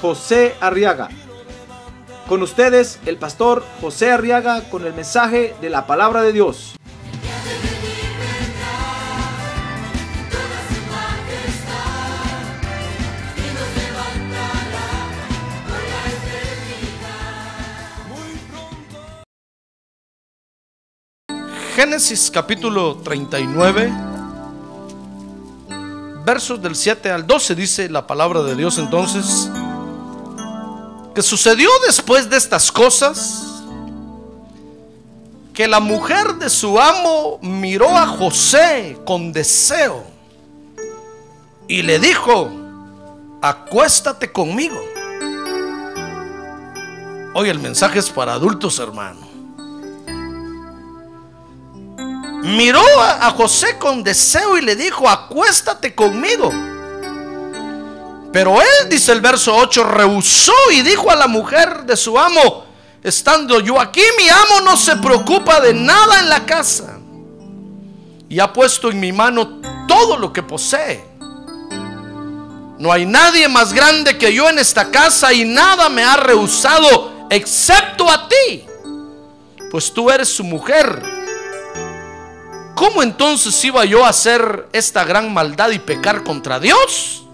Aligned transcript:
José 0.00 0.54
Arriaga. 0.60 1.08
Con 2.28 2.42
ustedes, 2.42 2.98
el 3.06 3.16
pastor 3.18 3.64
José 3.80 4.10
Arriaga 4.10 4.62
con 4.68 4.84
el 4.84 4.94
mensaje 4.94 5.54
de 5.60 5.70
la 5.70 5.86
palabra 5.86 6.22
de 6.22 6.32
Dios. 6.32 6.76
Génesis 21.76 22.30
capítulo 22.30 22.96
39, 23.04 23.92
versos 26.24 26.62
del 26.62 26.74
7 26.74 27.10
al 27.10 27.26
12 27.26 27.54
dice 27.54 27.88
la 27.90 28.06
palabra 28.06 28.42
de 28.42 28.56
Dios 28.56 28.78
entonces, 28.78 29.50
que 31.16 31.22
sucedió 31.22 31.70
después 31.86 32.28
de 32.28 32.36
estas 32.36 32.70
cosas, 32.70 33.42
que 35.54 35.66
la 35.66 35.80
mujer 35.80 36.34
de 36.34 36.50
su 36.50 36.78
amo 36.78 37.38
miró 37.40 37.88
a 37.88 38.06
José 38.06 38.98
con 39.06 39.32
deseo 39.32 40.04
y 41.66 41.80
le 41.80 41.98
dijo, 41.98 42.50
acuéstate 43.40 44.30
conmigo. 44.30 44.78
Hoy 47.32 47.48
el 47.48 47.60
mensaje 47.60 47.98
es 47.98 48.10
para 48.10 48.34
adultos, 48.34 48.78
hermano. 48.78 49.26
miró 52.42 52.82
a, 53.00 53.30
José 53.30 53.78
con 53.78 54.04
deseo 54.04 54.58
y 54.58 54.60
le 54.60 54.76
dijo, 54.76 55.08
acuéstate 55.08 55.94
conmigo. 55.94 56.52
Pero 58.36 58.60
él, 58.60 58.90
dice 58.90 59.12
el 59.12 59.22
verso 59.22 59.56
8, 59.56 59.82
rehusó 59.82 60.52
y 60.70 60.82
dijo 60.82 61.10
a 61.10 61.16
la 61.16 61.26
mujer 61.26 61.84
de 61.86 61.96
su 61.96 62.18
amo, 62.18 62.66
estando 63.02 63.60
yo 63.60 63.80
aquí, 63.80 64.02
mi 64.18 64.28
amo 64.28 64.60
no 64.62 64.76
se 64.76 64.94
preocupa 64.96 65.58
de 65.62 65.72
nada 65.72 66.20
en 66.20 66.28
la 66.28 66.44
casa. 66.44 66.98
Y 68.28 68.38
ha 68.38 68.52
puesto 68.52 68.90
en 68.90 69.00
mi 69.00 69.10
mano 69.10 69.62
todo 69.88 70.18
lo 70.18 70.34
que 70.34 70.42
posee. 70.42 71.02
No 72.78 72.92
hay 72.92 73.06
nadie 73.06 73.48
más 73.48 73.72
grande 73.72 74.18
que 74.18 74.34
yo 74.34 74.50
en 74.50 74.58
esta 74.58 74.90
casa 74.90 75.32
y 75.32 75.46
nada 75.46 75.88
me 75.88 76.04
ha 76.04 76.18
rehusado 76.18 77.28
excepto 77.30 78.06
a 78.10 78.28
ti. 78.28 78.66
Pues 79.70 79.90
tú 79.94 80.10
eres 80.10 80.28
su 80.28 80.44
mujer 80.44 81.02
¿Cómo 82.74 83.02
entonces 83.02 83.64
iba 83.64 83.86
yo 83.86 84.04
a 84.04 84.10
hacer 84.10 84.68
esta 84.74 85.04
gran 85.04 85.32
maldad 85.32 85.70
y 85.70 85.78
pecar 85.78 86.22
contra 86.22 86.60
Dios? 86.60 87.25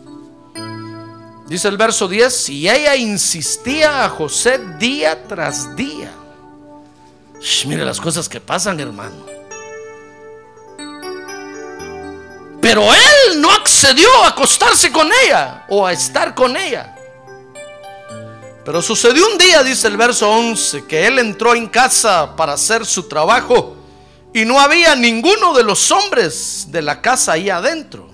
Dice 1.53 1.69
el 1.69 1.77
verso 1.77 2.08
10, 2.08 2.48
y 2.48 2.70
ella 2.70 2.97
insistía 2.97 4.06
a 4.06 4.08
José 4.08 4.58
día 4.78 5.22
tras 5.28 5.77
día. 5.77 6.11
mire 7.67 7.84
las 7.84 8.00
cosas 8.00 8.27
que 8.27 8.41
pasan, 8.41 8.81
hermano. 8.81 9.27
Pero 12.58 12.90
él 12.95 13.39
no 13.39 13.52
accedió 13.52 14.08
a 14.24 14.29
acostarse 14.29 14.90
con 14.90 15.11
ella 15.27 15.67
o 15.68 15.86
a 15.86 15.92
estar 15.92 16.35
con 16.35 16.57
ella. 16.57 16.96
Pero 18.64 18.80
sucedió 18.80 19.29
un 19.30 19.36
día, 19.36 19.63
dice 19.63 19.89
el 19.89 19.98
verso 19.98 20.30
11, 20.30 20.86
que 20.86 21.07
él 21.07 21.19
entró 21.19 21.55
en 21.55 21.67
casa 21.67 22.34
para 22.34 22.55
hacer 22.55 22.86
su 22.86 23.02
trabajo 23.02 23.77
y 24.33 24.46
no 24.46 24.58
había 24.58 24.96
ninguno 24.96 25.52
de 25.52 25.64
los 25.64 25.90
hombres 25.90 26.69
de 26.69 26.80
la 26.80 27.02
casa 27.02 27.33
ahí 27.33 27.51
adentro. 27.51 28.11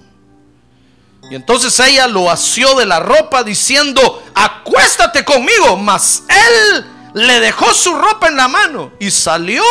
Y 1.30 1.34
entonces 1.34 1.78
ella 1.80 2.06
lo 2.06 2.30
asió 2.30 2.74
de 2.74 2.86
la 2.86 3.00
ropa 3.00 3.42
diciendo, 3.42 4.22
acuéstate 4.34 5.24
conmigo. 5.24 5.76
Mas 5.76 6.22
él 6.28 6.86
le 7.14 7.40
dejó 7.40 7.72
su 7.74 7.94
ropa 7.94 8.28
en 8.28 8.36
la 8.36 8.48
mano 8.48 8.92
y 8.98 9.10
salió 9.10 9.62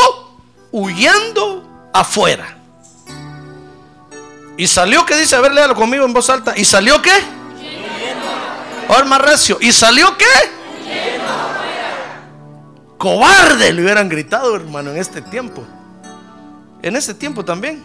huyendo 0.71 1.89
afuera. 1.93 2.57
Y 4.57 4.67
salió, 4.67 5.05
¿qué 5.05 5.15
dice? 5.17 5.35
A 5.35 5.41
ver, 5.41 5.53
léalo 5.53 5.75
conmigo 5.75 6.05
en 6.05 6.13
voz 6.13 6.29
alta. 6.29 6.53
¿Y 6.57 6.65
salió 6.65 7.01
qué? 7.01 7.13
Ahora 8.89 9.05
más 9.05 9.21
recio. 9.21 9.57
¿Y 9.61 9.71
salió 9.71 10.17
qué? 10.17 10.25
Cobarde, 12.97 13.73
le 13.73 13.83
hubieran 13.83 14.09
gritado, 14.09 14.55
hermano, 14.55 14.91
en 14.91 14.97
este 14.97 15.21
tiempo 15.21 15.63
en 16.81 16.95
ese 16.95 17.13
tiempo 17.13 17.43
también. 17.43 17.83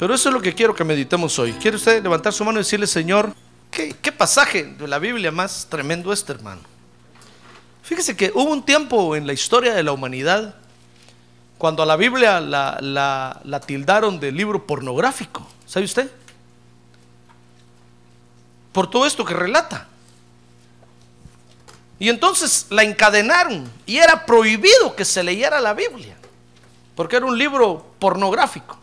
Pero 0.00 0.14
eso 0.14 0.30
es 0.30 0.32
lo 0.32 0.40
que 0.40 0.54
quiero 0.54 0.74
que 0.74 0.82
meditemos 0.82 1.38
hoy. 1.38 1.52
¿Quiere 1.52 1.76
usted 1.76 2.02
levantar 2.02 2.32
su 2.32 2.42
mano 2.42 2.58
y 2.58 2.62
decirle, 2.62 2.86
Señor, 2.86 3.34
qué, 3.70 3.94
pasaje 4.10 4.64
de 4.64 4.88
la 4.88 4.98
Biblia 4.98 5.30
más 5.30 5.66
tremendo 5.68 6.10
este, 6.10 6.32
hermano? 6.32 6.62
Fíjese 7.82 8.16
que 8.16 8.32
hubo 8.34 8.50
un 8.50 8.64
tiempo 8.64 9.14
en 9.14 9.26
la 9.26 9.34
historia 9.34 9.74
de 9.74 9.82
la 9.82 9.92
humanidad 9.92 10.54
cuando 11.58 11.82
a 11.82 11.86
la 11.86 11.96
Biblia 11.96 12.40
la, 12.40 12.78
la 13.44 13.60
tildaron 13.60 14.18
de 14.18 14.32
libro 14.32 14.66
pornográfico. 14.66 15.46
¿Sabe 15.66 15.84
usted? 15.84 16.10
Por 18.72 18.88
todo 18.88 19.04
esto 19.04 19.22
que 19.22 19.34
relata. 19.34 19.86
Y 21.98 22.08
entonces 22.08 22.68
la 22.70 22.84
encadenaron 22.84 23.70
y 23.84 23.98
era 23.98 24.24
prohibido 24.24 24.96
que 24.96 25.04
se 25.04 25.22
leyera 25.22 25.60
la 25.60 25.74
Biblia 25.74 26.16
porque 26.94 27.16
era 27.16 27.26
un 27.26 27.36
libro 27.36 27.94
pornográfico. 27.98 28.79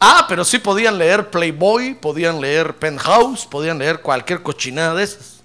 Ah, 0.00 0.26
pero 0.28 0.44
sí 0.44 0.58
podían 0.58 0.96
leer 0.96 1.30
Playboy, 1.30 1.94
podían 1.94 2.40
leer 2.40 2.76
Penthouse, 2.76 3.46
podían 3.46 3.78
leer 3.78 4.00
cualquier 4.00 4.42
cochinada 4.42 4.94
de 4.94 5.04
esas. 5.04 5.40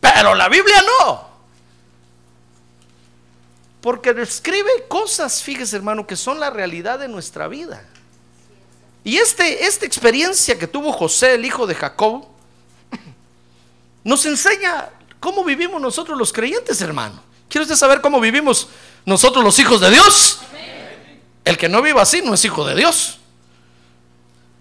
Pero 0.00 0.34
la 0.34 0.48
Biblia 0.48 0.82
no. 0.82 1.28
Porque 3.80 4.12
describe 4.12 4.70
cosas, 4.88 5.42
fíjese 5.42 5.76
hermano, 5.76 6.06
que 6.06 6.16
son 6.16 6.38
la 6.38 6.50
realidad 6.50 6.98
de 6.98 7.08
nuestra 7.08 7.48
vida. 7.48 7.84
Y 9.02 9.16
este, 9.16 9.64
esta 9.66 9.86
experiencia 9.86 10.58
que 10.58 10.66
tuvo 10.66 10.92
José, 10.92 11.34
el 11.34 11.44
hijo 11.44 11.66
de 11.66 11.74
Jacob, 11.74 12.26
nos 14.04 14.26
enseña 14.26 14.90
cómo 15.18 15.44
vivimos 15.44 15.80
nosotros 15.80 16.16
los 16.16 16.32
creyentes, 16.32 16.80
hermano. 16.80 17.22
¿Quiere 17.48 17.62
usted 17.62 17.76
saber 17.76 18.00
cómo 18.00 18.20
vivimos 18.20 18.68
nosotros 19.04 19.42
los 19.42 19.58
hijos 19.58 19.80
de 19.80 19.90
Dios? 19.90 20.40
El 21.44 21.56
que 21.56 21.68
no 21.68 21.80
viva 21.80 22.02
así 22.02 22.20
no 22.20 22.34
es 22.34 22.44
hijo 22.44 22.66
de 22.66 22.74
Dios. 22.74 23.18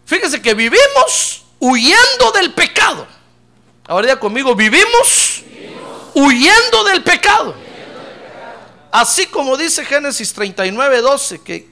Fíjese 0.08 0.42
que 0.42 0.56
vivimos 0.56 1.46
huyendo 1.60 2.32
del 2.34 2.52
pecado. 2.52 3.06
Ahora 3.88 4.08
ya 4.08 4.20
conmigo, 4.20 4.56
vivimos, 4.56 5.44
huyendo 6.16 6.84
del 6.86 7.04
pecado. 7.04 7.54
Así 8.92 9.28
como 9.28 9.56
dice 9.56 9.86
Génesis 9.86 10.34
39, 10.34 11.02
12, 11.02 11.42
que 11.44 11.70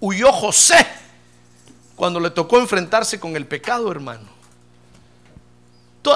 huyó 0.00 0.32
José 0.32 0.86
cuando 1.94 2.18
le 2.18 2.30
tocó 2.30 2.58
enfrentarse 2.58 3.20
con 3.20 3.36
el 3.36 3.46
pecado, 3.46 3.92
hermano. 3.92 4.34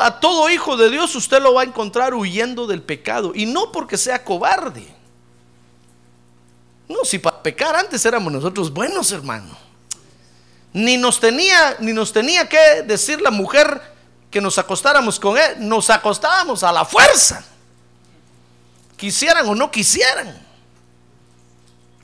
A 0.00 0.18
todo 0.20 0.48
hijo 0.48 0.78
de 0.78 0.88
Dios 0.88 1.14
usted 1.14 1.42
lo 1.42 1.52
va 1.52 1.60
a 1.60 1.64
encontrar 1.64 2.14
huyendo 2.14 2.66
del 2.66 2.80
pecado. 2.80 3.32
Y 3.34 3.44
no 3.44 3.70
porque 3.70 3.98
sea 3.98 4.24
cobarde 4.24 4.86
no, 6.90 7.04
si 7.04 7.20
para 7.20 7.40
pecar 7.40 7.76
antes 7.76 8.04
éramos 8.04 8.32
nosotros 8.32 8.72
buenos, 8.72 9.12
hermano. 9.12 9.56
Ni 10.72 10.96
nos 10.96 11.18
tenía, 11.18 11.76
ni 11.80 11.92
nos 11.92 12.12
tenía 12.12 12.48
que 12.48 12.82
decir 12.82 13.20
la 13.20 13.30
mujer 13.30 13.80
que 14.30 14.40
nos 14.40 14.58
acostáramos 14.58 15.18
con 15.18 15.36
él, 15.36 15.56
nos 15.58 15.90
acostábamos 15.90 16.62
a 16.62 16.70
la 16.70 16.84
fuerza. 16.84 17.44
Quisieran 18.96 19.48
o 19.48 19.54
no 19.54 19.70
quisieran. 19.70 20.46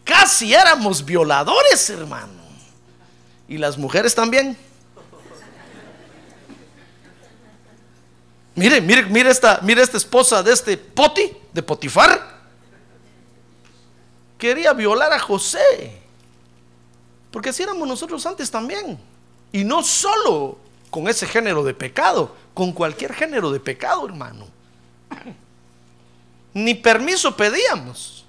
Casi 0.04 0.52
éramos 0.52 1.04
violadores, 1.04 1.88
hermano. 1.90 2.42
Y 3.48 3.58
las 3.58 3.78
mujeres 3.78 4.14
también. 4.14 4.56
Mire, 8.54 8.80
mire, 8.80 9.02
mire 9.02 9.30
esta, 9.30 9.60
mire 9.62 9.82
esta 9.82 9.96
esposa 9.96 10.42
de 10.42 10.52
este 10.52 10.76
Poti, 10.76 11.36
de 11.52 11.62
Potifar 11.62 12.36
quería 14.38 14.72
violar 14.72 15.12
a 15.12 15.18
José. 15.18 16.02
Porque 17.36 17.50
así 17.50 17.62
éramos 17.62 17.86
nosotros 17.86 18.24
antes 18.24 18.50
también. 18.50 18.98
Y 19.52 19.62
no 19.62 19.82
solo 19.82 20.56
con 20.88 21.06
ese 21.06 21.26
género 21.26 21.62
de 21.62 21.74
pecado, 21.74 22.34
con 22.54 22.72
cualquier 22.72 23.12
género 23.12 23.50
de 23.50 23.60
pecado, 23.60 24.06
hermano. 24.06 24.46
Ni 26.54 26.72
permiso 26.72 27.36
pedíamos. 27.36 28.24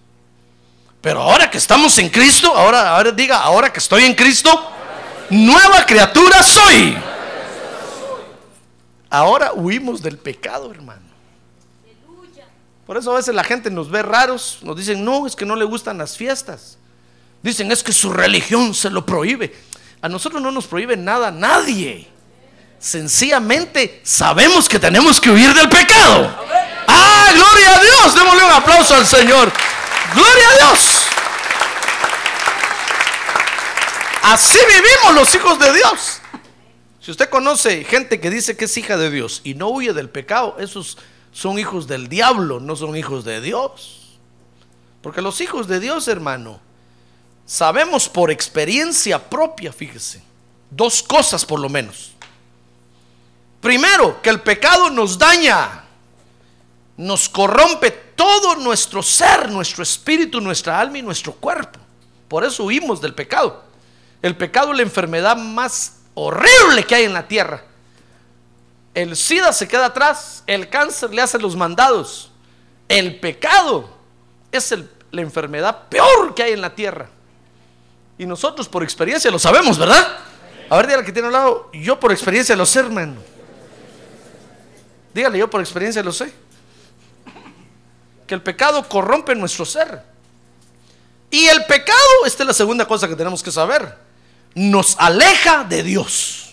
Pero 1.00 1.21
ahora 1.21 1.50
que 1.50 1.57
estamos 1.57 1.98
en 2.00 2.09
Cristo, 2.09 2.54
ahora, 2.54 2.98
ahora 2.98 3.13
diga, 3.13 3.38
ahora 3.38 3.71
que 3.71 3.80
estoy 3.80 4.04
en 4.04 4.13
Cristo, 4.13 4.50
nueva 5.30 5.86
criatura 5.86 6.44
soy. 6.44 6.98
Ahora 9.09 9.54
huimos 9.54 10.01
del 10.01 10.18
pecado, 10.18 10.69
hermano. 10.69 11.07
Por 12.86 12.98
eso 12.98 13.13
a 13.13 13.15
veces 13.15 13.33
la 13.33 13.45
gente 13.45 13.71
nos 13.71 13.89
ve 13.89 14.01
raros, 14.01 14.59
nos 14.63 14.75
dicen, 14.75 15.06
no, 15.06 15.25
es 15.25 15.33
que 15.33 15.45
no 15.45 15.56
le 15.56 15.63
gustan 15.63 15.98
las 15.98 16.18
fiestas. 16.18 16.77
Dicen, 17.41 17.71
es 17.71 17.83
que 17.83 17.93
su 17.93 18.11
religión 18.11 18.73
se 18.73 18.89
lo 18.89 19.05
prohíbe. 19.05 19.55
A 20.01 20.09
nosotros 20.09 20.41
no 20.41 20.51
nos 20.51 20.67
prohíbe 20.67 20.97
nada, 20.97 21.31
nadie. 21.31 22.07
Sencillamente 22.79 24.01
sabemos 24.03 24.69
que 24.69 24.79
tenemos 24.79 25.19
que 25.19 25.29
huir 25.29 25.53
del 25.53 25.69
pecado. 25.69 26.29
Ah, 26.87 27.27
gloria 27.33 27.75
a 27.75 27.81
Dios. 27.81 28.15
Démosle 28.15 28.43
un 28.43 28.51
aplauso 28.51 28.95
al 28.95 29.05
Señor. 29.05 29.51
Gloria 30.13 30.49
a 30.49 30.65
Dios. 30.65 31.07
Así 34.23 34.59
vivimos 34.67 35.15
los 35.15 35.35
hijos 35.35 35.57
de 35.57 35.73
Dios. 35.73 36.21
Si 36.99 37.11
usted 37.11 37.29
conoce 37.29 37.85
gente 37.85 38.19
que 38.19 38.29
dice 38.29 38.57
que 38.57 38.65
es 38.65 38.77
hija 38.77 38.97
de 38.97 39.09
Dios 39.09 39.39
y 39.45 39.53
no 39.53 39.69
huye 39.69 39.93
del 39.93 40.09
pecado, 40.09 40.57
esos 40.59 40.97
son 41.31 41.57
hijos 41.57 41.87
del 41.87 42.09
diablo, 42.09 42.59
no 42.59 42.75
son 42.75 42.97
hijos 42.97 43.23
de 43.23 43.39
Dios. 43.39 44.19
Porque 45.01 45.21
los 45.21 45.39
hijos 45.39 45.67
de 45.67 45.79
Dios, 45.79 46.09
hermano, 46.09 46.59
sabemos 47.47 48.07
por 48.09 48.29
experiencia 48.29 49.17
propia, 49.17 49.73
fíjese, 49.73 50.21
dos 50.69 51.01
cosas 51.01 51.44
por 51.44 51.59
lo 51.59 51.69
menos. 51.69 52.11
Primero, 53.61 54.21
que 54.21 54.29
el 54.29 54.41
pecado 54.41 54.91
nos 54.91 55.17
daña, 55.17 55.85
nos 56.97 57.27
corrompe 57.27 57.89
todo 57.89 58.55
nuestro 58.55 59.01
ser, 59.01 59.49
nuestro 59.49 59.81
espíritu, 59.81 60.41
nuestra 60.41 60.79
alma 60.79 60.99
y 60.99 61.01
nuestro 61.01 61.33
cuerpo. 61.33 61.79
Por 62.27 62.44
eso 62.44 62.65
huimos 62.65 63.01
del 63.01 63.15
pecado. 63.15 63.63
El 64.21 64.35
pecado 64.35 64.71
es 64.71 64.77
la 64.77 64.83
enfermedad 64.83 65.38
más 65.38 65.94
horrible 66.13 66.83
que 66.85 66.95
hay 66.95 67.05
en 67.05 67.13
la 67.13 67.27
tierra. 67.27 67.63
El 68.94 69.15
SIDA 69.15 69.53
se 69.53 69.67
queda 69.67 69.85
atrás, 69.85 70.44
el 70.47 70.69
cáncer 70.69 71.13
le 71.13 71.21
hace 71.21 71.39
los 71.39 71.55
mandados. 71.55 72.31
El 72.89 73.19
pecado 73.19 73.89
es 74.51 74.73
la 75.11 75.21
enfermedad 75.21 75.88
peor 75.88 76.33
que 76.33 76.44
hay 76.44 76.53
en 76.53 76.61
la 76.61 76.73
tierra. 76.73 77.09
Y 78.17 78.25
nosotros 78.25 78.67
por 78.67 78.83
experiencia 78.83 79.29
lo 79.29 79.39
sabemos, 79.39 79.77
¿verdad? 79.77 80.17
A 80.69 80.77
ver, 80.77 80.87
dígale 80.87 81.05
que 81.05 81.11
tiene 81.11 81.27
al 81.27 81.33
lado, 81.33 81.69
yo 81.73 81.99
por 81.99 82.11
experiencia 82.11 82.55
lo 82.55 82.65
sé, 82.65 82.79
hermano. 82.79 83.15
Dígale, 85.13 85.37
yo 85.37 85.49
por 85.49 85.61
experiencia 85.61 86.03
lo 86.03 86.11
sé. 86.11 86.33
Que 88.25 88.35
el 88.35 88.41
pecado 88.41 88.87
corrompe 88.87 89.35
nuestro 89.35 89.65
ser. 89.65 90.01
Y 91.29 91.45
el 91.45 91.65
pecado, 91.65 92.25
esta 92.25 92.43
es 92.43 92.47
la 92.47 92.53
segunda 92.53 92.87
cosa 92.87 93.07
que 93.07 93.15
tenemos 93.15 93.41
que 93.41 93.51
saber 93.51 94.07
nos 94.57 94.97
aleja 94.97 95.63
de 95.63 95.83
Dios. 95.83 96.49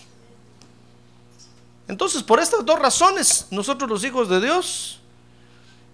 Entonces, 1.87 2.21
por 2.21 2.39
estas 2.39 2.63
dos 2.63 2.79
razones, 2.79 3.47
nosotros 3.49 3.89
los 3.89 4.03
hijos 4.03 4.29
de 4.29 4.39
Dios, 4.39 4.99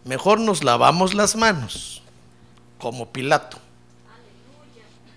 mejor 0.03 0.39
nos 0.39 0.63
lavamos 0.63 1.13
las 1.13 1.35
manos, 1.35 2.01
como 2.77 3.11
Pilato. 3.11 3.57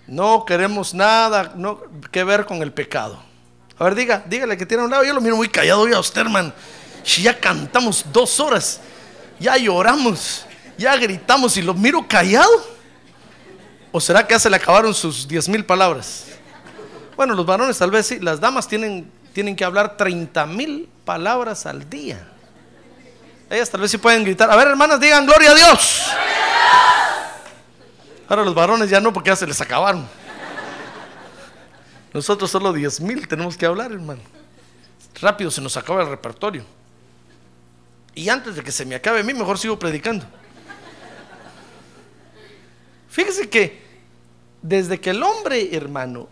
No 0.07 0.45
queremos 0.45 0.93
nada 0.93 1.53
no, 1.55 1.81
que 2.11 2.23
ver 2.23 2.45
con 2.45 2.61
el 2.61 2.71
pecado. 2.71 3.19
A 3.77 3.83
ver, 3.83 3.95
diga, 3.95 4.23
dígale 4.25 4.57
que 4.57 4.65
tiene 4.65 4.83
un 4.83 4.91
lado. 4.91 5.03
Yo 5.03 5.13
lo 5.13 5.21
miro 5.21 5.35
muy 5.35 5.49
callado 5.49 5.87
ya, 5.87 5.99
usted, 5.99 6.21
hermano. 6.21 6.53
Ya 7.03 7.37
cantamos 7.39 8.05
dos 8.11 8.39
horas, 8.39 8.79
ya 9.39 9.57
lloramos, 9.57 10.45
ya 10.77 10.95
gritamos 10.95 11.55
y 11.57 11.61
lo 11.61 11.73
miro 11.73 12.05
callado. 12.07 12.75
¿O 13.91 14.01
será 14.01 14.25
que 14.25 14.33
ya 14.33 14.39
se 14.39 14.49
le 14.49 14.55
acabaron 14.55 14.93
sus 14.93 15.27
diez 15.27 15.47
mil 15.47 15.63
palabras? 15.63 16.25
Bueno, 17.15 17.33
los 17.33 17.45
varones 17.45 17.77
tal 17.77 17.91
vez 17.91 18.07
sí, 18.07 18.19
las 18.19 18.39
damas 18.39 18.67
tienen, 18.67 19.09
tienen 19.33 19.55
que 19.55 19.63
hablar 19.63 19.95
30 19.95 20.45
mil 20.47 20.89
palabras 21.05 21.65
al 21.65 21.89
día. 21.89 22.27
Ellas 23.49 23.69
tal 23.69 23.81
vez 23.81 23.91
sí 23.91 23.97
pueden 23.97 24.23
gritar. 24.23 24.49
A 24.49 24.55
ver, 24.55 24.67
hermanas, 24.67 24.99
digan 24.99 25.25
gloria 25.25 25.51
a 25.51 25.55
Dios. 25.55 26.07
Ahora 28.27 28.43
los 28.43 28.55
varones 28.55 28.89
ya 28.89 28.99
no, 28.99 29.13
porque 29.13 29.29
ya 29.29 29.35
se 29.35 29.47
les 29.47 29.59
acabaron. 29.61 30.07
Nosotros 32.13 32.49
solo 32.49 32.71
10 32.71 33.01
mil 33.01 33.27
tenemos 33.27 33.57
que 33.57 33.65
hablar, 33.65 33.91
hermano. 33.91 34.21
Rápido 35.21 35.51
se 35.51 35.61
nos 35.61 35.75
acaba 35.77 36.01
el 36.01 36.09
repertorio. 36.09 36.63
Y 38.13 38.29
antes 38.29 38.55
de 38.55 38.63
que 38.63 38.71
se 38.71 38.85
me 38.85 38.95
acabe 38.95 39.19
a 39.19 39.23
mí, 39.23 39.33
mejor 39.33 39.59
sigo 39.59 39.77
predicando. 39.77 40.25
Fíjese 43.09 43.49
que 43.49 43.83
desde 44.61 44.99
que 44.99 45.11
el 45.11 45.21
hombre, 45.21 45.75
hermano, 45.75 46.27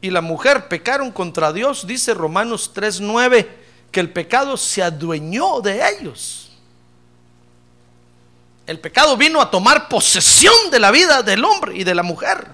y 0.00 0.10
la 0.10 0.20
mujer 0.20 0.68
pecaron 0.68 1.10
contra 1.10 1.52
Dios, 1.52 1.86
dice 1.86 2.14
Romanos 2.14 2.72
3:9, 2.74 3.48
que 3.90 4.00
el 4.00 4.10
pecado 4.10 4.56
se 4.56 4.82
adueñó 4.82 5.60
de 5.60 5.80
ellos. 5.88 6.43
El 8.66 8.80
pecado 8.80 9.16
vino 9.16 9.40
a 9.40 9.50
tomar 9.50 9.88
posesión 9.88 10.54
de 10.70 10.78
la 10.78 10.90
vida 10.90 11.22
del 11.22 11.44
hombre 11.44 11.76
y 11.76 11.84
de 11.84 11.94
la 11.94 12.02
mujer. 12.02 12.48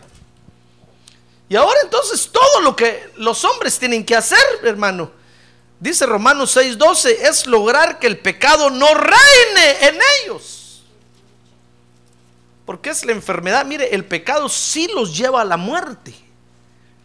Y 1.49 1.57
ahora 1.57 1.79
entonces 1.83 2.31
todo 2.33 2.61
lo 2.61 2.75
que 2.75 3.12
los 3.17 3.45
hombres 3.45 3.79
tienen 3.79 4.05
que 4.05 4.17
hacer, 4.17 4.39
hermano, 4.65 5.11
dice 5.79 6.07
Romanos 6.07 6.57
6:12, 6.57 7.29
es 7.29 7.47
lograr 7.47 7.99
que 7.99 8.07
el 8.07 8.19
pecado 8.19 8.71
no 8.71 8.87
reine 8.95 9.89
en 9.89 9.99
ellos. 10.23 10.83
Porque 12.65 12.91
es 12.91 13.05
la 13.05 13.12
enfermedad, 13.12 13.65
mire, 13.65 13.95
el 13.95 14.05
pecado 14.05 14.49
sí 14.49 14.89
los 14.95 15.17
lleva 15.17 15.41
a 15.41 15.45
la 15.45 15.57
muerte. 15.57 16.15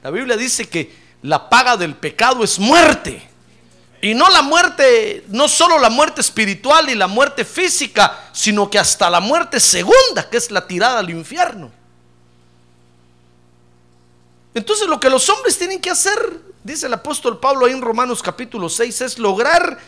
La 0.04 0.12
Biblia 0.12 0.38
dice 0.38 0.70
que 0.70 0.96
la 1.24 1.50
paga 1.50 1.76
del 1.76 1.96
pecado 1.96 2.44
es 2.44 2.60
muerte. 2.60 3.28
Y 4.06 4.14
no 4.14 4.30
la 4.30 4.44
muerte, 4.44 5.26
no 5.30 5.48
solo 5.48 5.80
la 5.80 5.90
muerte 5.90 6.22
espiritual 6.22 6.88
y 6.92 6.94
la 6.94 7.08
muerte 7.08 7.44
física, 7.44 8.30
sino 8.34 8.70
que 8.70 8.78
hasta 8.78 9.10
la 9.10 9.20
muerte 9.20 9.60
segunda, 9.60 10.30
que 10.30 10.38
es 10.38 10.52
la 10.52 10.68
tirada 10.68 11.00
al 11.00 11.10
infierno. 11.10 11.72
Entonces 14.54 14.88
lo 14.88 15.00
que 15.00 15.10
los 15.10 15.28
hombres 15.30 15.58
tienen 15.58 15.82
que 15.82 15.90
hacer, 15.90 16.20
dice 16.64 16.86
el 16.86 16.94
apóstol 16.94 17.40
Pablo 17.40 17.66
ahí 17.66 17.72
en 17.72 17.82
Romanos 17.82 18.22
capítulo 18.22 18.70
6, 18.70 19.02
es 19.02 19.18
lograr 19.18 19.80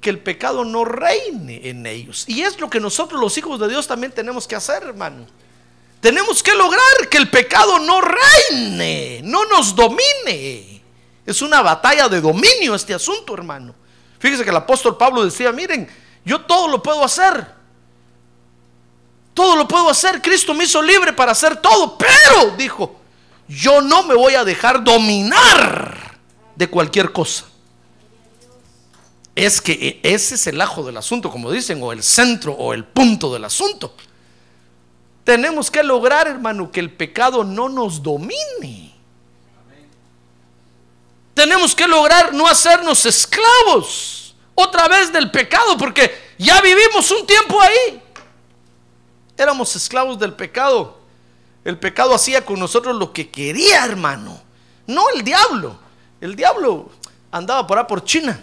que 0.00 0.10
el 0.10 0.20
pecado 0.20 0.64
no 0.64 0.84
reine 0.84 1.68
en 1.68 1.84
ellos. 1.84 2.26
Y 2.28 2.42
es 2.42 2.60
lo 2.60 2.70
que 2.70 2.78
nosotros 2.78 3.20
los 3.20 3.36
hijos 3.38 3.58
de 3.58 3.66
Dios 3.66 3.88
también 3.88 4.12
tenemos 4.12 4.46
que 4.46 4.54
hacer, 4.54 4.84
hermano. 4.84 5.26
Tenemos 6.00 6.44
que 6.44 6.54
lograr 6.54 7.08
que 7.10 7.18
el 7.18 7.28
pecado 7.28 7.80
no 7.80 8.00
reine, 8.00 9.20
no 9.24 9.46
nos 9.46 9.74
domine. 9.74 10.77
Es 11.28 11.42
una 11.42 11.60
batalla 11.60 12.08
de 12.08 12.22
dominio 12.22 12.74
este 12.74 12.94
asunto, 12.94 13.34
hermano. 13.34 13.74
Fíjese 14.18 14.44
que 14.44 14.48
el 14.48 14.56
apóstol 14.56 14.96
Pablo 14.96 15.22
decía, 15.22 15.52
miren, 15.52 15.86
yo 16.24 16.40
todo 16.40 16.68
lo 16.68 16.82
puedo 16.82 17.04
hacer. 17.04 17.46
Todo 19.34 19.54
lo 19.54 19.68
puedo 19.68 19.90
hacer. 19.90 20.22
Cristo 20.22 20.54
me 20.54 20.64
hizo 20.64 20.80
libre 20.80 21.12
para 21.12 21.32
hacer 21.32 21.56
todo. 21.56 21.98
Pero, 21.98 22.56
dijo, 22.56 22.98
yo 23.46 23.82
no 23.82 24.04
me 24.04 24.14
voy 24.14 24.36
a 24.36 24.44
dejar 24.44 24.82
dominar 24.82 26.16
de 26.56 26.70
cualquier 26.70 27.12
cosa. 27.12 27.44
Es 29.34 29.60
que 29.60 30.00
ese 30.02 30.36
es 30.36 30.46
el 30.46 30.58
ajo 30.62 30.82
del 30.82 30.96
asunto, 30.96 31.30
como 31.30 31.52
dicen, 31.52 31.82
o 31.82 31.92
el 31.92 32.02
centro 32.02 32.54
o 32.54 32.72
el 32.72 32.86
punto 32.86 33.34
del 33.34 33.44
asunto. 33.44 33.94
Tenemos 35.24 35.70
que 35.70 35.82
lograr, 35.82 36.26
hermano, 36.26 36.72
que 36.72 36.80
el 36.80 36.90
pecado 36.90 37.44
no 37.44 37.68
nos 37.68 38.02
domine. 38.02 38.87
Tenemos 41.38 41.72
que 41.72 41.86
lograr 41.86 42.34
no 42.34 42.48
hacernos 42.48 43.06
esclavos 43.06 44.34
otra 44.56 44.88
vez 44.88 45.12
del 45.12 45.30
pecado, 45.30 45.78
porque 45.78 46.34
ya 46.36 46.60
vivimos 46.60 47.08
un 47.12 47.24
tiempo 47.24 47.60
ahí. 47.60 48.02
Éramos 49.36 49.76
esclavos 49.76 50.18
del 50.18 50.34
pecado. 50.34 50.98
El 51.64 51.78
pecado 51.78 52.12
hacía 52.12 52.44
con 52.44 52.58
nosotros 52.58 52.96
lo 52.96 53.12
que 53.12 53.30
quería, 53.30 53.84
hermano. 53.84 54.42
No 54.88 55.08
el 55.14 55.22
diablo. 55.22 55.78
El 56.20 56.34
diablo 56.34 56.90
andaba 57.30 57.64
por 57.68 57.78
ahí 57.78 57.84
por 57.88 58.02
China. 58.02 58.42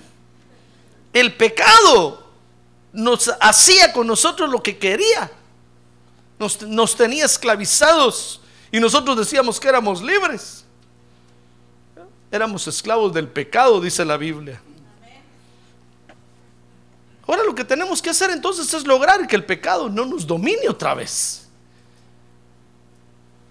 El 1.11 1.35
pecado 1.35 2.23
nos 2.93 3.29
hacía 3.41 3.91
con 3.91 4.07
nosotros 4.07 4.49
lo 4.49 4.63
que 4.63 4.77
quería 4.77 5.29
nos, 6.39 6.95
tenía 6.95 7.25
esclavizados 7.25 8.41
y 8.71 8.79
nosotros 8.79 9.17
decíamos 9.17 9.59
que 9.59 9.67
éramos 9.67 10.01
libres. 10.01 10.64
Éramos 12.36 12.68
esclavos 12.68 13.13
del 13.13 13.30
pecado, 13.30 13.80
dice 13.80 14.04
la 14.04 14.18
Biblia. 14.18 14.62
Ahora 17.25 17.44
lo 17.46 17.56
que 17.56 17.63
tenemos 17.63 18.01
que 18.01 18.10
hacer 18.10 18.30
entonces 18.30 18.74
es 18.74 18.86
lograr 18.86 19.25
que 19.25 19.38
el 19.38 19.46
pecado 19.46 19.89
no 19.89 20.06
nos 20.06 20.27
domine 20.27 20.68
otra 20.68 20.94
vez. 20.94 21.48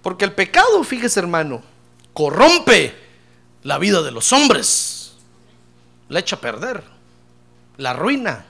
Porque 0.03 0.27
el 0.27 0.33
pecado, 0.33 0.85
fíjese 0.85 1.19
hermano, 1.19 1.63
corrompe 2.13 2.95
la 3.63 3.79
vida 3.79 4.03
de 4.03 4.11
los 4.11 4.31
hombres. 4.35 5.15
la 6.11 6.21
echa 6.21 6.37
a 6.37 6.41
perder, 6.41 6.85
la 7.79 7.95
ruina. 7.95 8.45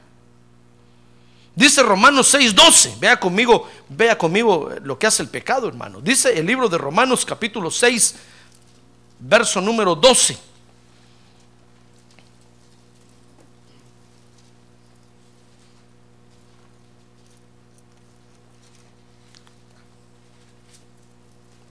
Dice 1.54 1.84
Romanos 1.84 2.34
6:12, 2.34 2.98
vea 2.98 3.20
conmigo, 3.20 3.70
vea 3.88 4.18
conmigo 4.18 4.72
lo 4.82 4.98
que 4.98 5.06
hace 5.06 5.22
el 5.22 5.28
pecado, 5.28 5.68
hermano. 5.68 6.00
Dice 6.00 6.36
el 6.36 6.44
libro 6.44 6.68
de 6.68 6.76
Romanos 6.76 7.24
capítulo 7.24 7.70
6, 7.70 8.16
verso 9.18 9.60
número 9.60 9.94
12. 9.94 10.38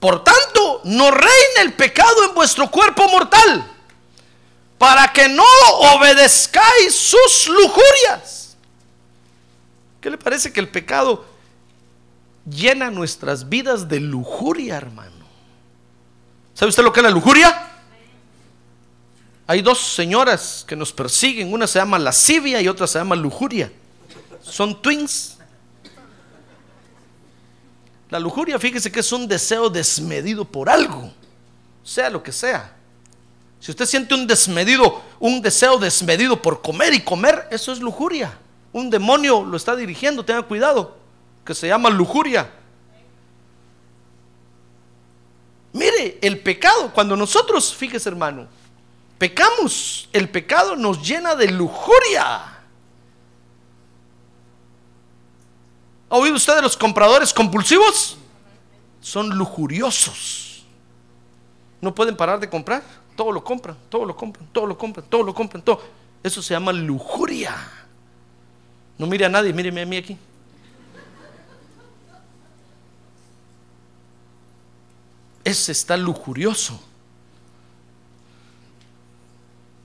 Por 0.03 0.21
tanto, 0.21 0.81
no 0.83 1.11
reine 1.11 1.61
el 1.61 1.73
pecado 1.73 2.25
en 2.27 2.35
vuestro 2.35 2.69
cuerpo 2.69 3.07
mortal, 3.07 3.65
para 4.77 5.13
que 5.13 5.29
no 5.29 5.45
obedezcáis 5.95 6.93
sus 6.93 7.47
lujurias. 7.47 8.57
¿Qué 10.01 10.09
le 10.09 10.17
parece 10.17 10.51
que 10.51 10.59
el 10.59 10.67
pecado 10.67 11.23
llena 12.45 12.91
nuestras 12.91 13.47
vidas 13.47 13.87
de 13.87 14.01
lujuria, 14.01 14.75
hermano? 14.75 15.22
¿Sabe 16.53 16.69
usted 16.69 16.83
lo 16.83 16.93
que 16.93 16.99
es 16.99 17.03
la 17.03 17.09
lujuria? 17.09 17.71
Hay 19.47 19.61
dos 19.61 19.79
señoras 19.79 20.63
que 20.67 20.75
nos 20.75 20.93
persiguen, 20.93 21.51
una 21.51 21.67
se 21.67 21.79
llama 21.79 21.99
lascivia 21.99 22.61
y 22.61 22.67
otra 22.67 22.87
se 22.87 22.99
llama 22.99 23.15
lujuria. 23.15 23.71
Son 24.41 24.81
twins. 24.81 25.37
La 28.09 28.19
lujuria, 28.19 28.59
fíjese 28.59 28.91
que 28.91 28.99
es 28.99 29.11
un 29.11 29.27
deseo 29.27 29.69
desmedido 29.69 30.45
por 30.45 30.69
algo, 30.69 31.11
sea 31.83 32.09
lo 32.09 32.21
que 32.21 32.31
sea. 32.31 32.73
Si 33.59 33.71
usted 33.71 33.85
siente 33.85 34.13
un 34.13 34.27
desmedido, 34.27 35.01
un 35.19 35.41
deseo 35.41 35.79
desmedido 35.79 36.41
por 36.41 36.61
comer 36.61 36.93
y 36.93 37.01
comer, 37.01 37.47
eso 37.49 37.71
es 37.71 37.79
lujuria. 37.79 38.37
Un 38.71 38.89
demonio 38.89 39.43
lo 39.43 39.57
está 39.57 39.75
dirigiendo, 39.75 40.23
tenga 40.23 40.43
cuidado, 40.43 40.97
que 41.45 41.55
se 41.55 41.67
llama 41.67 41.89
lujuria. 41.89 42.49
Mire, 45.73 46.19
el 46.21 46.39
pecado, 46.39 46.93
cuando 46.93 47.17
nosotros, 47.17 47.73
fíjese 47.73 48.07
hermano, 48.07 48.47
pecamos, 49.17 50.07
el 50.13 50.29
pecado 50.29 50.75
nos 50.75 51.05
llena 51.05 51.35
de 51.35 51.51
lujuria. 51.51 52.53
¿Ha 56.09 56.15
oído 56.15 56.35
usted 56.35 56.55
de 56.55 56.61
los 56.61 56.77
compradores 56.77 57.33
compulsivos? 57.33 58.17
Son 59.01 59.29
lujuriosos. 59.35 60.63
No 61.81 61.93
pueden 61.93 62.15
parar 62.15 62.39
de 62.39 62.47
comprar. 62.47 62.83
Todo 63.15 63.31
lo 63.31 63.43
compran, 63.43 63.75
todo 63.89 64.05
lo 64.05 64.15
compran, 64.15 64.47
todo 64.53 64.67
lo 64.67 64.77
compran, 64.77 65.05
todo 65.09 65.23
lo 65.23 65.33
compran, 65.33 65.63
todo. 65.63 65.81
Eso 66.21 66.41
se 66.41 66.53
llama 66.53 66.71
lujuria. 66.71 67.55
No 68.97 69.07
mire 69.07 69.25
a 69.25 69.29
nadie, 69.29 69.51
míreme 69.53 69.81
a 69.81 69.85
mí 69.85 69.97
aquí. 69.97 70.17
Ese 75.43 75.71
está 75.71 75.97
lujurioso. 75.97 76.79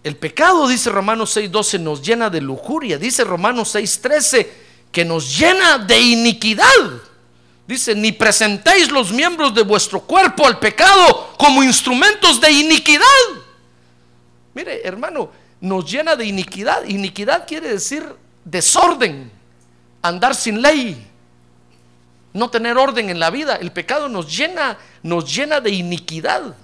El 0.05 0.17
pecado, 0.17 0.69
dice 0.69 0.91
Romanos 0.91 1.37
6:12, 1.37 1.79
nos 1.81 2.03
llena 2.03 2.31
de 2.31 2.41
lujuria. 2.41 2.99
Dice 2.99 3.25
Romanos 3.25 3.75
6:13 3.75 4.49
que 4.93 5.05
nos 5.05 5.38
llena 5.38 5.79
de 5.79 6.00
iniquidad. 6.00 6.65
Dice, 7.67 7.95
ni 7.95 8.12
presentéis 8.12 8.91
los 8.91 9.12
miembros 9.12 9.55
de 9.55 9.62
vuestro 9.62 10.00
cuerpo 10.00 10.47
al 10.47 10.59
pecado 10.59 11.35
como 11.37 11.62
instrumentos 11.62 12.41
de 12.41 12.50
iniquidad. 12.50 13.05
Mire, 14.55 14.81
hermano, 14.87 15.31
nos 15.61 15.91
llena 15.91 16.17
de 16.17 16.25
iniquidad. 16.25 16.85
Iniquidad 16.87 17.47
quiere 17.47 17.69
decir 17.69 18.03
desorden, 18.43 19.31
andar 20.00 20.35
sin 20.35 20.62
ley, 20.62 21.07
no 22.33 22.51
tener 22.51 22.77
orden 22.77 23.11
en 23.11 23.19
la 23.19 23.31
vida. 23.31 23.57
El 23.57 23.73
pecado 23.73 24.09
nos 24.09 24.37
llena, 24.37 24.79
nos 25.03 25.35
llena 25.35 25.61
de 25.61 25.71
iniquidad. 25.71 26.55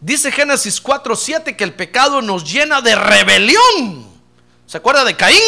Dice 0.00 0.32
Génesis 0.32 0.82
4:7 0.82 1.56
que 1.56 1.64
el 1.64 1.74
pecado 1.74 2.20
nos 2.20 2.50
llena 2.50 2.80
de 2.80 2.94
rebelión. 2.94 4.06
¿Se 4.66 4.78
acuerda 4.78 5.04
de 5.04 5.16
Caín? 5.16 5.42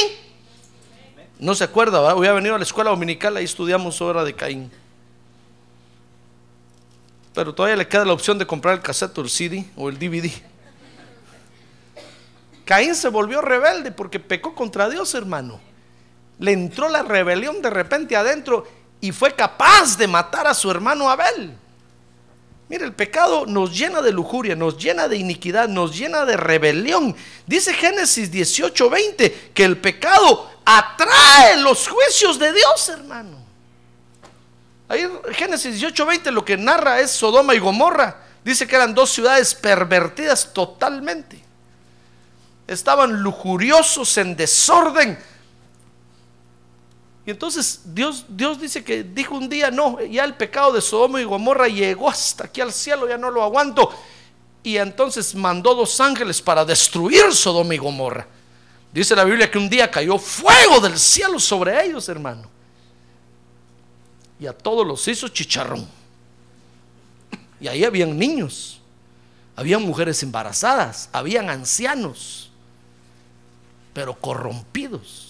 No 1.38 1.54
se 1.54 1.64
acuerda, 1.64 2.00
¿verdad? 2.00 2.16
Había 2.16 2.32
venido 2.32 2.54
a 2.54 2.58
la 2.58 2.64
escuela 2.64 2.90
dominical, 2.90 3.36
ahí 3.36 3.44
estudiamos 3.44 4.00
obra 4.00 4.22
de 4.24 4.34
Caín. 4.34 4.70
Pero 7.34 7.52
todavía 7.52 7.76
le 7.76 7.88
queda 7.88 8.04
la 8.04 8.12
opción 8.12 8.38
de 8.38 8.46
comprar 8.46 8.74
el 8.74 8.80
cassette 8.80 9.18
o 9.18 9.22
el 9.22 9.28
CD 9.28 9.64
o 9.76 9.88
el 9.88 9.98
DVD. 9.98 10.30
Caín 12.64 12.94
se 12.94 13.08
volvió 13.08 13.42
rebelde 13.42 13.90
porque 13.90 14.20
pecó 14.20 14.54
contra 14.54 14.88
Dios, 14.88 15.14
hermano. 15.14 15.60
Le 16.38 16.52
entró 16.52 16.88
la 16.88 17.02
rebelión 17.02 17.60
de 17.60 17.70
repente 17.70 18.16
adentro 18.16 18.66
y 19.04 19.12
fue 19.12 19.34
capaz 19.34 19.98
de 19.98 20.08
matar 20.08 20.46
a 20.46 20.54
su 20.54 20.70
hermano 20.70 21.10
Abel. 21.10 21.54
Mire, 22.70 22.86
el 22.86 22.94
pecado 22.94 23.44
nos 23.44 23.76
llena 23.76 24.00
de 24.00 24.10
lujuria, 24.10 24.56
nos 24.56 24.78
llena 24.78 25.08
de 25.08 25.18
iniquidad, 25.18 25.68
nos 25.68 25.94
llena 25.94 26.24
de 26.24 26.38
rebelión. 26.38 27.14
Dice 27.46 27.74
Génesis 27.74 28.32
18:20 28.32 29.52
que 29.52 29.62
el 29.62 29.76
pecado 29.76 30.50
atrae 30.64 31.58
los 31.58 31.86
juicios 31.86 32.38
de 32.38 32.54
Dios, 32.54 32.88
hermano. 32.88 33.44
Ahí 34.88 35.06
Génesis 35.32 35.78
18:20 35.78 36.30
lo 36.30 36.42
que 36.42 36.56
narra 36.56 37.00
es 37.00 37.10
Sodoma 37.10 37.54
y 37.54 37.58
Gomorra. 37.58 38.22
Dice 38.42 38.66
que 38.66 38.74
eran 38.74 38.94
dos 38.94 39.10
ciudades 39.10 39.54
pervertidas 39.54 40.54
totalmente. 40.54 41.44
Estaban 42.66 43.22
lujuriosos 43.22 44.16
en 44.16 44.34
desorden. 44.34 45.18
Y 47.26 47.30
entonces 47.30 47.80
Dios, 47.86 48.26
Dios 48.28 48.60
dice 48.60 48.84
que 48.84 49.02
dijo 49.02 49.34
un 49.34 49.48
día, 49.48 49.70
no, 49.70 50.00
ya 50.02 50.24
el 50.24 50.34
pecado 50.34 50.72
de 50.72 50.80
Sodoma 50.80 51.20
y 51.20 51.24
Gomorra 51.24 51.68
llegó 51.68 52.08
hasta 52.10 52.44
aquí 52.44 52.60
al 52.60 52.72
cielo, 52.72 53.08
ya 53.08 53.16
no 53.16 53.30
lo 53.30 53.42
aguanto. 53.42 53.90
Y 54.62 54.76
entonces 54.76 55.34
mandó 55.34 55.74
dos 55.74 56.00
ángeles 56.00 56.40
para 56.42 56.64
destruir 56.64 57.32
Sodoma 57.32 57.74
y 57.74 57.78
Gomorra. 57.78 58.26
Dice 58.92 59.16
la 59.16 59.24
Biblia 59.24 59.50
que 59.50 59.58
un 59.58 59.68
día 59.68 59.90
cayó 59.90 60.18
fuego 60.18 60.80
del 60.80 60.98
cielo 60.98 61.40
sobre 61.40 61.84
ellos, 61.84 62.08
hermano. 62.08 62.48
Y 64.38 64.46
a 64.46 64.52
todos 64.52 64.86
los 64.86 65.06
hizo 65.08 65.28
chicharrón. 65.28 65.86
Y 67.60 67.68
ahí 67.68 67.84
habían 67.84 68.18
niños, 68.18 68.80
habían 69.56 69.82
mujeres 69.82 70.22
embarazadas, 70.22 71.08
habían 71.12 71.48
ancianos, 71.48 72.50
pero 73.94 74.14
corrompidos. 74.14 75.23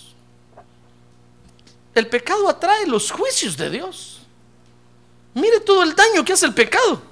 El 1.94 2.08
pecado 2.08 2.48
atrae 2.48 2.86
los 2.86 3.10
juicios 3.10 3.56
de 3.56 3.70
Dios. 3.70 4.20
Mire 5.34 5.60
todo 5.60 5.82
el 5.82 5.94
daño 5.94 6.24
que 6.24 6.32
hace 6.32 6.46
el 6.46 6.54
pecado. 6.54 7.02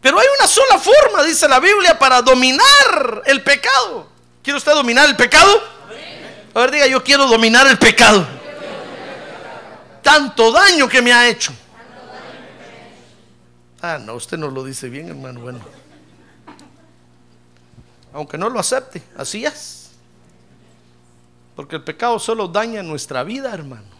Pero 0.00 0.18
hay 0.18 0.26
una 0.38 0.46
sola 0.46 0.78
forma, 0.78 1.22
dice 1.24 1.48
la 1.48 1.58
Biblia, 1.60 1.98
para 1.98 2.20
dominar 2.20 3.22
el 3.24 3.42
pecado. 3.42 4.06
¿Quiere 4.42 4.58
usted 4.58 4.72
dominar 4.72 5.08
el 5.08 5.16
pecado? 5.16 5.62
A 6.52 6.60
ver, 6.60 6.70
diga, 6.70 6.86
yo 6.86 7.02
quiero 7.02 7.26
dominar 7.26 7.66
el 7.66 7.78
pecado. 7.78 8.26
Tanto 10.02 10.52
daño 10.52 10.86
que 10.86 11.00
me 11.00 11.12
ha 11.12 11.26
hecho. 11.26 11.52
Ah, 13.80 13.98
no, 13.98 14.14
usted 14.14 14.36
no 14.36 14.48
lo 14.48 14.62
dice 14.62 14.90
bien, 14.90 15.08
hermano. 15.08 15.40
Bueno, 15.40 15.60
aunque 18.12 18.36
no 18.36 18.50
lo 18.50 18.60
acepte, 18.60 19.02
así 19.16 19.44
es. 19.44 19.83
Porque 21.56 21.76
el 21.76 21.82
pecado 21.82 22.18
solo 22.18 22.48
daña 22.48 22.82
nuestra 22.82 23.22
vida, 23.22 23.52
hermano. 23.52 23.94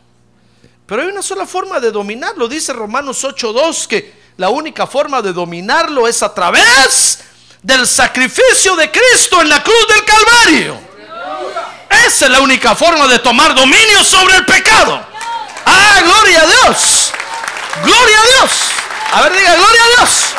Pero 0.87 1.03
hay 1.03 1.09
una 1.09 1.23
sola 1.23 1.47
forma 1.47 1.81
de 1.81 1.91
dominarlo, 1.91 2.49
dice 2.49 2.73
Romanos 2.73 3.25
8:2, 3.25 3.87
que 3.87 4.25
la 4.37 4.51
única 4.51 4.87
forma 4.87 5.23
de 5.23 5.33
dominarlo 5.33 6.07
es 6.09 6.23
a 6.23 6.35
través 6.35 7.25
del 7.63 7.87
sacrificio 7.87 8.77
de 8.77 8.91
Cristo 8.91 9.41
en 9.41 9.49
la 9.49 9.63
cruz 9.63 9.87
del 9.89 10.05
Calvario. 10.05 10.79
Esa 12.07 12.27
es 12.27 12.31
la 12.31 12.41
única 12.41 12.75
forma 12.75 13.07
de 13.07 13.19
tomar 13.21 13.55
dominio 13.55 14.03
sobre 14.05 14.37
el 14.37 14.45
pecado. 14.45 15.01
Ah, 15.65 16.01
gloria 16.03 16.43
a 16.43 16.47
Dios. 16.47 17.13
Gloria 17.83 18.19
a 18.19 18.27
Dios. 18.27 18.53
A 19.13 19.23
ver, 19.23 19.33
diga, 19.33 19.55
gloria 19.55 19.83
a 19.83 19.89
Dios. 19.99 20.35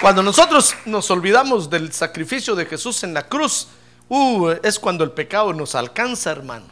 Cuando 0.00 0.22
nosotros 0.22 0.74
nos 0.84 1.10
olvidamos 1.10 1.70
del 1.70 1.92
sacrificio 1.92 2.54
de 2.54 2.66
Jesús 2.66 3.04
en 3.04 3.14
la 3.14 3.22
cruz, 3.26 3.68
uh, 4.08 4.50
es 4.62 4.78
cuando 4.78 5.04
el 5.04 5.10
pecado 5.10 5.52
nos 5.52 5.74
alcanza, 5.74 6.30
hermano. 6.30 6.66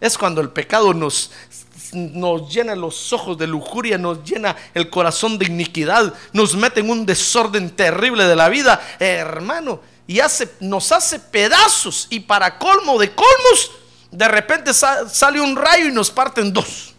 Es 0.00 0.18
cuando 0.18 0.40
el 0.40 0.50
pecado 0.50 0.92
nos 0.92 1.30
nos 1.92 2.52
llena 2.52 2.74
los 2.74 3.12
ojos 3.12 3.36
de 3.36 3.46
lujuria, 3.46 3.98
nos 3.98 4.24
llena 4.24 4.56
el 4.74 4.88
corazón 4.88 5.38
de 5.38 5.46
iniquidad, 5.46 6.12
nos 6.32 6.54
mete 6.54 6.80
en 6.80 6.90
un 6.90 7.04
desorden 7.04 7.70
terrible 7.70 8.24
de 8.24 8.36
la 8.36 8.48
vida, 8.48 8.80
hermano, 8.98 9.80
y 10.06 10.20
hace, 10.20 10.54
nos 10.60 10.90
hace 10.92 11.18
pedazos. 11.18 12.06
Y 12.10 12.20
para 12.20 12.58
colmo 12.58 12.98
de 12.98 13.14
colmos, 13.14 13.70
de 14.10 14.28
repente 14.28 14.72
sale 14.72 15.40
un 15.40 15.56
rayo 15.56 15.86
y 15.86 15.92
nos 15.92 16.10
parte 16.10 16.40
en 16.40 16.52
dos. 16.52 16.94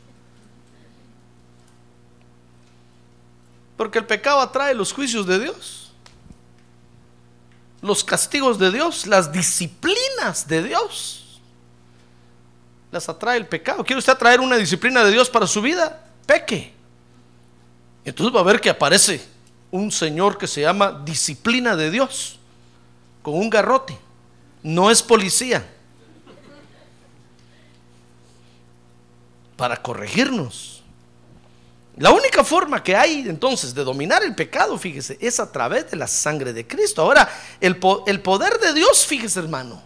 Porque 3.75 3.99
el 3.99 4.05
pecado 4.05 4.39
atrae 4.39 4.73
los 4.75 4.93
juicios 4.93 5.25
de 5.25 5.39
Dios, 5.39 5.82
los 7.83 8.01
castigos 8.03 8.57
de 8.57 8.71
Dios, 8.71 9.05
las 9.05 9.31
disciplinas 9.31 10.47
de 10.47 10.63
Dios. 10.63 11.41
Las 12.91 13.09
atrae 13.09 13.37
el 13.37 13.45
pecado. 13.45 13.83
¿Quiere 13.83 13.99
usted 13.99 14.13
atraer 14.13 14.39
una 14.39 14.55
disciplina 14.55 15.03
de 15.03 15.11
Dios 15.11 15.29
para 15.29 15.45
su 15.45 15.61
vida? 15.61 16.05
Peque. 16.25 16.73
Entonces 18.05 18.33
va 18.33 18.39
a 18.39 18.43
ver 18.43 18.61
que 18.61 18.69
aparece 18.69 19.21
un 19.69 19.91
señor 19.91 20.37
que 20.37 20.47
se 20.47 20.61
llama 20.61 21.01
disciplina 21.03 21.75
de 21.75 21.91
Dios, 21.91 22.39
con 23.21 23.33
un 23.33 23.49
garrote. 23.49 23.97
No 24.61 24.89
es 24.89 25.03
policía. 25.03 25.69
Para 29.57 29.81
corregirnos. 29.81 30.73
La 31.97 32.11
única 32.11 32.43
forma 32.43 32.81
que 32.81 32.95
hay 32.95 33.27
entonces 33.27 33.73
de 33.73 33.83
dominar 33.83 34.23
el 34.23 34.33
pecado, 34.33 34.77
fíjese, 34.79 35.17
es 35.21 35.39
a 35.39 35.51
través 35.51 35.91
de 35.91 35.97
la 35.97 36.07
sangre 36.07 36.51
de 36.51 36.65
Cristo. 36.65 37.03
Ahora, 37.03 37.29
el, 37.61 37.79
el, 38.07 38.21
poder 38.21 38.59
de 38.59 38.73
Dios, 38.73 39.05
fíjese 39.05 39.39
hermano, 39.39 39.81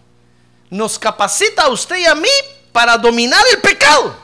nos 0.70 0.98
capacita 1.00 1.64
a 1.64 1.70
usted 1.70 1.98
y 1.98 2.06
a 2.06 2.16
mí 2.16 2.30
para 2.72 2.98
dominar 2.98 3.44
el 3.54 3.62
pecado. 3.62 4.16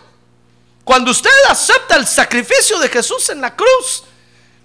Cuando 0.83 1.11
usted 1.11 1.31
acepta 1.49 1.95
el 1.95 2.05
sacrificio 2.05 2.77
de 2.79 2.89
Jesús 2.89 3.29
en 3.29 3.41
la 3.41 3.55
cruz, 3.55 4.03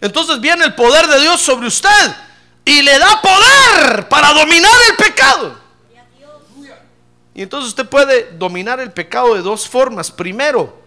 entonces 0.00 0.40
viene 0.40 0.64
el 0.64 0.74
poder 0.74 1.06
de 1.06 1.20
Dios 1.20 1.40
sobre 1.40 1.66
usted 1.68 2.16
y 2.64 2.82
le 2.82 2.98
da 2.98 3.22
poder 3.22 4.08
para 4.08 4.32
dominar 4.32 4.72
el 4.90 4.96
pecado. 4.96 5.58
Y 7.34 7.42
entonces 7.42 7.68
usted 7.68 7.88
puede 7.88 8.32
dominar 8.32 8.80
el 8.80 8.92
pecado 8.92 9.34
de 9.34 9.42
dos 9.42 9.68
formas. 9.68 10.10
Primero, 10.10 10.82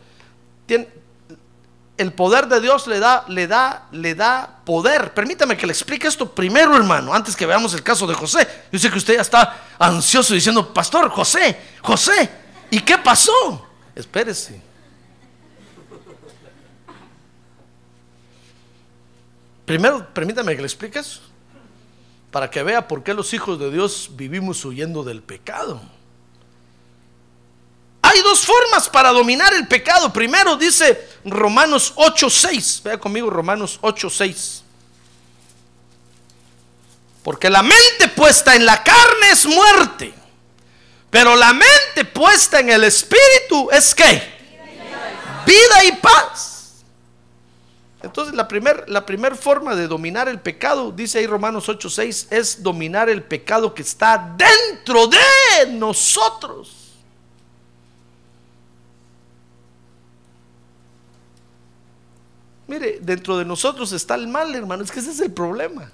tiene, 0.66 0.88
el 2.02 2.14
poder 2.14 2.48
de 2.48 2.60
Dios 2.60 2.88
le 2.88 3.00
da, 3.00 3.26
le 3.28 3.48
da, 3.48 3.88
le 3.92 4.16
da 4.16 4.62
poder. 4.66 5.14
Permítame 5.14 5.56
que 5.56 5.68
le 5.68 5.74
explique 5.74 6.08
esto 6.08 6.34
primero, 6.34 6.76
hermano, 6.76 7.14
antes 7.14 7.36
que 7.36 7.46
veamos 7.46 7.74
el 7.74 7.84
caso 7.84 8.08
de 8.08 8.16
José. 8.16 8.48
Yo 8.72 8.80
sé 8.80 8.90
que 8.90 8.98
usted 8.98 9.16
ya 9.16 9.22
está 9.22 9.58
ansioso 9.78 10.34
diciendo, 10.34 10.74
Pastor, 10.74 11.10
José, 11.10 11.58
José, 11.82 12.30
¿y 12.72 12.80
qué 12.80 12.98
pasó? 12.98 13.68
Espérese. 13.96 14.62
Primero, 19.66 20.06
permítame 20.14 20.56
que 20.56 20.62
le 20.62 20.68
explique 20.68 21.00
eso, 21.00 21.22
para 22.32 22.50
que 22.50 22.64
vea 22.64 22.88
por 22.88 23.04
qué 23.04 23.14
los 23.14 23.34
hijos 23.34 23.60
de 23.60 23.72
Dios 23.72 24.10
vivimos 24.16 24.66
huyendo 24.66 25.04
del 25.04 25.22
pecado. 25.22 25.82
Hay 28.12 28.22
dos 28.24 28.46
formas 28.46 28.90
para 28.90 29.10
dominar 29.12 29.54
el 29.54 29.70
pecado. 29.70 30.12
Primero 30.12 30.58
dice 30.58 31.08
Romanos 31.24 31.94
8:6. 31.96 32.82
Vea 32.84 33.00
conmigo 33.00 33.30
Romanos 33.30 33.80
8:6. 33.82 34.64
Porque 37.24 37.50
la 37.50 37.64
mente 37.64 38.10
puesta 38.14 38.54
en 38.54 38.66
la 38.66 38.84
carne 38.84 39.30
es 39.32 39.46
muerte. 39.46 40.14
Pero 41.10 41.38
la 41.38 41.54
mente 41.54 42.04
puesta 42.04 42.60
en 42.60 42.72
el 42.72 42.84
espíritu 42.84 43.70
es 43.72 43.96
qué? 43.96 44.22
Vida 45.46 45.86
y 45.86 45.94
paz. 45.94 46.84
Entonces 48.04 48.36
la 48.36 48.46
primera 48.46 48.84
la 48.88 49.06
primer 49.06 49.38
forma 49.38 49.74
de 49.74 49.88
dominar 49.88 50.28
el 50.28 50.42
pecado, 50.42 50.92
dice 50.92 51.20
ahí 51.20 51.28
Romanos 51.28 51.70
8:6, 51.70 52.28
es 52.30 52.62
dominar 52.62 53.10
el 53.10 53.24
pecado 53.24 53.74
que 53.74 53.84
está 53.84 54.36
dentro 54.36 55.08
de 55.08 55.68
nosotros. 55.70 56.81
Mire, 62.72 63.00
dentro 63.02 63.38
de 63.38 63.44
nosotros 63.44 63.92
está 63.92 64.16
el 64.16 64.30
mal, 64.30 64.56
hermano. 64.56 64.82
Es 64.82 64.94
que 64.94 65.02
ese 65.02 65.12
es 65.12 65.20
el 65.20 65.34
problema. 65.34 65.92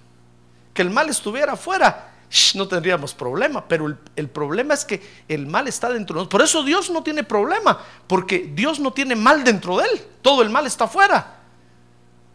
Que 0.75 0.83
el 0.83 0.91
mal 0.91 1.09
estuviera 1.09 1.53
afuera, 1.53 2.13
no 2.53 2.67
tendríamos 2.67 3.15
problema. 3.15 3.67
Pero 3.67 3.97
el, 4.15 4.29
problema 4.29 4.75
es 4.75 4.85
que 4.85 5.01
el 5.27 5.47
mal 5.47 5.67
está 5.67 5.89
dentro 5.89 6.13
de 6.13 6.19
nosotros. 6.19 6.39
Por 6.39 6.43
eso 6.43 6.61
Dios 6.61 6.91
no 6.91 7.01
tiene 7.01 7.23
problema. 7.23 7.83
Porque 8.05 8.51
Dios 8.53 8.79
no 8.79 8.93
tiene 8.93 9.15
mal 9.15 9.43
dentro 9.43 9.77
de 9.77 9.85
él. 9.85 10.05
Todo 10.21 10.43
el 10.43 10.51
mal 10.51 10.67
está 10.67 10.83
afuera. 10.83 11.39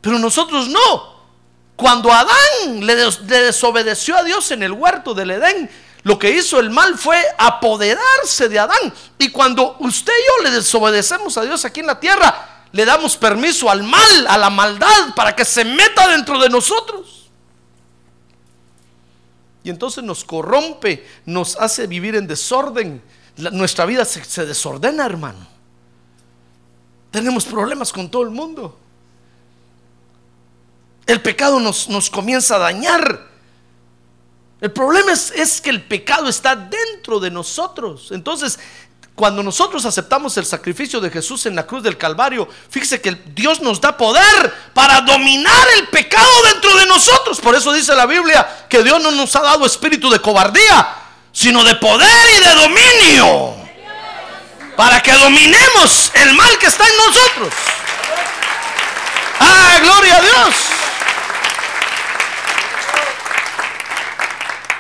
Pero 0.00 0.18
nosotros 0.18 0.66
no. 0.66 1.22
Cuando 1.76 2.12
Adán 2.12 2.81
le, 2.81 2.96
le 2.96 3.42
desobedeció 3.42 4.16
a 4.16 4.24
Dios 4.24 4.50
en 4.50 4.64
el 4.64 4.72
huerto 4.72 5.14
del 5.14 5.31
Edén, 5.31 5.70
lo 6.02 6.18
que 6.18 6.33
hizo 6.33 6.59
el 6.59 6.70
mal 6.70 6.98
fue 6.98 7.22
apoderarse 7.38 8.48
de 8.48 8.59
Adán. 8.59 8.92
Y 9.18 9.28
cuando 9.28 9.76
usted 9.78 10.12
y 10.12 10.26
yo 10.26 10.50
le 10.50 10.50
desobedecemos 10.50 11.38
a 11.38 11.42
Dios 11.42 11.64
aquí 11.64 11.78
en 11.78 11.87
la 11.87 12.00
tierra, 12.00 12.52
le 12.72 12.85
damos 12.85 13.16
permiso 13.16 13.70
al 13.70 13.82
mal, 13.82 14.26
a 14.26 14.38
la 14.38 14.50
maldad, 14.50 15.14
para 15.14 15.37
que 15.37 15.44
se 15.44 15.64
meta 15.64 16.08
dentro 16.08 16.38
de 16.38 16.48
nosotros. 16.48 17.30
Y 19.62 19.70
entonces 19.70 20.02
nos 20.02 20.24
corrompe, 20.24 21.06
nos 21.26 21.56
hace 21.56 21.87
vivir 21.87 22.16
en 22.16 22.26
desorden. 22.26 23.02
Nuestra 23.37 23.85
vida 23.87 24.04
se, 24.04 24.24
se 24.24 24.46
desordena, 24.46 25.04
hermano. 25.06 25.46
Tenemos 27.11 27.44
problemas 27.44 27.92
con 27.92 28.11
todo 28.11 28.22
el 28.22 28.30
mundo. 28.30 28.78
El 31.06 31.20
pecado 31.20 31.61
nos, 31.61 31.88
nos 31.88 32.08
comienza 32.08 32.56
a 32.56 32.58
dañar. 32.58 33.28
El 34.62 34.72
problema 34.72 35.12
es, 35.12 35.30
es, 35.32 35.61
que 35.61 35.70
el 35.70 35.82
pecado 35.82 36.28
está 36.28 36.56
dentro 36.56 37.20
de 37.20 37.30
nosotros. 37.30 38.12
Entonces, 38.12 38.58
cuando 39.14 39.42
nosotros 39.42 39.85
aceptamos 39.85 40.37
el 40.38 40.46
sacrificio 40.46 41.01
de 41.01 41.11
Jesús 41.11 41.44
en 41.46 41.55
la 41.55 41.66
cruz 41.66 41.83
del 41.83 41.98
Calvario, 41.98 42.48
fíjese 42.70 43.01
que 43.01 43.12
Dios 43.35 43.61
nos 43.61 43.81
da 43.81 43.96
poder 43.96 44.55
para 44.72 45.03
dominar 45.03 45.68
el 45.77 45.88
pecado 45.88 46.31
dentro 46.53 46.75
de 46.77 46.87
nosotros. 46.87 47.40
Por 47.40 47.55
eso 47.55 47.72
dice 47.72 47.94
la 47.94 48.07
Biblia 48.07 48.66
que 48.68 48.83
Dios 48.83 49.03
no 49.03 49.11
nos 49.11 49.37
ha 49.37 49.42
dado 49.42 49.66
espíritu 49.66 50.09
de 50.09 50.20
cobardía, 50.20 50.88
sino 51.31 51.62
de 51.62 51.75
poder 51.77 52.27
y 52.37 52.44
de 52.44 52.55
dominio. 52.55 53.55
Para 54.77 55.03
que 55.03 55.12
dominemos 55.12 56.11
el 56.14 56.33
mal 56.35 56.59
que 56.59 56.66
está 56.66 56.85
en 56.88 56.96
nosotros. 56.96 57.55
¡Ah, 59.40 59.79
gloria 59.83 60.16
a 60.16 60.20
Dios! 60.22 60.82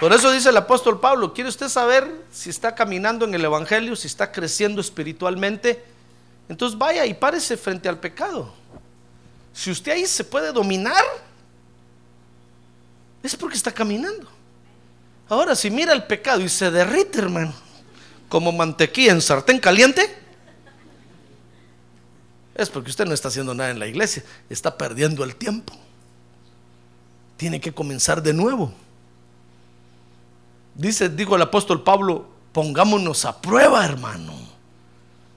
Por 0.02 0.12
eso 0.12 0.32
dice 0.32 0.48
el 0.48 0.56
apóstol 0.56 0.98
Pablo, 0.98 1.32
¿quiere 1.32 1.48
usted 1.48 1.68
saber 1.68 2.12
si 2.32 2.50
está 2.50 2.74
caminando 2.74 3.24
en 3.24 3.34
el 3.34 3.44
Evangelio, 3.44 3.94
si 3.94 4.08
está 4.08 4.32
creciendo 4.32 4.80
espiritualmente? 4.80 5.84
Entonces 6.48 6.76
vaya 6.76 7.06
y 7.06 7.14
párese 7.14 7.56
frente 7.56 7.88
al 7.88 8.00
pecado. 8.00 8.52
Si 9.52 9.70
usted 9.70 9.92
ahí 9.92 10.04
se 10.04 10.24
puede 10.24 10.50
dominar, 10.50 11.04
es 13.22 13.36
porque 13.36 13.56
está 13.56 13.70
caminando. 13.70 14.26
Ahora, 15.28 15.54
si 15.54 15.70
mira 15.70 15.92
el 15.92 16.02
pecado 16.02 16.40
y 16.40 16.48
se 16.48 16.72
derrite, 16.72 17.20
hermano, 17.20 17.54
como 18.28 18.50
mantequilla 18.50 19.12
en 19.12 19.22
sartén 19.22 19.60
caliente, 19.60 20.18
es 22.56 22.68
porque 22.68 22.90
usted 22.90 23.06
no 23.06 23.14
está 23.14 23.28
haciendo 23.28 23.54
nada 23.54 23.70
en 23.70 23.78
la 23.78 23.86
iglesia, 23.86 24.24
está 24.50 24.76
perdiendo 24.76 25.22
el 25.22 25.36
tiempo. 25.36 25.72
Tiene 27.36 27.60
que 27.60 27.72
comenzar 27.72 28.20
de 28.20 28.32
nuevo. 28.32 28.74
Dice, 30.74 31.08
dijo 31.08 31.36
el 31.36 31.42
apóstol 31.42 31.82
Pablo, 31.82 32.26
pongámonos 32.52 33.24
a 33.24 33.40
prueba, 33.40 33.84
hermano, 33.84 34.34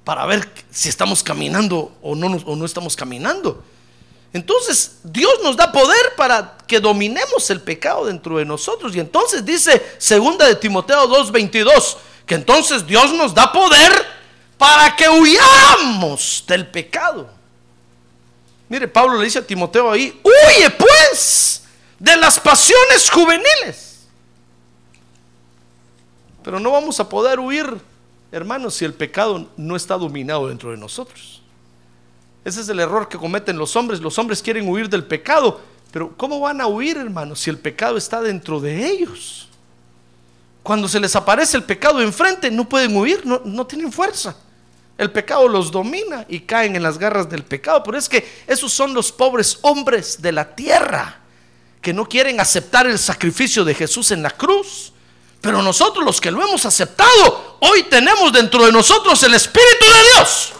para 0.04 0.26
ver 0.26 0.50
si 0.72 0.90
estamos 0.90 1.24
caminando 1.24 1.92
o 2.02 2.16
no, 2.16 2.28
o 2.46 2.56
no 2.56 2.66
estamos 2.66 2.96
caminando. 2.96 3.64
Entonces, 4.34 4.98
Dios 5.04 5.40
nos 5.44 5.56
da 5.56 5.72
poder 5.72 6.14
para 6.18 6.58
que 6.68 6.80
dominemos 6.80 7.50
el 7.50 7.62
pecado 7.62 8.06
dentro 8.06 8.38
de 8.38 8.44
nosotros. 8.44 8.96
Y 8.96 9.00
entonces 9.00 9.46
dice, 9.46 9.82
segunda 9.98 10.46
de 10.46 10.56
Timoteo 10.56 11.08
2:22, 11.08 11.98
que 12.26 12.36
entonces 12.36 12.86
Dios 12.86 13.14
nos 13.14 13.34
da 13.34 13.52
poder 13.52 13.92
para 14.58 14.96
que 14.96 15.08
huyamos 15.08 16.44
del 16.48 16.68
pecado. 16.68 17.30
Mire, 18.68 18.88
Pablo 18.88 19.18
le 19.18 19.26
dice 19.26 19.40
a 19.40 19.48
Timoteo 19.48 19.92
ahí, 19.92 20.20
huye 20.24 20.70
pues 20.72 21.64
de 22.00 22.18
las 22.18 22.40
pasiones 22.40 23.10
juveniles. 23.10 23.95
Pero 26.46 26.60
no 26.60 26.72
vamos 26.72 27.00
a 27.00 27.10
poder 27.10 27.40
huir, 27.40 27.66
hermanos, 28.32 28.76
si 28.76 28.86
el 28.86 28.94
pecado 28.94 29.50
no 29.58 29.76
está 29.76 29.98
dominado 29.98 30.48
dentro 30.48 30.70
de 30.70 30.78
nosotros. 30.78 31.42
Ese 32.46 32.62
es 32.62 32.70
el 32.70 32.80
error 32.80 33.10
que 33.10 33.18
cometen 33.18 33.58
los 33.58 33.76
hombres. 33.76 34.00
Los 34.00 34.20
hombres 34.20 34.44
quieren 34.44 34.70
huir 34.70 34.88
del 34.88 35.04
pecado, 35.04 35.60
pero 35.92 36.16
¿cómo 36.16 36.40
van 36.40 36.62
a 36.62 36.68
huir, 36.68 36.98
hermanos, 36.98 37.40
si 37.40 37.50
el 37.50 37.58
pecado 37.58 37.98
está 37.98 38.22
dentro 38.22 38.60
de 38.60 38.86
ellos? 38.86 39.50
Cuando 40.62 40.88
se 40.88 41.00
les 41.00 41.16
aparece 41.16 41.58
el 41.58 41.64
pecado 41.64 42.00
enfrente, 42.00 42.52
no 42.52 42.70
pueden 42.70 42.96
huir, 42.96 43.26
no, 43.26 43.66
tienen 43.66 43.92
fuerza. 43.92 44.38
El 45.00 45.12
pecado 45.12 45.48
los 45.48 45.72
domina 45.72 46.28
y 46.30 46.42
caen 46.42 46.76
en 46.76 46.84
las 46.84 47.00
garras 47.00 47.28
del 47.28 47.44
pecado. 47.44 47.82
Pero 47.84 47.98
es 47.98 48.08
que 48.08 48.24
esos 48.46 48.72
son 48.72 48.94
los 48.94 49.12
pobres 49.12 49.58
hombres 49.64 50.22
de 50.22 50.32
la 50.32 50.56
tierra 50.56 51.22
que 51.82 51.92
no 51.92 52.08
quieren 52.08 52.40
aceptar 52.40 52.86
el 52.86 53.00
sacrificio 53.00 53.66
de 53.66 53.74
Jesús 53.74 54.12
en 54.12 54.22
la 54.22 54.30
cruz. 54.30 54.94
Pero 55.46 55.62
nosotros 55.62 56.04
los 56.04 56.20
que 56.20 56.32
lo 56.32 56.42
hemos 56.42 56.66
aceptado, 56.66 57.58
hoy 57.60 57.84
tenemos 57.84 58.34
dentro 58.34 58.66
de 58.66 58.72
nosotros 58.72 59.22
el 59.22 59.36
Espíritu 59.36 59.86
de 59.86 60.04
Dios. 60.16 60.54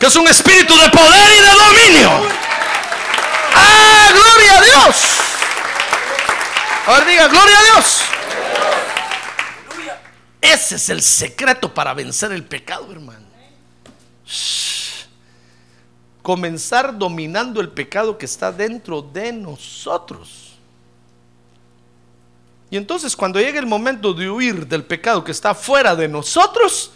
Que 0.00 0.06
es 0.06 0.16
un 0.16 0.26
espíritu 0.26 0.76
de 0.76 0.90
poder 0.90 1.32
y 1.32 1.40
de 1.40 1.50
dominio. 1.50 2.10
¡Ah, 3.54 4.08
gloria 4.10 4.58
a 4.58 4.62
Dios! 4.62 4.96
Ahora 6.88 7.04
diga, 7.04 7.28
gloria 7.28 7.56
a 7.56 7.62
Dios. 7.62 8.00
Ese 10.40 10.74
es 10.74 10.88
el 10.88 11.00
secreto 11.00 11.72
para 11.72 11.94
vencer 11.94 12.32
el 12.32 12.42
pecado, 12.42 12.90
hermano. 12.90 13.24
Comenzar 16.20 16.98
dominando 16.98 17.60
el 17.60 17.68
pecado 17.68 18.18
que 18.18 18.26
está 18.26 18.50
dentro 18.50 19.02
de 19.02 19.32
nosotros. 19.32 20.43
Y 22.70 22.76
entonces 22.76 23.14
cuando 23.14 23.40
llegue 23.40 23.58
el 23.58 23.66
momento 23.66 24.12
de 24.12 24.28
huir 24.28 24.66
del 24.66 24.84
pecado 24.84 25.22
que 25.22 25.32
está 25.32 25.54
fuera 25.54 25.94
de 25.94 26.08
nosotros, 26.08 26.90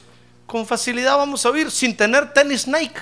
con 0.46 0.66
facilidad 0.66 1.16
vamos 1.16 1.44
a 1.44 1.50
huir 1.50 1.70
sin 1.70 1.96
tener 1.96 2.32
tenis 2.32 2.66
Nike. 2.66 3.00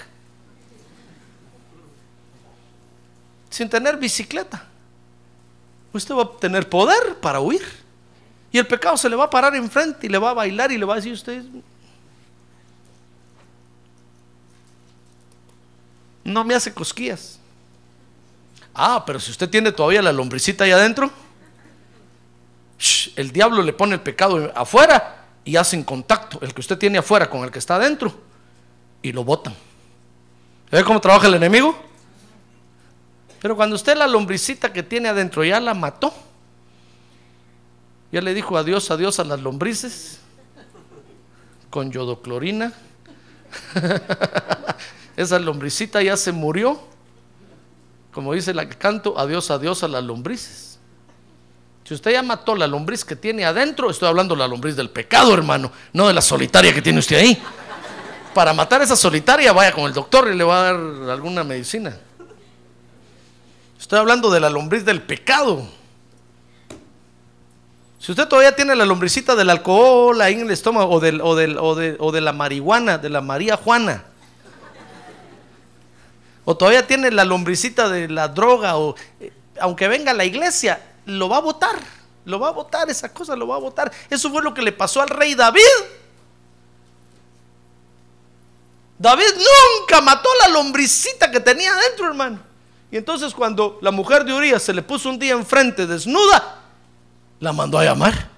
Sin 3.49 3.69
tener 3.69 3.97
bicicleta. 3.97 4.67
Usted 5.93 6.15
va 6.15 6.25
a 6.25 6.37
tener 6.39 6.69
poder 6.69 7.17
para 7.21 7.41
huir. 7.41 7.63
Y 8.53 8.59
el 8.59 8.67
pecado 8.67 8.97
se 8.97 9.09
le 9.09 9.17
va 9.17 9.25
a 9.25 9.31
parar 9.31 9.55
enfrente 9.55 10.07
y 10.07 10.11
le 10.11 10.19
va 10.19 10.31
a 10.31 10.35
bailar 10.35 10.73
y 10.73 10.79
le 10.79 10.85
va 10.85 10.95
a 10.95 10.97
decir 10.97 11.13
usted, 11.13 11.43
no 16.25 16.45
me 16.45 16.55
hace 16.55 16.73
cosquillas. 16.73 17.39
Ah, 18.75 19.03
pero 19.07 19.21
si 19.21 19.31
usted 19.31 19.49
tiene 19.49 19.73
todavía 19.73 20.03
la 20.03 20.13
lombricita 20.13 20.65
ahí 20.65 20.71
adentro, 20.71 21.11
el 23.17 23.33
diablo 23.33 23.63
le 23.63 23.73
pone 23.73 23.95
el 23.95 24.01
pecado 24.01 24.53
afuera 24.55 25.25
y 25.45 25.57
hacen 25.57 25.85
contacto, 25.85 26.39
el 26.43 26.53
que 26.53 26.61
usted 26.61 26.77
tiene 26.77 26.99
afuera 26.99 27.31
con 27.31 27.45
el 27.45 27.51
que 27.51 27.59
está 27.59 27.77
adentro, 27.77 28.13
y 29.03 29.13
lo 29.13 29.25
botan. 29.25 29.55
¿Ve 30.71 30.83
cómo 30.85 31.01
trabaja 31.01 31.29
el 31.29 31.35
enemigo? 31.35 31.77
Pero 33.41 33.55
cuando 33.55 33.77
usted 33.77 33.97
la 33.97 34.07
lombricita 34.07 34.73
que 34.73 34.83
tiene 34.83 35.09
adentro 35.09 35.45
ya 35.45 35.61
la 35.61 35.75
mató, 35.75 36.13
ya 38.11 38.21
le 38.21 38.35
dijo 38.35 38.57
adiós, 38.57 38.91
adiós 38.91 39.21
a 39.21 39.25
las 39.25 39.41
lombrices 39.41 40.19
con 41.71 41.93
yodoclorina. 41.93 42.73
Esa 45.17 45.39
lombricita 45.39 46.03
ya 46.03 46.17
se 46.17 46.33
murió. 46.33 46.81
Como 48.13 48.33
dice 48.33 48.55
la 48.55 48.69
que 48.69 48.77
canto, 48.77 49.19
adiós, 49.19 49.51
adiós 49.51 49.83
a 49.83 49.89
las 49.89 50.03
lombrices. 50.03 50.76
Si 51.87 51.95
usted 51.95 52.11
ya 52.11 52.23
mató 52.23 52.57
la 52.57 52.67
lombriz 52.67 53.05
que 53.05 53.15
tiene 53.15 53.45
adentro, 53.45 53.89
estoy 53.89 54.09
hablando 54.09 54.35
de 54.35 54.41
la 54.41 54.49
lombriz 54.49 54.75
del 54.75 54.91
pecado, 54.91 55.33
hermano, 55.33 55.71
no 55.93 56.09
de 56.09 56.15
la 56.15 56.21
solitaria 56.21 56.75
que 56.75 56.83
tiene 56.83 56.99
usted 56.99 57.17
ahí. 57.17 57.41
Para 58.35 58.53
matar 58.53 58.83
esa 58.83 58.97
solitaria, 58.97 59.53
vaya 59.53 59.71
con 59.71 59.85
el 59.85 59.93
doctor 59.93 60.29
y 60.29 60.37
le 60.37 60.43
va 60.43 60.59
a 60.59 60.73
dar 60.73 61.11
alguna 61.13 61.45
medicina. 61.45 61.97
Estoy 63.79 64.01
hablando 64.01 64.33
de 64.33 64.41
la 64.41 64.51
lombriz 64.51 64.85
del 64.85 65.01
pecado. 65.01 65.65
Si 68.01 68.11
usted 68.11 68.27
todavía 68.27 68.57
tiene 68.57 68.75
la 68.75 68.85
lombricita 68.85 69.37
del 69.37 69.49
alcohol 69.49 70.21
ahí 70.21 70.35
en 70.35 70.41
el 70.41 70.51
estómago 70.51 70.93
o, 70.93 71.01
de 72.13 72.21
la 72.21 72.33
marihuana, 72.33 72.99
de 72.99 73.11
la 73.11 73.21
María 73.21 73.57
Juana, 73.57 74.03
o 76.45 76.57
todavía 76.57 76.85
tiene 76.85 77.13
la 77.13 77.25
lombricita 77.25 77.89
de 77.89 78.09
la 78.09 78.27
droga, 78.27 78.77
o 78.77 78.97
eh, 79.21 79.33
aunque 79.61 79.87
venga 79.87 80.11
a 80.11 80.15
la 80.15 80.25
iglesia, 80.25 80.81
lo 81.07 81.29
va 81.29 81.39
a 81.39 81.41
votar, 81.41 81.77
lo 82.25 82.39
va 82.39 82.49
a 82.49 82.53
votar, 82.53 82.91
esa 82.91 83.13
cosa 83.13 83.35
lo 83.35 83.47
va 83.47 83.57
a 83.57 83.61
votar. 83.61 83.91
Eso 84.11 84.31
fue 84.31 84.43
lo 84.43 84.53
que 84.53 84.63
le 84.63 84.73
pasó 84.73 85.01
al 85.01 85.09
rey 85.09 85.35
David. 85.35 85.63
David 88.99 89.25
nunca 89.37 90.01
mató 90.01 90.29
la 90.41 90.49
lombricita 90.49 91.31
que 91.31 91.41
tenía 91.41 91.73
adentro, 91.73 92.07
hermano. 92.07 92.41
Y 92.91 92.97
entonces 92.97 93.35
cuando 93.35 93.79
la 93.83 93.91
mujer 93.91 94.25
de 94.25 94.33
Urias 94.33 94.63
se 94.63 94.73
le 94.73 94.83
puso 94.83 95.09
un 95.09 95.19
día 95.19 95.33
enfrente 95.33 95.87
desnuda, 95.87 96.63
la 97.41 97.53
mandó 97.53 97.79
a 97.79 97.85
llamar. 97.85 98.31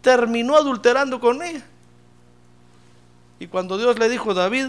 Terminó 0.00 0.56
adulterando 0.56 1.20
con 1.20 1.42
ella. 1.42 1.64
Y 3.38 3.46
cuando 3.48 3.76
Dios 3.76 3.98
le 3.98 4.08
dijo 4.08 4.30
a 4.30 4.34
David, 4.34 4.68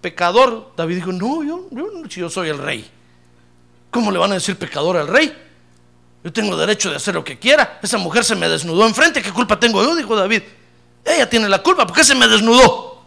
pecador, 0.00 0.72
David 0.76 0.96
dijo, 0.96 1.12
no, 1.12 1.42
yo, 1.42 1.66
yo, 1.70 2.04
yo 2.04 2.30
soy 2.30 2.48
el 2.48 2.58
rey. 2.58 2.88
¿Cómo 3.90 4.10
le 4.10 4.18
van 4.18 4.30
a 4.30 4.34
decir 4.34 4.56
pecador 4.56 4.96
al 4.96 5.08
rey? 5.08 5.36
Yo 6.26 6.32
tengo 6.32 6.56
derecho 6.56 6.90
de 6.90 6.96
hacer 6.96 7.14
lo 7.14 7.22
que 7.22 7.38
quiera. 7.38 7.78
Esa 7.80 7.98
mujer 7.98 8.24
se 8.24 8.34
me 8.34 8.48
desnudó 8.48 8.84
enfrente. 8.84 9.22
¿Qué 9.22 9.30
culpa 9.30 9.60
tengo 9.60 9.80
yo? 9.80 9.94
Dijo 9.94 10.16
David. 10.16 10.42
Ella 11.04 11.30
tiene 11.30 11.48
la 11.48 11.62
culpa. 11.62 11.86
¿Por 11.86 11.94
qué 11.94 12.02
se 12.02 12.16
me 12.16 12.26
desnudó? 12.26 13.00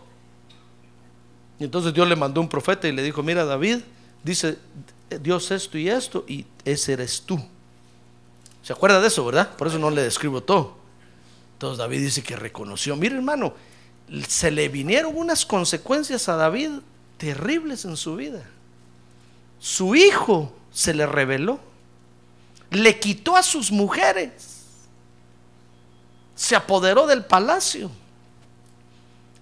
Y 1.60 1.66
entonces 1.66 1.94
Dios 1.94 2.08
le 2.08 2.16
mandó 2.16 2.40
un 2.40 2.48
profeta 2.48 2.88
y 2.88 2.94
le 2.94 3.04
dijo, 3.04 3.22
mira 3.22 3.44
David, 3.44 3.80
dice 4.24 4.58
Dios 5.22 5.52
esto 5.52 5.78
y 5.78 5.90
esto 5.90 6.24
y 6.30 6.46
ese 6.64 6.94
eres 6.94 7.24
tú. 7.24 7.38
¿Se 8.64 8.72
acuerda 8.72 9.02
de 9.02 9.08
eso, 9.08 9.26
verdad? 9.26 9.54
Por 9.58 9.68
eso 9.68 9.78
no 9.78 9.90
le 9.90 10.02
describo 10.02 10.42
todo. 10.42 10.78
Entonces 11.56 11.78
David 11.78 12.00
dice 12.00 12.24
que 12.24 12.38
reconoció. 12.38 12.96
Mire 12.96 13.18
hermano, 13.18 13.54
se 14.30 14.50
le 14.50 14.70
vinieron 14.70 15.12
unas 15.14 15.46
consecuencias 15.46 16.30
a 16.30 16.38
David 16.38 16.70
terribles 17.18 17.84
en 17.84 17.98
su 17.98 18.16
vida. 18.16 18.46
Su 19.60 19.94
hijo 19.94 20.56
se 20.72 20.94
le 20.94 21.06
reveló. 21.06 21.68
Le 22.72 23.00
quitó 23.00 23.36
a 23.36 23.44
sus 23.44 23.72
mujeres. 23.72 24.60
Se 26.36 26.56
apoderó 26.56 27.08
del 27.08 27.26
palacio. 27.26 27.92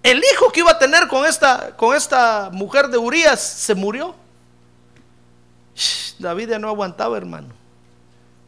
El 0.02 0.22
hijo 0.32 0.50
que 0.50 0.60
iba 0.60 0.70
a 0.70 0.78
tener 0.78 1.08
con 1.08 1.26
esta, 1.26 1.76
con 1.76 1.96
esta 1.96 2.50
mujer 2.52 2.88
de 2.88 2.98
Urias 2.98 3.40
se 3.40 3.74
murió. 3.74 4.14
David 6.18 6.50
ya 6.50 6.58
no 6.58 6.68
aguantaba, 6.68 7.16
hermano. 7.16 7.48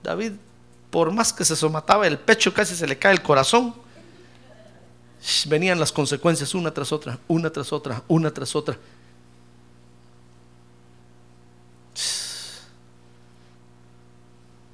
David, 0.02 0.32
por 0.90 1.12
más 1.12 1.32
que 1.32 1.44
se 1.44 1.54
somataba 1.54 2.06
el 2.06 2.18
pecho, 2.18 2.52
casi 2.52 2.74
se 2.74 2.86
le 2.86 2.98
cae 2.98 3.12
el 3.12 3.22
corazón. 3.22 3.74
Venían 5.46 5.78
las 5.78 5.92
consecuencias 5.92 6.54
una 6.54 6.72
tras 6.72 6.92
otra, 6.92 7.18
una 7.28 7.50
tras 7.50 7.72
otra, 7.72 8.02
una 8.08 8.30
tras 8.30 8.56
otra. 8.56 8.76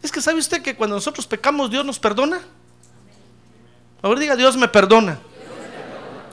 Es 0.03 0.13
que 0.13 0.16
sabe 0.27 0.41
usted 0.41 0.61
que 0.61 0.75
cuando 0.75 0.97
nosotros 0.97 1.25
pecamos, 1.25 1.71
Dios 1.71 1.85
nos 1.85 2.01
perdona. 2.01 2.41
Ahora 4.03 4.19
diga, 4.19 4.35
Dios 4.35 4.57
me 4.57 4.67
perdona. 4.67 5.21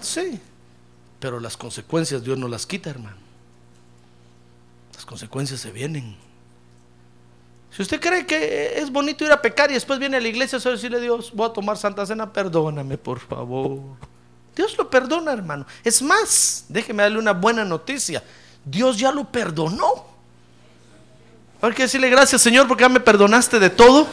Sí, 0.01 0.39
pero 1.19 1.39
las 1.39 1.55
consecuencias 1.55 2.23
Dios 2.23 2.35
no 2.35 2.47
las 2.47 2.65
quita, 2.65 2.89
hermano. 2.89 3.17
Las 4.95 5.05
consecuencias 5.05 5.59
se 5.59 5.71
vienen. 5.71 6.17
Si 7.69 7.83
usted 7.83 8.01
cree 8.01 8.25
que 8.25 8.79
es 8.79 8.91
bonito 8.91 9.25
ir 9.25 9.31
a 9.31 9.39
pecar 9.39 9.69
y 9.69 9.75
después 9.75 9.99
viene 9.99 10.17
a 10.17 10.21
la 10.21 10.27
iglesia 10.27 10.57
a 10.57 10.69
decirle 10.71 10.97
a 10.97 11.01
Dios, 11.01 11.31
voy 11.31 11.47
a 11.47 11.53
tomar 11.53 11.77
Santa 11.77 12.03
Cena, 12.03 12.33
perdóname 12.33 12.97
por 12.97 13.19
favor. 13.19 13.79
Dios 14.55 14.75
lo 14.75 14.89
perdona, 14.89 15.33
hermano. 15.33 15.67
Es 15.83 16.01
más, 16.01 16.65
déjeme 16.67 17.03
darle 17.03 17.19
una 17.19 17.33
buena 17.33 17.63
noticia. 17.63 18.23
Dios 18.65 18.97
ya 18.97 19.11
lo 19.11 19.31
perdonó. 19.31 20.02
Hay 21.63 21.71
que 21.71 21.83
decirle 21.83 22.09
gracias, 22.09 22.41
Señor, 22.41 22.67
porque 22.67 22.81
ya 22.81 22.89
me 22.89 22.99
perdonaste 22.99 23.57
de 23.57 23.69
todo. 23.69 24.05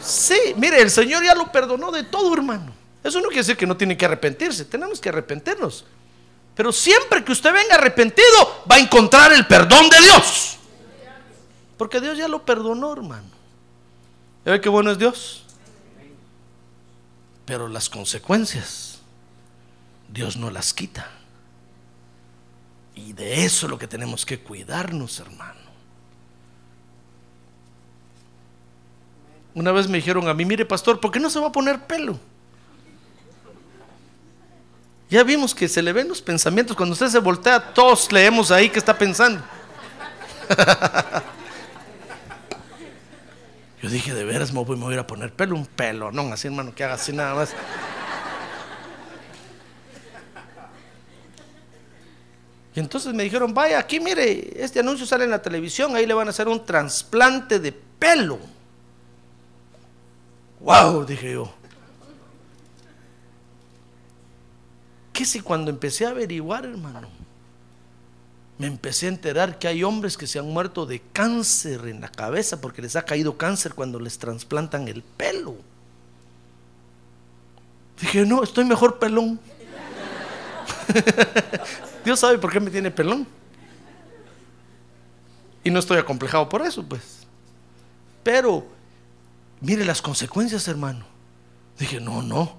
Sí, 0.00 0.36
mire, 0.56 0.82
el 0.82 0.90
Señor 0.90 1.22
ya 1.22 1.32
lo 1.36 1.52
perdonó 1.52 1.92
de 1.92 2.02
todo, 2.02 2.34
hermano. 2.34 2.72
Eso 3.04 3.20
no 3.20 3.28
quiere 3.28 3.42
decir 3.42 3.56
que 3.56 3.66
no 3.66 3.76
tiene 3.76 3.96
que 3.96 4.04
arrepentirse, 4.04 4.64
tenemos 4.64 5.00
que 5.00 5.08
arrepentirnos. 5.08 5.84
Pero 6.56 6.72
siempre 6.72 7.22
que 7.22 7.30
usted 7.30 7.52
venga 7.52 7.76
arrepentido, 7.76 8.64
va 8.68 8.74
a 8.74 8.78
encontrar 8.80 9.32
el 9.32 9.46
perdón 9.46 9.88
de 9.88 10.00
Dios. 10.00 10.58
Porque 11.76 12.00
Dios 12.00 12.18
ya 12.18 12.26
lo 12.26 12.44
perdonó, 12.44 12.92
hermano. 12.92 13.28
¿Ya 14.44 14.50
ve 14.50 14.60
qué 14.60 14.68
bueno 14.68 14.90
es 14.90 14.98
Dios? 14.98 15.44
Pero 17.46 17.68
las 17.68 17.88
consecuencias, 17.88 18.98
Dios 20.08 20.36
no 20.36 20.50
las 20.50 20.74
quita. 20.74 21.08
Y 22.96 23.12
de 23.12 23.44
eso 23.44 23.66
es 23.66 23.70
lo 23.70 23.78
que 23.78 23.86
tenemos 23.86 24.26
que 24.26 24.40
cuidarnos, 24.40 25.20
hermano. 25.20 25.57
Una 29.54 29.72
vez 29.72 29.88
me 29.88 29.98
dijeron 29.98 30.28
a 30.28 30.34
mí, 30.34 30.44
mire 30.44 30.64
pastor, 30.64 31.00
¿por 31.00 31.10
qué 31.10 31.18
no 31.18 31.30
se 31.30 31.40
va 31.40 31.48
a 31.48 31.52
poner 31.52 31.80
pelo? 31.86 32.18
Ya 35.10 35.24
vimos 35.24 35.54
que 35.54 35.68
se 35.68 35.80
le 35.80 35.92
ven 35.92 36.08
los 36.08 36.20
pensamientos. 36.20 36.76
Cuando 36.76 36.92
usted 36.92 37.08
se 37.08 37.18
voltea, 37.18 37.72
todos 37.72 38.12
leemos 38.12 38.50
ahí 38.50 38.68
que 38.68 38.78
está 38.78 38.96
pensando. 38.96 39.42
Yo 43.82 43.88
dije, 43.88 44.12
de 44.12 44.24
veras 44.24 44.52
me 44.52 44.62
voy, 44.62 44.90
a 44.90 44.92
ir 44.92 44.98
a 44.98 45.06
poner 45.06 45.32
pelo, 45.32 45.54
un 45.54 45.64
pelo, 45.64 46.10
no, 46.10 46.32
así 46.32 46.48
hermano, 46.48 46.74
que 46.74 46.82
haga 46.84 46.94
así 46.94 47.12
nada 47.12 47.34
más. 47.34 47.54
Y 52.74 52.80
entonces 52.80 53.14
me 53.14 53.22
dijeron, 53.22 53.54
vaya, 53.54 53.78
aquí 53.78 54.00
mire, 54.00 54.52
este 54.62 54.80
anuncio 54.80 55.06
sale 55.06 55.24
en 55.24 55.30
la 55.30 55.40
televisión, 55.40 55.94
ahí 55.94 56.06
le 56.06 56.14
van 56.14 56.26
a 56.26 56.30
hacer 56.30 56.48
un 56.48 56.64
trasplante 56.64 57.60
de 57.60 57.72
pelo. 57.72 58.38
Wow, 60.60 61.04
dije 61.04 61.32
yo. 61.32 61.52
¿Qué 65.12 65.24
si 65.24 65.40
cuando 65.40 65.70
empecé 65.70 66.06
a 66.06 66.10
averiguar, 66.10 66.64
hermano? 66.64 67.08
me 68.58 68.66
empecé 68.66 69.06
a 69.06 69.10
enterar 69.10 69.58
que 69.58 69.68
hay 69.68 69.84
hombres 69.84 70.16
que 70.16 70.26
se 70.26 70.40
han 70.40 70.46
muerto 70.46 70.84
de 70.84 71.00
cáncer 71.12 71.86
en 71.86 72.00
la 72.00 72.08
cabeza 72.08 72.60
porque 72.60 72.82
les 72.82 72.96
ha 72.96 73.04
caído 73.04 73.38
cáncer 73.38 73.72
cuando 73.72 74.00
les 74.00 74.18
trasplantan 74.18 74.88
el 74.88 75.02
pelo. 75.02 75.56
Dije, 78.00 78.26
no, 78.26 78.42
estoy 78.42 78.64
mejor 78.64 78.98
pelón. 78.98 79.38
Dios 82.04 82.18
sabe 82.18 82.38
por 82.38 82.52
qué 82.52 82.58
me 82.58 82.70
tiene 82.70 82.90
pelón. 82.90 83.26
Y 85.62 85.70
no 85.70 85.78
estoy 85.78 85.98
acomplejado 85.98 86.48
por 86.48 86.62
eso, 86.62 86.82
pues. 86.82 87.26
Pero, 88.24 88.66
mire 89.60 89.84
las 89.84 90.02
consecuencias, 90.02 90.68
hermano. 90.68 91.04
Dije, 91.78 92.00
no, 92.00 92.22
no. 92.22 92.58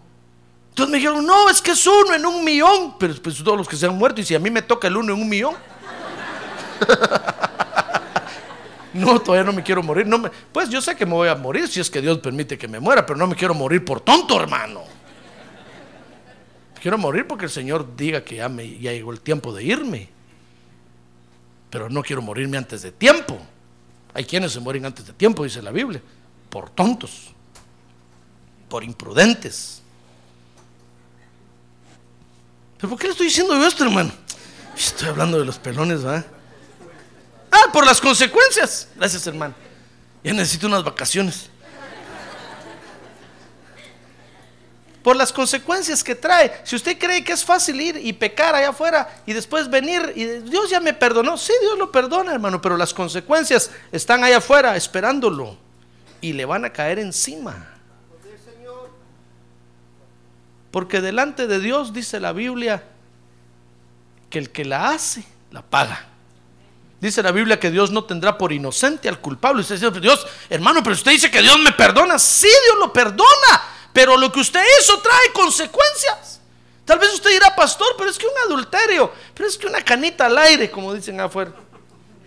Entonces 0.70 0.92
me 0.92 0.98
dijeron, 0.98 1.26
no, 1.26 1.50
es 1.50 1.62
que 1.62 1.72
es 1.72 1.88
uno 1.88 2.14
en 2.14 2.26
un 2.26 2.44
millón. 2.44 2.98
Pero 2.98 3.14
pues 3.22 3.44
todos 3.44 3.58
los 3.58 3.68
que 3.68 3.76
se 3.76 3.86
han 3.86 3.98
muerto, 3.98 4.22
y 4.22 4.26
si 4.26 4.36
a 4.36 4.40
mí 4.40 4.50
me 4.50 4.62
toca 4.62 4.88
el 4.88 4.98
uno 4.98 5.14
en 5.14 5.22
un 5.22 5.28
millón. 5.28 5.56
no, 8.94 9.20
todavía 9.20 9.44
no 9.44 9.52
me 9.52 9.64
quiero 9.64 9.84
morir. 9.84 10.08
No 10.08 10.18
me, 10.18 10.30
pues 10.52 10.70
yo 10.70 10.82
sé 10.82 10.96
que 10.96 11.06
me 11.06 11.14
voy 11.14 11.28
a 11.28 11.36
morir 11.36 11.68
si 11.68 11.80
es 11.80 11.90
que 11.90 12.02
Dios 12.02 12.20
permite 12.20 12.58
que 12.58 12.68
me 12.68 12.80
muera, 12.80 13.06
pero 13.06 13.18
no 13.18 13.28
me 13.28 13.36
quiero 13.36 13.54
morir 13.54 13.84
por 13.84 14.02
tonto, 14.02 14.42
hermano. 14.42 14.84
Quiero 16.82 16.98
morir 16.98 17.28
porque 17.28 17.46
el 17.46 17.52
Señor 17.52 17.96
diga 17.98 18.24
que 18.24 18.38
ya, 18.38 18.48
me, 18.48 18.80
ya 18.80 18.94
llegó 18.94 19.12
el 19.12 19.20
tiempo 19.20 19.54
de 19.54 19.64
irme. 19.64 20.10
Pero 21.70 21.90
no 21.90 22.02
quiero 22.02 22.22
morirme 22.22 22.58
antes 22.58 22.82
de 22.82 22.92
tiempo. 22.92 23.38
Hay 24.14 24.24
quienes 24.24 24.54
se 24.54 24.60
mueren 24.60 24.86
antes 24.86 25.06
de 25.06 25.14
tiempo, 25.14 25.44
dice 25.44 25.62
la 25.62 25.72
Biblia, 25.72 26.02
por 26.50 26.70
tontos, 26.70 27.34
por 28.68 28.84
imprudentes. 28.84 29.82
¿Pero 32.78 32.90
por 32.90 33.00
qué 33.00 33.08
le 33.08 33.12
estoy 33.12 33.28
diciendo 33.28 33.54
yo 33.56 33.68
esto, 33.68 33.84
hermano? 33.84 34.12
Estoy 34.76 35.10
hablando 35.10 35.38
de 35.38 35.46
los 35.46 35.58
pelones, 35.58 36.06
¿va? 36.06 36.24
Ah, 37.52 37.72
por 37.74 37.86
las 37.86 38.00
consecuencias. 38.00 38.88
Gracias, 38.96 39.28
hermano. 39.28 39.54
Ya 40.24 40.34
necesito 40.34 40.68
unas 40.68 40.84
vacaciones. 40.84 41.50
Por 45.04 45.16
las 45.16 45.34
consecuencias 45.34 46.04
que 46.04 46.16
trae. 46.16 46.62
Si 46.64 46.76
usted 46.76 46.98
cree 46.98 47.24
que 47.24 47.34
es 47.34 47.44
fácil 47.44 47.80
ir 47.82 47.98
y 47.98 48.14
pecar 48.14 48.56
allá 48.56 48.70
afuera 48.70 49.22
y 49.26 49.34
después 49.34 49.70
venir 49.70 50.14
y 50.16 50.26
Dios 50.26 50.70
ya 50.70 50.80
me 50.80 50.94
perdonó. 50.94 51.38
Sí, 51.38 51.54
Dios 51.62 51.78
lo 51.78 51.92
perdona, 51.92 52.34
hermano, 52.34 52.62
pero 52.62 52.78
las 52.78 52.94
consecuencias 52.94 53.72
están 53.92 54.24
allá 54.24 54.38
afuera 54.38 54.76
esperándolo 54.76 55.69
y 56.22 56.34
le 56.34 56.46
van 56.46 56.66
a 56.66 56.72
caer 56.72 57.00
encima. 57.00 57.68
Porque 60.72 61.02
delante 61.02 61.48
de 61.48 61.60
Dios 61.60 61.94
dice 61.94 62.20
la 62.20 62.32
Biblia 62.32 62.84
que 64.30 64.40
el 64.40 64.52
que 64.52 64.66
la 64.66 64.92
hace, 64.92 65.24
la 65.52 65.62
paga. 65.62 66.06
Dice 67.02 67.24
la 67.24 67.32
Biblia 67.32 67.60
que 67.60 67.72
Dios 67.72 67.92
no 67.92 68.04
tendrá 68.04 68.38
por 68.38 68.52
inocente 68.52 69.08
al 69.08 69.20
culpable. 69.20 69.62
Usted 69.62 69.76
dice, 69.76 70.00
Dios, 70.00 70.28
hermano, 70.50 70.84
pero 70.84 70.96
usted 70.96 71.12
dice 71.12 71.32
que 71.32 71.42
Dios 71.42 71.58
me 71.60 71.72
perdona. 71.72 72.20
Sí, 72.20 72.50
Dios 72.66 72.78
lo 72.78 72.92
perdona. 72.92 73.64
Pero 73.94 74.18
lo 74.18 74.32
que 74.32 74.42
usted 74.42 74.62
hizo 74.80 75.00
trae 75.00 75.32
consecuencias. 75.34 76.42
Tal 76.86 77.00
vez 77.00 77.14
usted 77.14 77.30
dirá, 77.30 77.56
pastor, 77.56 77.88
pero 77.98 78.10
es 78.10 78.18
que 78.18 78.26
un 78.26 78.34
adulterio, 78.46 79.12
pero 79.34 79.48
es 79.48 79.58
que 79.58 79.68
una 79.68 79.82
canita 79.82 80.26
al 80.26 80.38
aire, 80.40 80.70
como 80.70 80.94
dicen 80.94 81.20
afuera, 81.22 81.52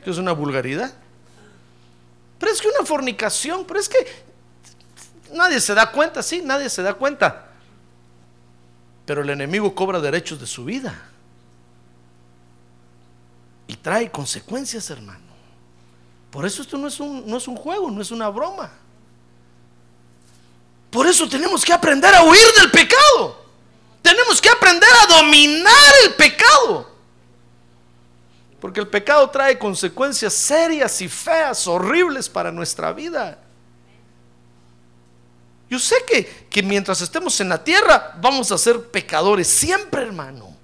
que 0.03 0.11
es 0.11 0.19
una 0.19 0.33
vulgaridad. 0.33 0.93
Pero 2.43 2.55
es 2.55 2.61
que 2.61 2.67
una 2.67 2.85
fornicación, 2.85 3.65
pero 3.65 3.79
es 3.79 3.89
que 3.89 4.05
nadie 5.33 5.61
se 5.61 5.77
da 5.77 5.93
cuenta, 5.93 6.25
sí, 6.25 6.43
nadie 6.45 6.69
se 6.69 6.83
da 6.83 6.93
cuenta. 6.93 7.53
Pero 9.07 9.23
el 9.23 9.31
enemigo 9.31 9.73
cobra 9.73 10.01
derechos 10.01 10.41
de 10.41 10.49
su 10.49 10.65
vida. 10.65 11.09
Y 13.69 13.77
trae 13.77 14.11
consecuencias, 14.11 14.91
hermano. 14.91 15.23
Por 16.33 16.45
eso 16.45 16.63
esto 16.63 16.77
no 16.77 16.89
es 16.89 16.99
un, 16.99 17.25
no 17.29 17.37
es 17.37 17.47
un 17.47 17.55
juego, 17.55 17.89
no 17.93 18.03
es 18.03 18.11
una 18.11 18.29
broma. 18.29 18.73
Por 20.91 21.07
eso 21.07 21.29
tenemos 21.29 21.65
que 21.65 21.73
aprender 21.73 22.13
a 22.13 22.25
huir 22.25 22.47
del 22.59 22.73
pecado. 22.73 23.41
Tenemos 24.03 24.41
que 24.41 24.49
aprender 24.49 24.91
a 25.05 25.15
dominar 25.15 25.93
el 26.07 26.15
pecado. 26.15 26.92
Porque 28.63 28.79
el 28.79 28.87
pecado 28.87 29.29
trae 29.29 29.59
consecuencias 29.59 30.33
serias 30.33 31.01
y 31.03 31.09
feas, 31.09 31.67
horribles 31.67 32.29
para 32.29 32.53
nuestra 32.53 32.93
vida. 32.93 33.41
Yo 35.69 35.81
sé 35.81 35.97
que, 36.07 36.47
que 36.49 36.63
mientras 36.63 37.01
estemos 37.01 37.41
en 37.41 37.49
la 37.49 37.65
tierra 37.65 38.17
vamos 38.21 38.53
a 38.53 38.59
ser 38.59 38.81
pecadores 38.89 39.49
siempre, 39.49 40.03
hermano. 40.03 40.57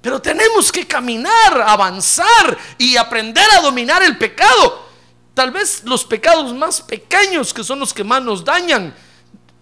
Pero 0.00 0.22
tenemos 0.22 0.72
que 0.72 0.86
caminar, 0.86 1.60
avanzar 1.60 2.56
y 2.78 2.96
aprender 2.96 3.44
a 3.54 3.60
dominar 3.60 4.02
el 4.02 4.16
pecado. 4.16 4.86
Tal 5.34 5.50
vez 5.50 5.84
los 5.84 6.06
pecados 6.06 6.54
más 6.54 6.80
pequeños, 6.80 7.52
que 7.52 7.62
son 7.62 7.80
los 7.80 7.92
que 7.92 8.02
más 8.02 8.22
nos 8.22 8.42
dañan, 8.42 8.94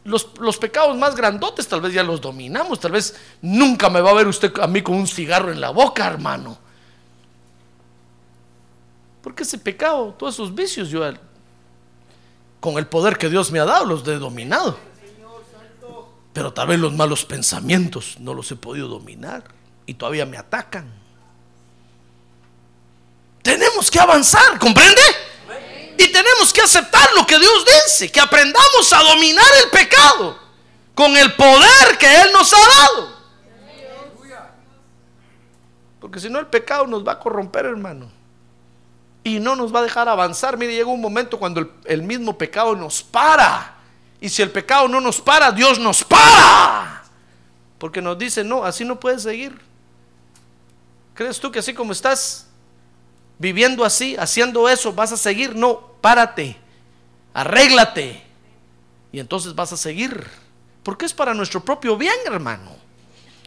los, 0.04 0.28
los, 0.38 0.58
pecados 0.58 0.96
más 0.96 1.16
grandotes, 1.16 1.66
tal 1.66 1.80
vez 1.80 1.92
ya 1.92 2.04
los 2.04 2.20
dominamos. 2.20 2.78
Tal 2.78 2.92
vez 2.92 3.16
nunca 3.42 3.90
me 3.90 4.00
va 4.00 4.10
a 4.10 4.14
ver 4.14 4.28
usted 4.28 4.52
a 4.60 4.68
mí 4.68 4.80
con 4.80 4.94
un 4.94 5.08
cigarro 5.08 5.50
en 5.50 5.60
la 5.60 5.70
boca, 5.70 6.06
hermano. 6.06 6.67
Porque 9.22 9.42
ese 9.42 9.59
pecado, 9.59 10.14
todos 10.18 10.35
esos 10.35 10.54
vicios, 10.54 10.88
yo 10.90 11.02
con 12.61 12.78
el 12.78 12.87
poder 12.87 13.18
que 13.18 13.28
Dios 13.28 13.50
me 13.50 13.61
ha 13.61 13.64
dado, 13.64 13.85
los 13.85 14.07
he 14.07 14.16
dominado. 14.16 14.78
Pero 16.33 16.52
tal 16.52 16.68
vez 16.68 16.78
los 16.78 16.92
malos 16.92 17.24
pensamientos 17.24 18.16
no 18.20 18.33
los 18.33 18.50
he 18.52 18.57
podido 18.57 18.87
dominar 18.87 19.44
y 19.87 19.94
todavía 19.94 20.24
me 20.24 20.37
atacan. 20.37 20.92
Tenemos 23.42 23.90
que 23.90 23.98
avanzar, 23.98 24.59
¿comprende? 24.59 25.02
Y 25.98 26.12
tenemos 26.12 26.52
que 26.52 26.61
aceptar 26.61 27.09
lo 27.16 27.26
que 27.26 27.38
Dios 27.38 27.64
dice, 27.64 28.12
que 28.12 28.20
aprendamos 28.20 28.92
a 28.92 29.02
dominar 29.02 29.46
el 29.64 29.70
pecado 29.70 30.38
con 30.94 31.16
el 31.16 31.35
poder 31.35 31.98
que 31.98 32.22
Él 32.22 32.31
nos 32.33 32.52
ha 32.52 32.57
dado. 32.57 33.18
Porque 36.00 36.20
si 36.20 36.31
no 36.31 36.38
el 36.38 36.46
pecado 36.46 36.87
nos 36.87 37.04
va 37.07 37.12
a 37.12 37.18
corromper, 37.18 37.66
hermano 37.66 38.17
no 39.40 39.57
nos 39.57 39.74
va 39.74 39.81
a 39.81 39.83
dejar 39.83 40.09
avanzar. 40.09 40.57
Mire, 40.57 40.74
llega 40.74 40.88
un 40.88 41.01
momento 41.01 41.38
cuando 41.38 41.70
el, 41.85 42.03
mismo 42.03 42.37
pecado 42.37 42.74
nos 42.74 43.03
para. 43.03 43.77
Y 44.20 44.29
si 44.29 44.42
el 44.42 44.51
pecado 44.51 44.88
no 44.88 45.01
nos 45.01 45.20
para, 45.20 45.53
Dios 45.53 45.79
nos 45.79 46.03
para. 46.05 47.05
Porque 47.79 48.03
nos 48.03 48.18
dice, 48.18 48.42
no, 48.42 48.64
así 48.64 48.85
no 48.85 48.98
puedes 48.98 49.22
seguir. 49.22 49.59
¿Crees 51.14 51.38
tú 51.38 51.53
que 51.53 51.59
así 51.59 51.74
como 51.74 51.92
estás 51.92 52.46
viviendo 53.38 53.85
así, 53.85 54.16
haciendo 54.16 54.68
eso, 54.68 54.92
vas 54.92 55.12
a 55.12 55.16
seguir? 55.16 55.55
No, 55.55 55.92
párate, 56.01 56.57
arréglate. 57.35 58.22
Y 59.12 59.20
entonces 59.20 59.55
vas 59.55 59.72
a 59.72 59.77
seguir. 59.77 60.27
Porque 60.83 61.07
es 61.07 61.12
para 61.12 61.35
nuestro 61.35 61.64
propio 61.64 61.96
bien, 61.96 62.16
hermano. 62.24 62.77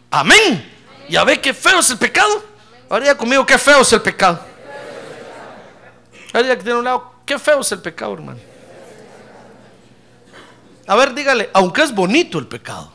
Amén. 0.09 0.69
Ya 1.09 1.23
ve 1.23 1.41
qué 1.41 1.53
feo 1.53 1.79
es 1.79 1.89
el 1.89 1.97
pecado. 1.97 2.43
Ahora 2.89 3.17
conmigo, 3.17 3.45
qué 3.45 3.57
feo 3.57 3.81
es 3.81 3.93
el 3.93 4.01
pecado. 4.01 4.50
Alguien 6.33 6.57
que 6.57 6.63
tiene 6.63 6.79
un 6.79 6.85
lado, 6.85 7.13
qué 7.25 7.37
feo 7.37 7.61
es 7.61 7.71
el 7.71 7.81
pecado, 7.81 8.13
hermano. 8.13 8.39
A 10.87 10.95
ver, 10.95 11.13
dígale, 11.13 11.49
aunque 11.53 11.83
es 11.83 11.93
bonito 11.93 12.39
el 12.39 12.47
pecado. 12.47 12.91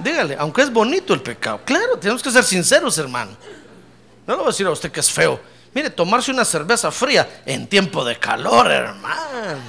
Dígale, 0.00 0.36
aunque 0.38 0.62
es 0.62 0.72
bonito 0.72 1.14
el 1.14 1.22
pecado. 1.22 1.60
Claro, 1.64 1.98
tenemos 1.98 2.22
que 2.22 2.30
ser 2.30 2.44
sinceros, 2.44 2.98
hermano. 2.98 3.32
No 4.26 4.34
le 4.34 4.38
voy 4.38 4.46
a 4.46 4.50
decir 4.50 4.66
a 4.66 4.70
usted 4.70 4.90
que 4.90 5.00
es 5.00 5.10
feo. 5.10 5.40
Mire, 5.72 5.90
tomarse 5.90 6.30
una 6.30 6.44
cerveza 6.44 6.90
fría 6.90 7.42
en 7.46 7.66
tiempo 7.66 8.04
de 8.04 8.18
calor, 8.18 8.70
hermano. 8.70 9.60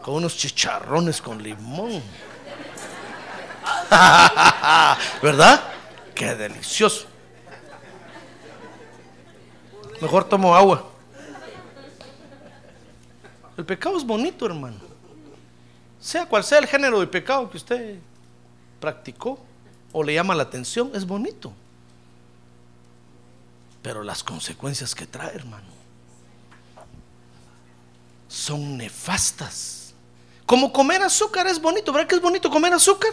Con 0.00 0.14
unos 0.14 0.36
chicharrones 0.36 1.20
con 1.20 1.42
limón. 1.42 2.02
¿Verdad? 5.22 5.62
Qué 6.14 6.34
delicioso. 6.34 7.11
Mejor 10.02 10.24
tomo 10.24 10.52
agua. 10.52 10.84
El 13.56 13.64
pecado 13.64 13.96
es 13.96 14.04
bonito, 14.04 14.44
hermano. 14.44 14.78
Sea 16.00 16.26
cual 16.26 16.42
sea 16.42 16.58
el 16.58 16.66
género 16.66 16.98
de 16.98 17.06
pecado 17.06 17.48
que 17.48 17.56
usted 17.56 18.00
practicó 18.80 19.38
o 19.92 20.02
le 20.02 20.14
llama 20.14 20.34
la 20.34 20.42
atención, 20.42 20.90
es 20.92 21.06
bonito. 21.06 21.52
Pero 23.80 24.02
las 24.02 24.24
consecuencias 24.24 24.92
que 24.92 25.06
trae, 25.06 25.36
hermano, 25.36 25.68
son 28.26 28.76
nefastas. 28.76 29.94
Como 30.44 30.72
comer 30.72 31.00
azúcar 31.02 31.46
es 31.46 31.62
bonito, 31.62 31.92
¿verdad 31.92 32.08
que 32.08 32.16
es 32.16 32.20
bonito 32.20 32.50
comer 32.50 32.72
azúcar? 32.72 33.12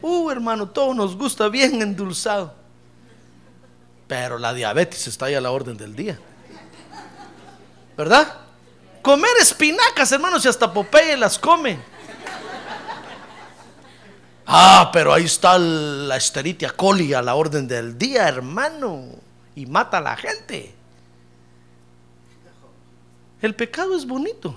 Uh, 0.00 0.30
hermano, 0.30 0.68
todo 0.68 0.94
nos 0.94 1.16
gusta 1.16 1.48
bien 1.48 1.82
endulzado. 1.82 2.61
Pero 4.12 4.38
la 4.38 4.52
diabetes 4.52 5.06
está 5.06 5.24
ahí 5.24 5.34
a 5.34 5.40
la 5.40 5.50
orden 5.52 5.74
del 5.74 5.96
día. 5.96 6.18
¿Verdad? 7.96 8.30
Comer 9.00 9.30
espinacas, 9.40 10.12
hermanos, 10.12 10.44
y 10.44 10.48
hasta 10.48 10.70
Popeye 10.70 11.16
las 11.16 11.38
come. 11.38 11.78
Ah, 14.44 14.90
pero 14.92 15.14
ahí 15.14 15.24
está 15.24 15.56
la 15.58 16.14
esteritia 16.18 16.72
coli 16.72 17.14
a 17.14 17.22
la 17.22 17.36
orden 17.36 17.66
del 17.66 17.96
día, 17.96 18.28
hermano, 18.28 19.06
y 19.54 19.64
mata 19.64 19.96
a 19.96 20.02
la 20.02 20.14
gente. 20.14 20.74
El 23.40 23.54
pecado 23.54 23.96
es 23.96 24.06
bonito. 24.06 24.54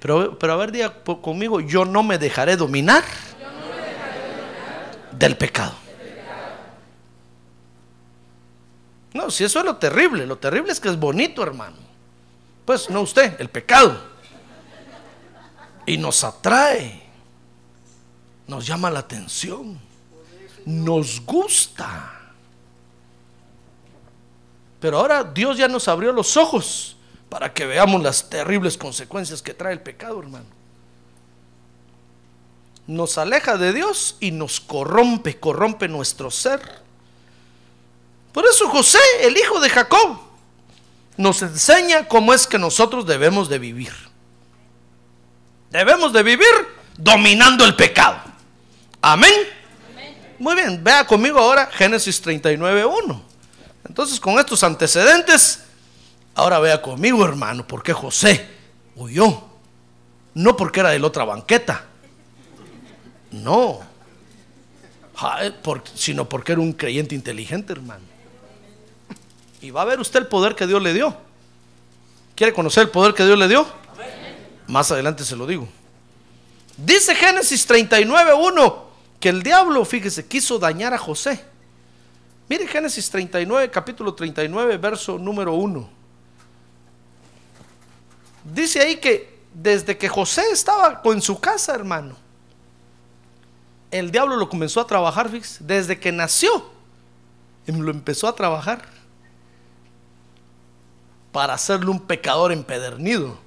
Pero, 0.00 0.38
pero 0.38 0.52
a 0.52 0.56
ver, 0.56 0.70
diga 0.70 1.02
conmigo, 1.02 1.60
yo 1.60 1.86
no 1.86 2.02
me 2.02 2.18
dejaré 2.18 2.58
dominar, 2.58 3.04
del 5.12 5.34
pecado. 5.38 5.81
No, 9.14 9.30
si 9.30 9.44
eso 9.44 9.58
es 9.58 9.64
lo 9.64 9.76
terrible, 9.76 10.26
lo 10.26 10.38
terrible 10.38 10.72
es 10.72 10.80
que 10.80 10.88
es 10.88 10.98
bonito, 10.98 11.42
hermano. 11.42 11.76
Pues 12.64 12.88
no 12.88 13.02
usted, 13.02 13.40
el 13.40 13.50
pecado. 13.50 14.00
Y 15.84 15.98
nos 15.98 16.22
atrae, 16.24 17.02
nos 18.46 18.66
llama 18.66 18.90
la 18.90 19.00
atención, 19.00 19.78
nos 20.64 21.20
gusta. 21.20 22.20
Pero 24.80 24.98
ahora 24.98 25.24
Dios 25.24 25.58
ya 25.58 25.68
nos 25.68 25.88
abrió 25.88 26.12
los 26.12 26.36
ojos 26.36 26.96
para 27.28 27.52
que 27.52 27.66
veamos 27.66 28.02
las 28.02 28.28
terribles 28.28 28.76
consecuencias 28.76 29.42
que 29.42 29.54
trae 29.54 29.72
el 29.72 29.80
pecado, 29.80 30.20
hermano. 30.20 30.46
Nos 32.86 33.16
aleja 33.16 33.56
de 33.56 33.72
Dios 33.72 34.16
y 34.20 34.32
nos 34.32 34.60
corrompe, 34.60 35.38
corrompe 35.38 35.88
nuestro 35.88 36.30
ser. 36.30 36.81
Por 38.32 38.46
eso 38.46 38.68
José, 38.68 38.98
el 39.20 39.36
hijo 39.36 39.60
de 39.60 39.68
Jacob, 39.68 40.18
nos 41.16 41.42
enseña 41.42 42.08
cómo 42.08 42.32
es 42.32 42.46
que 42.46 42.58
nosotros 42.58 43.06
debemos 43.06 43.48
de 43.48 43.58
vivir. 43.58 43.92
Debemos 45.70 46.12
de 46.12 46.22
vivir 46.22 46.46
dominando 46.96 47.64
el 47.64 47.76
pecado. 47.76 48.18
Amén. 49.00 49.32
Muy 50.38 50.54
bien, 50.54 50.82
vea 50.82 51.06
conmigo 51.06 51.38
ahora 51.38 51.66
Génesis 51.72 52.24
39.1. 52.24 53.22
Entonces 53.86 54.18
con 54.18 54.38
estos 54.38 54.62
antecedentes, 54.64 55.64
ahora 56.34 56.58
vea 56.58 56.80
conmigo 56.80 57.24
hermano, 57.24 57.66
porque 57.66 57.92
José 57.92 58.48
huyó. 58.96 59.44
No 60.34 60.56
porque 60.56 60.80
era 60.80 60.90
de 60.90 60.98
la 60.98 61.06
otra 61.06 61.24
banqueta. 61.24 61.84
No. 63.30 63.80
Sino 65.94 66.28
porque 66.28 66.52
era 66.52 66.60
un 66.60 66.72
creyente 66.72 67.14
inteligente, 67.14 67.72
hermano. 67.72 68.11
Y 69.62 69.70
va 69.70 69.82
a 69.82 69.84
ver 69.84 70.00
usted 70.00 70.18
el 70.18 70.26
poder 70.26 70.56
que 70.56 70.66
Dios 70.66 70.82
le 70.82 70.92
dio. 70.92 71.16
¿Quiere 72.34 72.52
conocer 72.52 72.82
el 72.82 72.90
poder 72.90 73.14
que 73.14 73.24
Dios 73.24 73.38
le 73.38 73.46
dio? 73.46 73.64
Más 74.66 74.90
adelante 74.90 75.24
se 75.24 75.36
lo 75.36 75.46
digo. 75.46 75.68
Dice 76.76 77.14
Génesis 77.14 77.68
39.1 77.68 78.76
que 79.20 79.28
el 79.28 79.42
diablo, 79.42 79.84
fíjese, 79.84 80.26
quiso 80.26 80.58
dañar 80.58 80.92
a 80.92 80.98
José. 80.98 81.44
Mire 82.48 82.66
Génesis 82.66 83.08
39, 83.08 83.70
capítulo 83.70 84.12
39, 84.14 84.76
verso 84.78 85.16
número 85.16 85.54
1. 85.54 85.88
Dice 88.52 88.80
ahí 88.80 88.96
que 88.96 89.38
desde 89.54 89.96
que 89.96 90.08
José 90.08 90.42
estaba 90.50 91.00
en 91.04 91.22
su 91.22 91.38
casa, 91.38 91.72
hermano, 91.72 92.16
el 93.92 94.10
diablo 94.10 94.34
lo 94.36 94.48
comenzó 94.48 94.80
a 94.80 94.86
trabajar, 94.88 95.30
fíjese, 95.30 95.62
desde 95.62 96.00
que 96.00 96.10
nació, 96.10 96.68
lo 97.66 97.92
empezó 97.92 98.26
a 98.26 98.34
trabajar 98.34 99.01
para 101.32 101.54
hacerle 101.54 101.90
un 101.90 102.00
pecador 102.00 102.52
empedernido. 102.52 103.38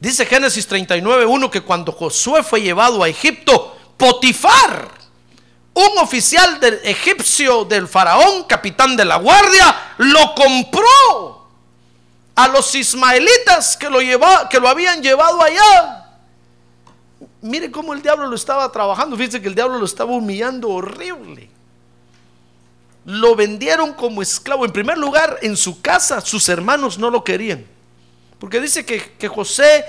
Dice 0.00 0.24
Génesis 0.24 0.68
39.1 0.68 1.50
que 1.50 1.60
cuando 1.60 1.92
Josué 1.92 2.42
fue 2.42 2.62
llevado 2.62 3.02
a 3.02 3.08
Egipto, 3.08 3.76
Potifar, 3.96 4.88
un 5.74 5.98
oficial 5.98 6.58
del 6.58 6.80
egipcio 6.84 7.64
del 7.64 7.86
faraón, 7.86 8.44
capitán 8.44 8.96
de 8.96 9.04
la 9.04 9.16
guardia, 9.16 9.94
lo 9.98 10.34
compró 10.34 11.48
a 12.34 12.48
los 12.48 12.74
ismaelitas 12.74 13.76
que 13.76 13.90
lo, 13.90 13.98
que 14.48 14.60
lo 14.60 14.68
habían 14.68 15.02
llevado 15.02 15.42
allá. 15.42 16.06
Mire 17.42 17.70
cómo 17.70 17.92
el 17.92 18.02
diablo 18.02 18.26
lo 18.26 18.36
estaba 18.36 18.70
trabajando. 18.70 19.16
Fíjense 19.16 19.42
que 19.42 19.48
el 19.48 19.54
diablo 19.54 19.78
lo 19.78 19.84
estaba 19.84 20.12
humillando 20.12 20.68
horrible 20.70 21.50
lo 23.08 23.34
vendieron 23.34 23.94
como 23.94 24.20
esclavo. 24.20 24.66
En 24.66 24.70
primer 24.70 24.98
lugar, 24.98 25.38
en 25.40 25.56
su 25.56 25.80
casa 25.80 26.20
sus 26.20 26.46
hermanos 26.50 26.98
no 26.98 27.08
lo 27.08 27.24
querían. 27.24 27.64
Porque 28.38 28.60
dice 28.60 28.84
que, 28.84 29.28
José 29.28 29.82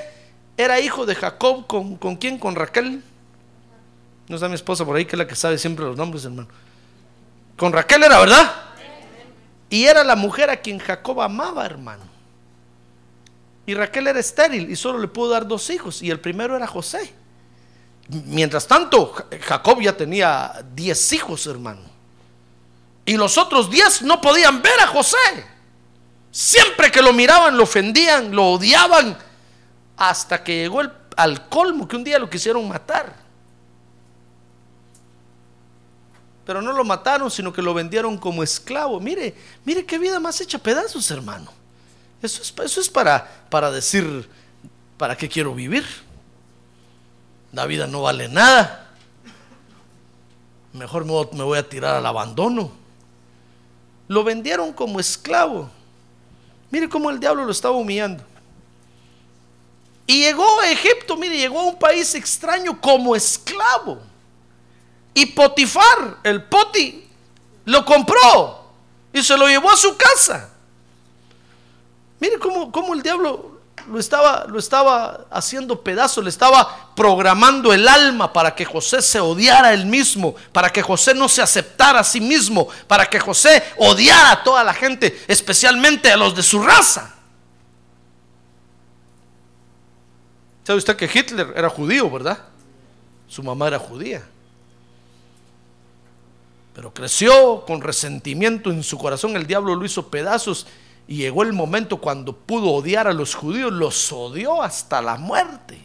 era 0.55 0.79
hijo 0.79 1.05
de 1.05 1.15
Jacob 1.15 1.67
con, 1.67 1.97
con 1.97 2.15
quién? 2.15 2.39
Con 2.39 2.55
Raquel. 2.55 3.03
No 4.29 4.36
está 4.36 4.47
mi 4.47 4.55
esposa 4.55 4.86
por 4.86 4.95
ahí, 4.95 5.03
que 5.03 5.17
es 5.17 5.17
la 5.17 5.27
que 5.27 5.36
sabe 5.36 5.58
siempre 5.58 5.84
los 5.84 5.97
nombres, 5.97 6.23
hermano. 6.23 6.47
Con 7.58 7.73
Raquel 7.73 8.03
era, 8.03 8.19
¿verdad? 8.21 8.55
Y 9.69 9.84
era 9.84 10.05
la 10.05 10.15
mujer 10.15 10.49
a 10.49 10.55
quien 10.55 10.79
Jacob 10.79 11.19
amaba, 11.19 11.65
hermano. 11.65 12.03
Y 13.65 13.73
Raquel 13.73 14.08
era 14.08 14.19
estéril 14.21 14.69
y 14.69 14.77
solo 14.77 14.97
le 14.97 15.10
pudo 15.10 15.32
dar 15.32 15.45
dos 15.45 15.69
hijos. 15.69 16.01
Y 16.01 16.10
el 16.10 16.21
primero 16.21 16.55
era 16.55 16.67
José. 16.67 17.13
Mientras 18.08 18.65
tanto, 18.65 19.13
Jacob 19.41 19.82
ya 19.82 19.97
tenía 19.97 20.63
diez 20.73 21.12
hijos, 21.12 21.45
hermano. 21.47 21.88
Y 23.10 23.17
los 23.17 23.39
otros 23.39 23.72
diez 23.72 24.04
no 24.04 24.22
podían 24.22 24.62
ver 24.62 24.80
a 24.82 24.86
José. 24.86 25.17
Siempre 26.30 26.91
que 26.91 27.02
lo 27.02 27.12
miraban, 27.12 27.58
lo 27.58 27.63
ofendían, 27.63 28.36
lo 28.36 28.52
odiaban, 28.52 29.17
hasta 29.98 30.43
que 30.43 30.58
llegó 30.58 30.84
al 31.15 31.50
colmo 31.50 31.88
que 31.88 31.95
un 31.95 32.04
día 32.04 32.19
lo 32.19 32.30
quisieron 32.30 32.67
matar. 32.67 33.15
Pero 36.45 36.62
no 36.62 36.72
lo 36.72 36.84
mataron, 36.84 37.32
sino 37.32 37.52
que 37.52 37.63
lo 37.63 37.74
vendieron 37.74 38.15
como 38.15 38.43
esclavo. 38.43 39.00
Mire, 39.00 39.36
mire 39.65 39.88
qué 39.88 39.98
vida 39.98 40.19
más 40.19 40.39
hecha 40.39 40.60
pedazos, 40.60 41.10
hermano. 41.10 41.52
Eso 42.22 42.43
es, 42.43 42.54
eso 42.63 42.80
es 42.80 42.89
para, 42.89 43.28
para 43.50 43.72
decir, 43.72 44.30
¿para 45.00 45.17
qué 45.17 45.28
quiero 45.28 45.56
vivir? 45.56 45.84
La 47.54 47.65
vida 47.65 47.88
no 47.88 48.04
vale 48.04 48.30
nada. 48.30 48.91
Mejor 50.74 51.06
me 51.06 51.43
voy 51.43 51.58
a 51.58 51.67
tirar 51.67 51.95
al 51.95 52.06
abandono. 52.06 52.78
Lo 54.10 54.24
vendieron 54.24 54.74
como 54.74 55.00
esclavo. 55.00 55.69
Mire 56.72 56.89
cómo 56.89 57.10
el 57.12 57.19
diablo 57.19 57.45
lo 57.45 57.52
estaba 57.52 57.76
humillando. 57.76 58.24
Y 60.08 60.24
llegó 60.24 60.60
a 60.62 60.72
Egipto, 60.72 61.15
mire, 61.15 61.38
llegó 61.38 61.60
a 61.60 61.65
un 61.65 61.78
país 61.78 62.15
extraño 62.15 62.82
como 62.82 63.15
esclavo. 63.15 64.02
Y 65.13 65.28
Potifar, 65.28 66.17
el 66.24 66.43
Poti, 66.43 67.08
lo 67.65 67.86
compró 67.86 68.72
y 69.13 69.22
se 69.22 69.38
lo 69.38 69.48
llevó 69.48 69.69
a 69.69 69.78
su 69.78 69.95
casa. 69.95 70.50
Mire 72.19 72.39
cómo, 72.39 72.72
cómo 72.72 72.95
el 72.95 73.04
diablo 73.04 73.59
lo 73.89 73.99
estaba, 73.99 74.45
lo 74.47 74.60
estaba 74.60 75.25
haciendo 75.32 75.82
pedazo, 75.82 76.21
le 76.21 76.30
estaba 76.30 76.93
programando 76.95 77.73
el 77.73 77.88
alma 77.88 78.32
para 78.32 78.54
que 78.54 78.65
José 78.65 79.02
se 79.02 79.19
odiara 79.19 79.69
a 79.69 79.73
él 79.73 79.86
mismo, 79.86 80.36
para 80.52 80.69
que 80.69 80.82
José 80.82 81.13
no 81.13 81.28
se 81.28 81.41
aceptara 81.41 81.99
a 81.99 82.04
sí 82.04 82.21
mismo, 82.21 82.67
para 82.88 83.06
que 83.08 83.19
José 83.19 83.63
odiara 83.78 84.32
a 84.32 84.43
toda 84.43 84.63
la 84.63 84.73
gente, 84.73 85.23
especialmente 85.28 86.12
a 86.12 86.17
los 86.17 86.36
de 86.36 86.43
su 86.43 86.62
raza. 86.62 87.15
¿Sabe 90.63 90.78
usted 90.78 90.95
que 90.95 91.10
Hitler 91.12 91.52
era 91.56 91.69
judío, 91.69 92.10
verdad? 92.10 92.38
Su 93.28 93.41
mamá 93.41 93.67
era 93.67 93.80
judía. 93.80 94.23
Pero 96.75 96.93
creció 96.93 97.65
con 97.65 97.82
resentimiento 97.82 98.69
en 98.69 98.84
su 98.84 98.97
corazón, 98.97 99.36
el 99.36 99.47
diablo 99.47 99.75
lo 99.75 99.84
hizo 99.84 100.10
pedazos 100.10 100.67
y 101.10 101.15
llegó 101.15 101.41
el 101.41 101.54
momento 101.54 101.98
cuando 101.98 102.34
pudo 102.34 102.69
odiar 102.69 103.08
a 103.08 103.13
los 103.13 103.34
judíos, 103.34 103.74
los 103.74 104.12
odió 104.12 104.62
hasta 104.62 105.02
la 105.02 105.17
muerte. 105.17 105.82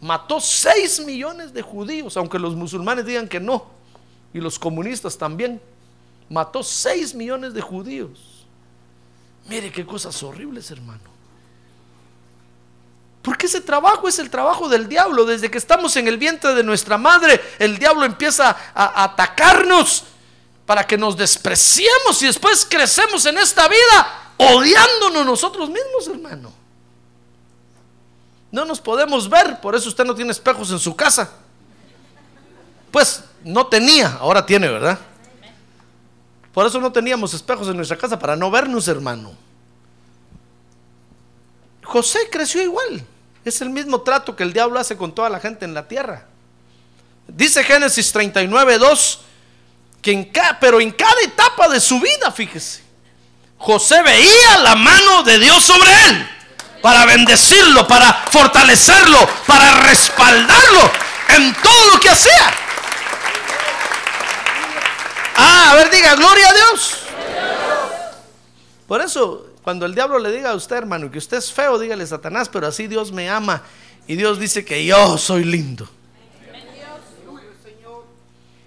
Mató 0.00 0.40
6 0.40 1.00
millones 1.00 1.52
de 1.52 1.60
judíos, 1.60 2.16
aunque 2.16 2.38
los 2.38 2.56
musulmanes 2.56 3.04
digan 3.04 3.28
que 3.28 3.38
no, 3.38 3.66
y 4.32 4.40
los 4.40 4.58
comunistas 4.58 5.18
también. 5.18 5.60
Mató 6.30 6.62
6 6.62 7.14
millones 7.16 7.52
de 7.52 7.60
judíos. 7.60 8.46
Mire 9.46 9.70
qué 9.70 9.84
cosas 9.84 10.22
horribles, 10.22 10.70
hermano. 10.70 11.10
Porque 13.20 13.44
ese 13.44 13.60
trabajo 13.60 14.08
es 14.08 14.18
el 14.20 14.30
trabajo 14.30 14.70
del 14.70 14.88
diablo. 14.88 15.26
Desde 15.26 15.50
que 15.50 15.58
estamos 15.58 15.94
en 15.96 16.08
el 16.08 16.16
vientre 16.16 16.54
de 16.54 16.64
nuestra 16.64 16.96
madre, 16.96 17.38
el 17.58 17.76
diablo 17.78 18.06
empieza 18.06 18.56
a 18.74 19.04
atacarnos 19.04 20.04
para 20.64 20.86
que 20.86 20.96
nos 20.96 21.14
despreciemos 21.14 22.22
y 22.22 22.26
después 22.26 22.64
crecemos 22.64 23.26
en 23.26 23.36
esta 23.36 23.68
vida 23.68 24.19
odiándonos 24.40 25.26
nosotros 25.26 25.68
mismos, 25.68 26.08
hermano. 26.08 26.52
No 28.50 28.64
nos 28.64 28.80
podemos 28.80 29.28
ver, 29.28 29.60
por 29.60 29.74
eso 29.74 29.88
usted 29.88 30.04
no 30.04 30.14
tiene 30.14 30.32
espejos 30.32 30.70
en 30.70 30.78
su 30.78 30.96
casa. 30.96 31.30
Pues 32.90 33.22
no 33.44 33.66
tenía, 33.66 34.16
ahora 34.20 34.44
tiene, 34.44 34.68
¿verdad? 34.68 34.98
Por 36.52 36.66
eso 36.66 36.80
no 36.80 36.90
teníamos 36.90 37.32
espejos 37.32 37.68
en 37.68 37.76
nuestra 37.76 37.96
casa 37.96 38.18
para 38.18 38.34
no 38.34 38.50
vernos, 38.50 38.88
hermano. 38.88 39.32
José 41.84 42.18
creció 42.30 42.62
igual. 42.62 43.04
Es 43.44 43.60
el 43.60 43.70
mismo 43.70 44.00
trato 44.02 44.34
que 44.36 44.42
el 44.42 44.52
diablo 44.52 44.78
hace 44.78 44.96
con 44.96 45.14
toda 45.14 45.30
la 45.30 45.40
gente 45.40 45.64
en 45.64 45.74
la 45.74 45.86
tierra. 45.88 46.26
Dice 47.26 47.62
Génesis 47.64 48.12
39, 48.12 48.78
2, 48.78 49.20
que 50.02 50.12
en 50.12 50.24
ca- 50.24 50.58
pero 50.60 50.80
en 50.80 50.90
cada 50.90 51.20
etapa 51.22 51.68
de 51.68 51.80
su 51.80 52.00
vida, 52.00 52.30
fíjese, 52.32 52.82
José 53.60 54.02
veía 54.02 54.58
la 54.62 54.74
mano 54.74 55.22
de 55.22 55.38
Dios 55.38 55.62
sobre 55.62 55.90
él 56.08 56.28
para 56.80 57.04
bendecirlo, 57.04 57.86
para 57.86 58.24
fortalecerlo, 58.30 59.18
para 59.46 59.82
respaldarlo 59.82 60.90
en 61.28 61.54
todo 61.62 61.90
lo 61.92 62.00
que 62.00 62.08
hacía. 62.08 62.54
Ah, 65.36 65.72
a 65.72 65.74
ver, 65.74 65.90
diga, 65.90 66.14
gloria 66.14 66.48
a 66.48 66.54
Dios. 66.54 66.96
Por 68.88 69.02
eso, 69.02 69.46
cuando 69.62 69.84
el 69.84 69.94
diablo 69.94 70.18
le 70.18 70.32
diga 70.32 70.50
a 70.50 70.54
usted, 70.54 70.76
hermano, 70.76 71.10
que 71.10 71.18
usted 71.18 71.36
es 71.36 71.52
feo, 71.52 71.78
dígale 71.78 72.06
Satanás, 72.06 72.48
pero 72.48 72.66
así 72.66 72.86
Dios 72.86 73.12
me 73.12 73.28
ama. 73.28 73.62
Y 74.06 74.16
Dios 74.16 74.40
dice 74.40 74.64
que 74.64 74.86
yo 74.86 75.18
soy 75.18 75.44
lindo. 75.44 75.86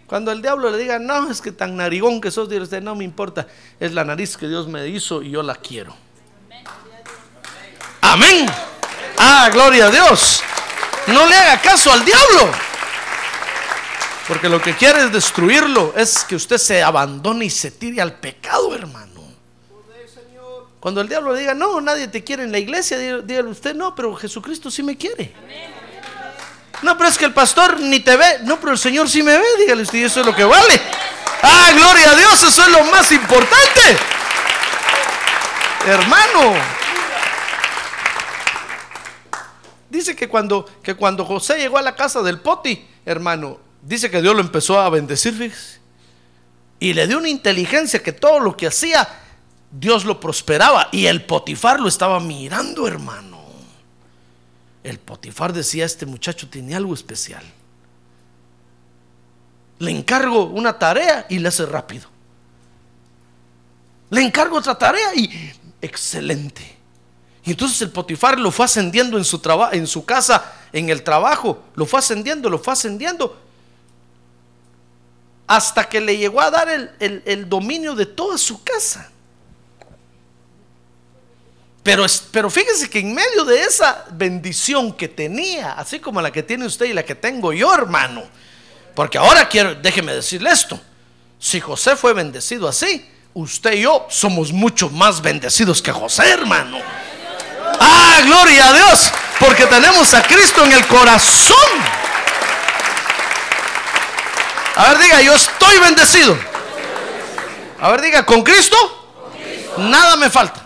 Cuando 0.07 0.31
el 0.31 0.41
diablo 0.41 0.69
le 0.69 0.77
diga, 0.77 0.99
no, 0.99 1.29
es 1.31 1.41
que 1.41 1.51
tan 1.51 1.75
narigón 1.77 2.21
que 2.21 2.29
sos, 2.29 2.47
usted, 2.51 2.81
no 2.81 2.95
me 2.95 3.03
importa, 3.03 3.47
es 3.79 3.93
la 3.93 4.03
nariz 4.03 4.37
que 4.37 4.47
Dios 4.47 4.67
me 4.67 4.87
hizo 4.87 5.21
y 5.23 5.31
yo 5.31 5.41
la 5.41 5.55
quiero. 5.55 5.95
Amén. 8.01 8.45
Ah, 9.17 9.49
gloria 9.51 9.87
a 9.87 9.91
Dios. 9.91 10.43
No 11.07 11.25
le 11.25 11.35
haga 11.35 11.61
caso 11.61 11.91
al 11.91 12.03
diablo. 12.05 12.51
Porque 14.27 14.47
lo 14.49 14.61
que 14.61 14.75
quiere 14.75 15.05
es 15.05 15.11
destruirlo, 15.11 15.93
es 15.97 16.23
que 16.23 16.35
usted 16.35 16.57
se 16.57 16.81
abandone 16.83 17.45
y 17.45 17.49
se 17.49 17.71
tire 17.71 18.01
al 18.01 18.13
pecado, 18.19 18.73
hermano. 18.75 19.21
Cuando 20.79 21.01
el 21.01 21.07
diablo 21.07 21.33
le 21.33 21.39
diga, 21.39 21.53
no, 21.53 21.79
nadie 21.81 22.07
te 22.09 22.23
quiere 22.23 22.43
en 22.43 22.51
la 22.51 22.59
iglesia, 22.59 22.97
dí- 22.97 23.21
dígale 23.23 23.49
usted, 23.49 23.73
no, 23.73 23.95
pero 23.95 24.13
Jesucristo 24.15 24.69
sí 24.69 24.83
me 24.83 24.97
quiere. 24.97 25.33
No, 26.83 26.97
pero 26.97 27.09
es 27.09 27.17
que 27.17 27.25
el 27.25 27.33
pastor 27.33 27.79
ni 27.79 28.01
te 28.01 28.17
ve. 28.17 28.39
No, 28.43 28.59
pero 28.59 28.73
el 28.73 28.77
Señor 28.77 29.09
sí 29.09 29.23
me 29.23 29.37
ve. 29.37 29.45
Dígale 29.59 29.83
usted, 29.83 30.03
eso 30.03 30.19
es 30.19 30.25
lo 30.25 30.35
que 30.35 30.43
vale. 30.43 30.81
Ah, 31.41 31.71
gloria 31.75 32.11
a 32.11 32.15
Dios, 32.15 32.43
eso 32.43 32.61
es 32.61 32.69
lo 32.69 32.83
más 32.85 33.11
importante. 33.11 33.81
Hermano. 35.85 36.53
Dice 39.89 40.15
que 40.15 40.27
cuando, 40.27 40.65
que 40.81 40.95
cuando 40.95 41.23
José 41.23 41.57
llegó 41.57 41.77
a 41.77 41.81
la 41.81 41.95
casa 41.95 42.21
del 42.21 42.39
Poti, 42.39 42.87
hermano, 43.05 43.59
dice 43.81 44.09
que 44.09 44.21
Dios 44.21 44.33
lo 44.33 44.41
empezó 44.41 44.79
a 44.79 44.89
bendecir. 44.89 45.53
Y 46.79 46.93
le 46.93 47.07
dio 47.07 47.17
una 47.17 47.29
inteligencia 47.29 48.01
que 48.01 48.11
todo 48.11 48.39
lo 48.39 48.57
que 48.57 48.67
hacía, 48.67 49.07
Dios 49.71 50.03
lo 50.03 50.19
prosperaba. 50.19 50.89
Y 50.91 51.05
el 51.05 51.25
Potifar 51.25 51.79
lo 51.79 51.87
estaba 51.87 52.19
mirando, 52.19 52.87
hermano. 52.87 53.32
El 54.83 54.99
Potifar 54.99 55.53
decía, 55.53 55.85
este 55.85 56.05
muchacho 56.05 56.49
tiene 56.49 56.75
algo 56.75 56.93
especial. 56.93 57.43
Le 59.79 59.91
encargo 59.91 60.45
una 60.45 60.77
tarea 60.77 61.25
y 61.29 61.39
le 61.39 61.47
hace 61.47 61.65
rápido. 61.65 62.07
Le 64.09 64.21
encargo 64.21 64.57
otra 64.57 64.77
tarea 64.77 65.15
y 65.15 65.51
excelente. 65.81 66.77
Y 67.45 67.51
entonces 67.51 67.81
el 67.81 67.91
Potifar 67.91 68.37
lo 68.39 68.51
fue 68.51 68.65
ascendiendo 68.65 69.17
en 69.17 69.23
su, 69.23 69.39
traba- 69.39 69.71
en 69.71 69.87
su 69.87 70.05
casa, 70.05 70.53
en 70.73 70.89
el 70.89 71.01
trabajo. 71.03 71.63
Lo 71.75 71.85
fue 71.85 71.99
ascendiendo, 71.99 72.49
lo 72.49 72.59
fue 72.59 72.73
ascendiendo. 72.73 73.41
Hasta 75.47 75.87
que 75.87 75.99
le 76.01 76.17
llegó 76.17 76.41
a 76.41 76.51
dar 76.51 76.69
el 76.69 77.49
dominio 77.49 77.95
de 77.95 78.05
toda 78.05 78.37
su 78.37 78.63
casa. 78.63 79.09
Pero, 81.83 82.05
pero 82.31 82.49
fíjese 82.49 82.89
que 82.89 82.99
en 82.99 83.13
medio 83.13 83.43
de 83.43 83.61
esa 83.61 84.05
bendición 84.11 84.93
que 84.93 85.09
tenía, 85.09 85.73
así 85.73 85.99
como 85.99 86.21
la 86.21 86.31
que 86.31 86.41
tiene 86.41 86.65
usted 86.65 86.85
y 86.85 86.93
la 86.93 87.03
que 87.03 87.13
tengo 87.13 87.51
yo, 87.51 87.73
hermano, 87.73 88.23
porque 88.95 89.17
ahora 89.17 89.49
quiero, 89.49 89.75
déjeme 89.75 90.13
decirle 90.13 90.49
esto, 90.49 90.79
si 91.37 91.59
José 91.59 91.97
fue 91.97 92.13
bendecido 92.13 92.69
así, 92.69 93.05
usted 93.33 93.73
y 93.73 93.81
yo 93.81 94.07
somos 94.09 94.53
mucho 94.53 94.89
más 94.89 95.21
bendecidos 95.21 95.81
que 95.81 95.91
José, 95.91 96.29
hermano. 96.29 96.79
Ah, 97.81 98.21
gloria 98.23 98.69
a 98.69 98.73
Dios, 98.73 99.11
porque 99.39 99.65
tenemos 99.65 100.13
a 100.13 100.23
Cristo 100.23 100.63
en 100.63 100.71
el 100.71 100.87
corazón. 100.87 101.57
A 104.75 104.89
ver, 104.89 104.99
diga, 104.99 105.21
yo 105.21 105.35
estoy 105.35 105.79
bendecido. 105.79 106.37
A 107.81 107.89
ver, 107.91 108.01
diga, 108.01 108.25
con 108.25 108.41
Cristo, 108.41 108.77
nada 109.77 110.15
me 110.15 110.29
falta. 110.29 110.62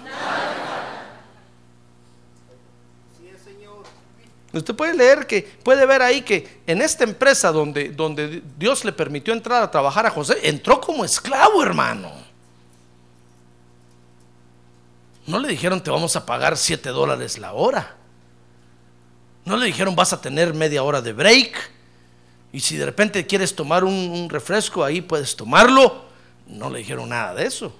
Usted 4.53 4.75
puede 4.75 4.93
leer 4.93 5.27
que, 5.27 5.41
puede 5.41 5.85
ver 5.85 6.01
ahí 6.01 6.21
que 6.21 6.61
en 6.65 6.81
esta 6.81 7.03
empresa 7.03 7.51
donde, 7.51 7.89
donde 7.89 8.41
Dios 8.57 8.85
le 8.85 8.93
permitió 8.93 9.33
entrar 9.33 9.61
a 9.61 9.69
trabajar 9.69 10.05
a 10.05 10.11
José, 10.11 10.37
entró 10.43 10.79
como 10.79 11.03
esclavo, 11.03 11.61
hermano. 11.61 12.11
No 15.25 15.39
le 15.39 15.49
dijeron 15.49 15.83
te 15.83 15.91
vamos 15.91 16.15
a 16.15 16.25
pagar 16.25 16.55
7 16.55 16.89
dólares 16.89 17.37
la 17.37 17.53
hora. 17.53 17.95
No 19.43 19.57
le 19.57 19.65
dijeron 19.65 19.95
vas 19.95 20.13
a 20.13 20.21
tener 20.21 20.53
media 20.53 20.83
hora 20.83 21.01
de 21.01 21.11
break. 21.11 21.71
Y 22.53 22.61
si 22.61 22.77
de 22.77 22.85
repente 22.85 23.27
quieres 23.27 23.53
tomar 23.53 23.83
un, 23.83 23.93
un 23.93 24.29
refresco 24.29 24.83
ahí 24.83 25.01
puedes 25.01 25.35
tomarlo. 25.35 26.05
No 26.47 26.69
le 26.69 26.79
dijeron 26.79 27.09
nada 27.09 27.33
de 27.33 27.45
eso. 27.45 27.73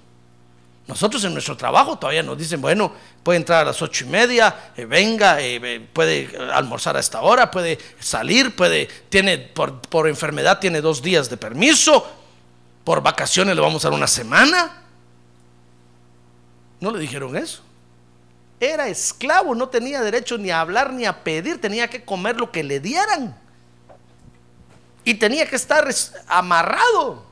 Nosotros 0.88 1.22
en 1.24 1.34
nuestro 1.34 1.54
trabajo 1.54 1.98
todavía 1.98 2.22
nos 2.22 2.38
dicen, 2.38 2.62
bueno, 2.62 2.90
puede 3.22 3.36
entrar 3.36 3.60
a 3.60 3.64
las 3.66 3.82
ocho 3.82 4.06
y 4.06 4.08
media, 4.08 4.72
eh, 4.74 4.86
venga, 4.86 5.38
eh, 5.38 5.86
puede 5.92 6.34
almorzar 6.52 6.96
a 6.96 7.00
esta 7.00 7.20
hora, 7.20 7.50
puede 7.50 7.78
salir, 8.00 8.56
puede, 8.56 8.86
tiene, 9.10 9.36
por, 9.36 9.82
por 9.82 10.08
enfermedad 10.08 10.58
tiene 10.58 10.80
dos 10.80 11.02
días 11.02 11.28
de 11.28 11.36
permiso, 11.36 12.10
por 12.84 13.02
vacaciones 13.02 13.54
le 13.54 13.60
vamos 13.60 13.84
a 13.84 13.88
dar 13.88 13.96
una 13.98 14.06
semana. 14.06 14.82
No 16.80 16.90
le 16.90 16.98
dijeron 17.00 17.36
eso. 17.36 17.60
Era 18.58 18.88
esclavo, 18.88 19.54
no 19.54 19.68
tenía 19.68 20.00
derecho 20.00 20.38
ni 20.38 20.50
a 20.50 20.60
hablar 20.62 20.94
ni 20.94 21.04
a 21.04 21.22
pedir, 21.22 21.60
tenía 21.60 21.88
que 21.90 22.02
comer 22.02 22.38
lo 22.38 22.50
que 22.50 22.64
le 22.64 22.80
dieran. 22.80 23.36
Y 25.04 25.14
tenía 25.14 25.46
que 25.46 25.56
estar 25.56 25.86
es- 25.86 26.14
amarrado. 26.26 27.24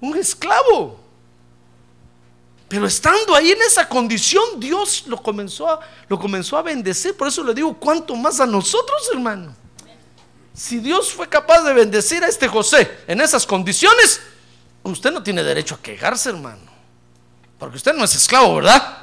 Un 0.00 0.16
esclavo. 0.16 0.99
Pero 2.70 2.86
estando 2.86 3.34
ahí 3.34 3.50
en 3.50 3.60
esa 3.62 3.88
condición, 3.88 4.44
Dios 4.60 5.02
lo 5.08 5.20
comenzó 5.20 5.68
a, 5.68 5.80
lo 6.06 6.16
comenzó 6.20 6.56
a 6.56 6.62
bendecir. 6.62 7.16
Por 7.16 7.26
eso 7.26 7.42
le 7.42 7.52
digo, 7.52 7.74
¿cuánto 7.74 8.14
más 8.14 8.38
a 8.38 8.46
nosotros, 8.46 9.10
hermano? 9.12 9.52
Si 10.54 10.78
Dios 10.78 11.12
fue 11.12 11.28
capaz 11.28 11.64
de 11.64 11.72
bendecir 11.72 12.22
a 12.22 12.28
este 12.28 12.46
José 12.46 12.88
en 13.08 13.20
esas 13.20 13.44
condiciones, 13.44 14.20
usted 14.84 15.10
no 15.10 15.20
tiene 15.20 15.42
derecho 15.42 15.74
a 15.74 15.82
quejarse, 15.82 16.28
hermano. 16.28 16.70
Porque 17.58 17.76
usted 17.76 17.92
no 17.92 18.04
es 18.04 18.14
esclavo, 18.14 18.54
¿verdad? 18.54 18.98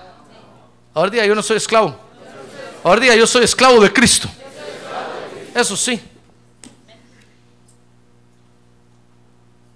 Ahora 0.94 1.12
diga, 1.12 1.26
yo 1.26 1.36
no 1.36 1.44
soy 1.44 1.58
esclavo. 1.58 1.94
Ahora 2.86 3.02
diga, 3.02 3.16
yo 3.16 3.28
soy 3.28 3.44
esclavo 3.44 3.82
de 3.82 3.92
Cristo. 3.92 4.30
Eso 5.54 5.76
sí. 5.76 6.02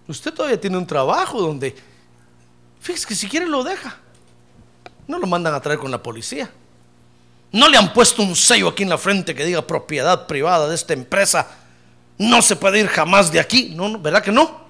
Usted 0.08 0.34
todavía 0.34 0.62
tiene 0.62 0.78
un 0.78 0.88
trabajo 0.88 1.42
donde, 1.42 1.76
fíjese 2.82 3.08
que 3.08 3.16
si 3.16 3.30
quiere 3.30 3.48
lo 3.48 3.64
deja. 3.64 3.98
No 5.08 5.18
lo 5.20 5.28
mandan 5.28 5.54
a 5.54 5.62
traer 5.62 5.80
con 5.80 5.92
la 5.92 6.02
policía. 6.02 6.52
No 7.52 7.68
le 7.70 7.78
han 7.78 7.94
puesto 7.94 8.24
un 8.24 8.36
sello 8.36 8.70
aquí 8.70 8.84
en 8.84 8.90
la 8.90 8.98
frente 8.98 9.36
que 9.36 9.46
diga 9.46 9.66
propiedad 9.66 10.28
privada 10.28 10.68
de 10.68 10.76
esta 10.76 10.94
empresa. 10.94 11.48
No 12.18 12.42
se 12.42 12.56
puede 12.56 12.80
ir 12.80 12.88
jamás 12.88 13.32
de 13.32 13.40
aquí. 13.40 13.74
No, 13.76 13.90
no, 13.90 14.00
¿verdad 14.00 14.24
que 14.24 14.32
no? 14.32 14.62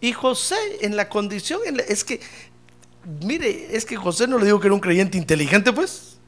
Y 0.00 0.12
José, 0.12 0.56
en 0.80 0.96
la 0.96 1.08
condición, 1.08 1.60
en 1.66 1.80
es 1.80 2.04
que, 2.04 2.20
mire, 3.22 3.76
es 3.76 3.84
que 3.84 3.96
José 3.96 4.26
no 4.26 4.38
le 4.38 4.46
digo 4.46 4.60
que 4.60 4.68
era 4.68 4.74
un 4.74 4.80
creyente 4.80 5.18
inteligente, 5.18 5.72
pues. 5.72 6.18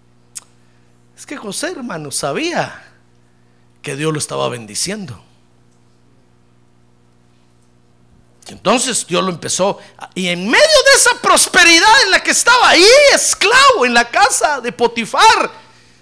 Es 1.16 1.26
que 1.26 1.36
José, 1.36 1.72
hermano, 1.72 2.10
sabía 2.10 2.82
que 3.82 3.96
Dios 3.96 4.12
lo 4.12 4.18
estaba 4.18 4.48
bendiciendo. 4.48 5.22
Y 8.28 8.29
entonces 8.48 9.06
Dios 9.06 9.22
lo 9.22 9.30
empezó, 9.30 9.78
y 10.14 10.28
en 10.28 10.44
medio 10.44 10.60
de 10.60 10.98
esa 10.98 11.20
prosperidad 11.20 12.02
en 12.04 12.10
la 12.10 12.22
que 12.22 12.30
estaba 12.30 12.70
ahí, 12.70 12.86
esclavo 13.14 13.86
en 13.86 13.94
la 13.94 14.08
casa 14.08 14.60
de 14.60 14.72
Potifar, 14.72 15.50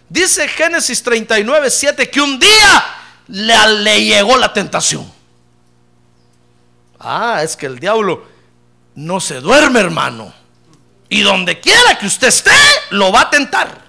dice 0.08 0.48
Génesis 0.48 1.02
39, 1.02 1.70
7, 1.70 2.10
que 2.10 2.20
un 2.20 2.38
día 2.38 2.84
le, 3.28 3.54
le 3.82 4.04
llegó 4.04 4.36
la 4.36 4.52
tentación. 4.52 5.10
Ah, 6.98 7.42
es 7.42 7.56
que 7.56 7.66
el 7.66 7.78
diablo 7.78 8.26
no 8.94 9.20
se 9.20 9.40
duerme, 9.40 9.80
hermano. 9.80 10.32
Y 11.08 11.22
donde 11.22 11.60
quiera 11.60 11.98
que 11.98 12.06
usted 12.06 12.28
esté, 12.28 12.50
lo 12.90 13.12
va 13.12 13.22
a 13.22 13.30
tentar. 13.30 13.86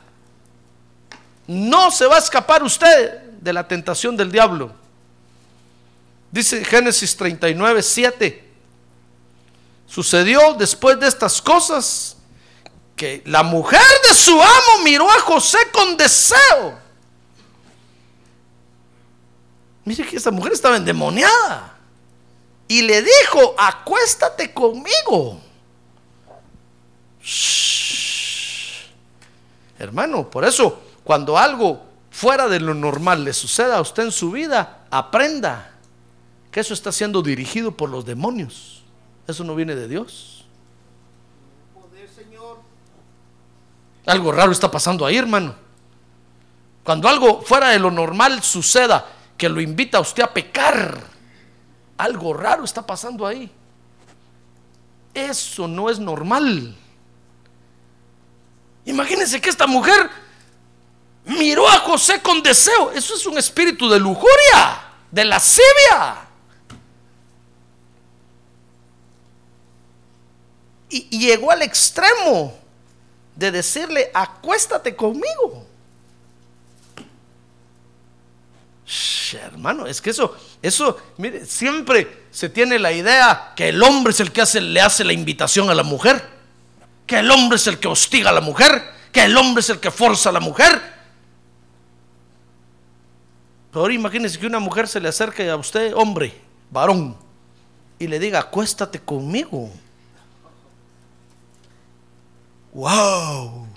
No 1.48 1.90
se 1.92 2.06
va 2.06 2.16
a 2.16 2.20
escapar 2.20 2.62
usted 2.64 3.24
de 3.42 3.54
la 3.54 3.68
tentación 3.68 4.16
del 4.16 4.32
diablo. 4.32 4.79
Dice 6.32 6.64
Génesis 6.64 7.16
39, 7.16 7.82
7. 7.82 8.50
Sucedió 9.88 10.54
después 10.54 11.00
de 11.00 11.08
estas 11.08 11.42
cosas 11.42 12.18
que 12.96 13.24
la 13.26 13.44
mujer 13.44 13.82
de 14.08 14.14
su 14.14 14.40
amo 14.40 14.84
miró 14.84 15.10
a 15.10 15.20
José 15.22 15.58
con 15.72 15.98
deseo 15.98 16.90
Mire 19.90 20.06
que 20.06 20.18
esta 20.18 20.30
mujer 20.30 20.54
estaba 20.54 20.78
endemoniada. 20.78 21.74
Y 22.68 22.84
le 22.84 23.02
dijo, 23.02 23.56
acuéstate 23.58 24.54
conmigo. 24.54 25.42
Hermano, 29.80 30.30
por 30.30 30.46
eso, 30.46 30.80
cuando 31.04 31.40
algo 31.40 31.82
fuera 32.12 32.48
de 32.48 32.60
lo 32.60 32.76
normal 32.76 33.24
le 33.24 33.34
suceda 33.34 33.78
a 33.78 33.82
usted 33.82 34.04
en 34.04 34.12
su 34.12 34.30
vida, 34.30 34.86
aprenda 34.92 35.69
que 36.60 36.62
eso 36.62 36.74
está 36.74 36.92
siendo 36.92 37.22
dirigido 37.22 37.72
por 37.72 37.90
los 37.90 38.04
demonios. 38.04 38.84
Eso 39.26 39.46
no 39.46 39.56
viene 39.56 39.76
de 39.76 39.88
Dios. 39.88 40.44
Algo 44.06 44.34
raro 44.34 44.52
está 44.52 44.70
pasando 44.70 45.06
ahí, 45.06 45.16
hermano. 45.16 45.56
Cuando 46.84 47.08
algo 47.08 47.42
fuera 47.44 47.70
de 47.70 47.80
lo 47.80 47.92
normal 47.92 48.44
suceda, 48.44 49.08
que 49.38 49.48
lo 49.48 49.62
invita 49.62 50.00
a 50.00 50.02
usted 50.02 50.22
a 50.22 50.34
pecar, 50.34 51.02
algo 51.98 52.34
raro 52.34 52.66
está 52.66 52.86
pasando 52.86 53.26
ahí. 53.26 53.50
Eso 55.14 55.66
no 55.66 55.90
es 55.90 55.98
normal. 55.98 56.76
Imagínense 58.84 59.40
que 59.40 59.50
esta 59.50 59.66
mujer 59.66 60.10
miró 61.24 61.70
a 61.70 61.80
José 61.80 62.22
con 62.22 62.44
deseo. 62.44 62.92
Eso 62.92 63.16
es 63.16 63.26
un 63.26 63.38
espíritu 63.38 63.90
de 63.90 63.98
lujuria, 63.98 64.82
de 65.10 65.24
lascivia. 65.24 66.29
Y, 70.90 71.20
llegó 71.20 71.52
al 71.52 71.62
extremo 71.62 72.54
de 73.36 73.52
decirle, 73.52 74.12
acuéstate 74.14 74.96
conmigo. 74.96 75.66
Hermano, 79.34 79.86
es 79.86 80.02
que 80.02 80.10
eso, 80.10 80.36
eso, 80.62 80.98
mire, 81.18 81.46
siempre 81.46 82.26
se 82.32 82.50
tiene 82.50 82.80
la 82.80 82.92
idea 82.92 83.54
que 83.56 83.70
el 83.70 83.84
hombre 83.84 84.12
es 84.12 84.20
el 84.20 84.32
que 84.32 84.44
le 84.60 84.82
hace 84.82 85.04
la 85.04 85.14
invitación 85.14 85.70
a 85.70 85.76
la 85.76 85.84
mujer, 85.84 86.28
que 87.06 87.20
el 87.20 87.30
hombre 87.30 87.58
es 87.58 87.68
el 87.68 87.80
que 87.80 87.88
hostiga 87.88 88.32
a 88.32 88.34
la 88.34 88.42
mujer, 88.42 88.84
que 89.12 89.24
el 89.26 89.38
hombre 89.38 89.62
es 89.62 89.70
el 89.70 89.80
que 89.80 89.92
forza 89.92 90.30
a 90.30 90.34
la 90.34 90.40
mujer. 90.40 90.82
Pero 93.70 93.82
ahora 93.82 93.94
imagínese 93.94 94.40
que 94.40 94.48
una 94.48 94.60
mujer 94.60 94.88
se 94.88 95.00
le 95.00 95.10
acerque 95.10 95.48
a 95.48 95.56
usted, 95.56 95.94
hombre, 95.94 96.34
varón, 96.72 97.16
y 98.00 98.08
le 98.08 98.18
diga, 98.18 98.40
acuéstate 98.40 99.00
conmigo. 99.00 99.70
¡Wow! 102.74 103.68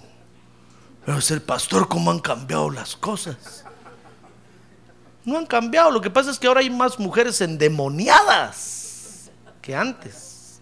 Pero 1.05 1.18
es 1.18 1.30
el 1.30 1.43
pastor, 1.43 1.88
¿cómo 1.88 2.11
han 2.11 2.20
cambiado 2.20 2.70
las 2.70 2.97
cosas? 2.97 3.64
No 5.24 5.38
han 5.38 5.47
cambiado. 5.47 5.90
Lo 5.90 6.01
que 6.01 6.11
pasa 6.11 6.30
es 6.30 6.38
que 6.38 6.47
ahora 6.47 6.61
hay 6.61 6.70
más 6.70 6.99
mujeres 6.99 7.40
endemoniadas 7.40 9.30
que 9.61 9.74
antes. 9.74 10.61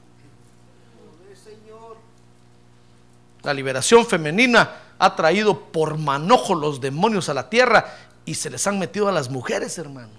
La 3.43 3.55
liberación 3.55 4.07
femenina 4.07 4.71
ha 4.99 5.17
traído 5.17 5.59
por 5.59 5.97
manojo 5.97 6.55
los 6.55 6.81
demonios 6.81 7.31
a 7.31 7.35
la 7.35 7.49
tierra 7.49 7.87
y 8.27 8.35
se 8.35 8.51
les 8.51 8.67
han 8.67 8.79
metido 8.79 9.09
a 9.09 9.13
las 9.13 9.31
mujeres, 9.31 9.79
hermano. 9.79 10.11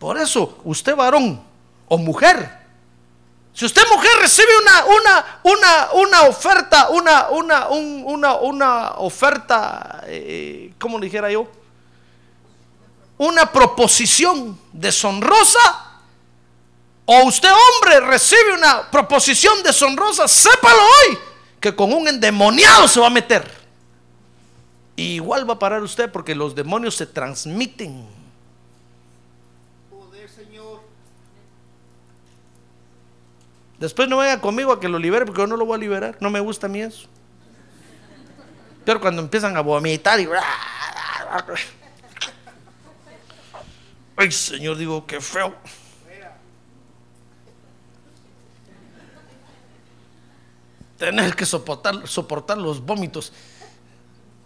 Por 0.00 0.18
eso, 0.18 0.58
usted 0.64 0.96
varón 0.96 1.40
o 1.88 1.98
mujer, 1.98 2.65
si 3.56 3.64
usted 3.64 3.82
mujer 3.90 4.10
recibe 4.20 4.48
una, 4.60 4.84
una, 4.84 5.40
una, 5.44 5.88
una 5.94 6.22
oferta, 6.28 6.90
una, 6.90 7.28
una, 7.30 7.68
un- 7.68 8.02
una, 8.06 8.34
una 8.34 8.90
oferta, 8.98 10.02
eh, 10.06 10.74
¿cómo 10.78 11.00
dijera 11.00 11.30
yo? 11.30 11.48
Una 13.16 13.50
proposición 13.50 14.60
deshonrosa, 14.72 15.84
o 17.06 17.22
usted 17.24 17.48
hombre 17.50 18.00
recibe 18.00 18.52
una 18.52 18.90
proposición 18.90 19.62
deshonrosa, 19.62 20.28
sépalo 20.28 20.76
hoy, 21.08 21.18
que 21.58 21.74
con 21.74 21.94
un 21.94 22.06
endemoniado 22.08 22.86
se 22.86 23.00
va 23.00 23.06
a 23.06 23.10
meter. 23.10 23.50
Y 24.96 25.14
igual 25.14 25.48
va 25.48 25.54
a 25.54 25.58
parar 25.58 25.82
usted 25.82 26.12
porque 26.12 26.34
los 26.34 26.54
demonios 26.54 26.94
se 26.94 27.06
transmiten. 27.06 28.06
Después 33.78 34.08
no 34.08 34.18
venga 34.18 34.40
conmigo 34.40 34.72
a 34.72 34.80
que 34.80 34.88
lo 34.88 34.98
libere 34.98 35.26
porque 35.26 35.42
yo 35.42 35.46
no 35.46 35.56
lo 35.56 35.66
voy 35.66 35.76
a 35.76 35.78
liberar. 35.78 36.16
No 36.20 36.30
me 36.30 36.40
gusta 36.40 36.66
a 36.66 36.70
mí 36.70 36.80
eso. 36.80 37.08
Pero 38.84 39.00
cuando 39.00 39.20
empiezan 39.20 39.56
a 39.56 39.60
vomitar 39.60 40.20
y... 40.20 40.28
Ay, 44.16 44.32
Señor, 44.32 44.78
digo, 44.78 45.06
qué 45.06 45.20
feo. 45.20 45.54
Tener 50.96 51.36
que 51.36 51.44
soportar, 51.44 52.08
soportar 52.08 52.56
los 52.56 52.80
vómitos 52.80 53.32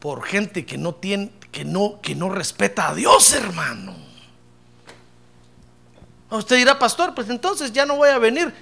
por 0.00 0.24
gente 0.24 0.66
que 0.66 0.76
no 0.76 0.94
tiene, 0.94 1.30
que 1.52 1.64
no, 1.64 2.00
que 2.00 2.16
no 2.16 2.30
respeta 2.30 2.88
a 2.88 2.94
Dios, 2.94 3.32
hermano. 3.32 3.94
Usted 6.30 6.56
dirá, 6.56 6.78
pastor, 6.78 7.14
pues 7.14 7.28
entonces 7.28 7.72
ya 7.72 7.86
no 7.86 7.96
voy 7.96 8.08
a 8.08 8.18
venir. 8.18 8.52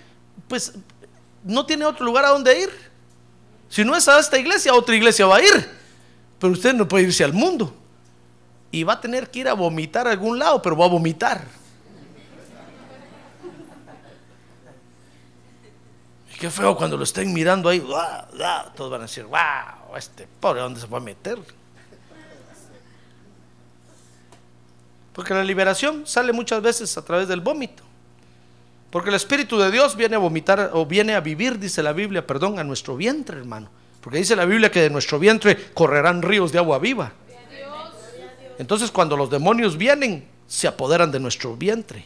Pues 0.47 0.75
no 1.43 1.67
tiene 1.67 1.85
otro 1.85 2.05
lugar 2.05 2.25
a 2.25 2.29
donde 2.29 2.61
ir. 2.61 2.71
Si 3.69 3.85
no 3.85 3.97
es 3.97 4.07
a 4.09 4.19
esta 4.19 4.39
iglesia, 4.39 4.73
a 4.73 4.75
otra 4.75 4.95
iglesia 4.95 5.27
va 5.27 5.37
a 5.37 5.43
ir. 5.43 5.71
Pero 6.39 6.53
usted 6.53 6.75
no 6.75 6.87
puede 6.87 7.05
irse 7.05 7.25
al 7.25 7.33
mundo. 7.33 7.75
Y 8.71 8.83
va 8.83 8.95
a 8.95 9.01
tener 9.01 9.31
que 9.31 9.41
ir 9.41 9.49
a 9.49 9.55
vomitar 9.55 10.07
a 10.07 10.11
algún 10.11 10.39
lado, 10.39 10.61
pero 10.63 10.77
va 10.77 10.85
a 10.85 10.89
vomitar. 10.89 11.45
Y 16.33 16.39
qué 16.39 16.51
feo 16.51 16.77
cuando 16.77 16.97
lo 16.97 17.05
estén 17.05 17.33
mirando 17.33 17.69
ahí. 17.69 17.85
Todos 18.77 18.91
van 18.91 19.01
a 19.01 19.05
decir, 19.05 19.25
wow, 19.25 19.97
este 19.97 20.29
pobre, 20.41 20.61
¿a 20.61 20.65
dónde 20.65 20.81
se 20.81 20.87
va 20.87 20.99
a 20.99 21.01
meter? 21.01 21.39
Porque 25.13 25.35
la 25.35 25.43
liberación 25.43 26.07
sale 26.07 26.33
muchas 26.33 26.63
veces 26.63 26.97
a 26.97 27.05
través 27.05 27.27
del 27.27 27.41
vómito. 27.41 27.83
Porque 28.91 29.11
el 29.11 29.17
Espíritu 29.17 29.59
de 29.59 29.71
Dios 29.71 29.97
viene 29.97 30.17
a 30.17 30.19
vomitar 30.19 30.71
o 30.73 30.87
viene 30.87 31.15
a 31.15 31.21
vivir, 31.21 31.59
dice 31.59 31.83
la 31.83 31.93
Biblia, 31.93 32.27
perdón, 32.27 32.59
a 32.59 32.65
nuestro 32.65 32.97
vientre, 32.97 33.39
hermano. 33.39 33.69
Porque 34.01 34.19
dice 34.19 34.35
la 34.35 34.47
Biblia 34.47 34.71
que 34.71 34.81
de 34.81 34.91
nuestro 34.91 35.19
vientre 35.19 35.73
correrán 35.75 36.23
ríos 36.23 36.53
de 36.53 36.59
agua 36.59 36.79
viva. 36.79 37.13
Entonces 38.59 38.91
cuando 38.91 39.17
los 39.17 39.31
demonios 39.31 39.77
vienen, 39.77 40.27
se 40.47 40.67
apoderan 40.67 41.13
de 41.13 41.21
nuestro 41.21 41.57
vientre. 41.57 42.05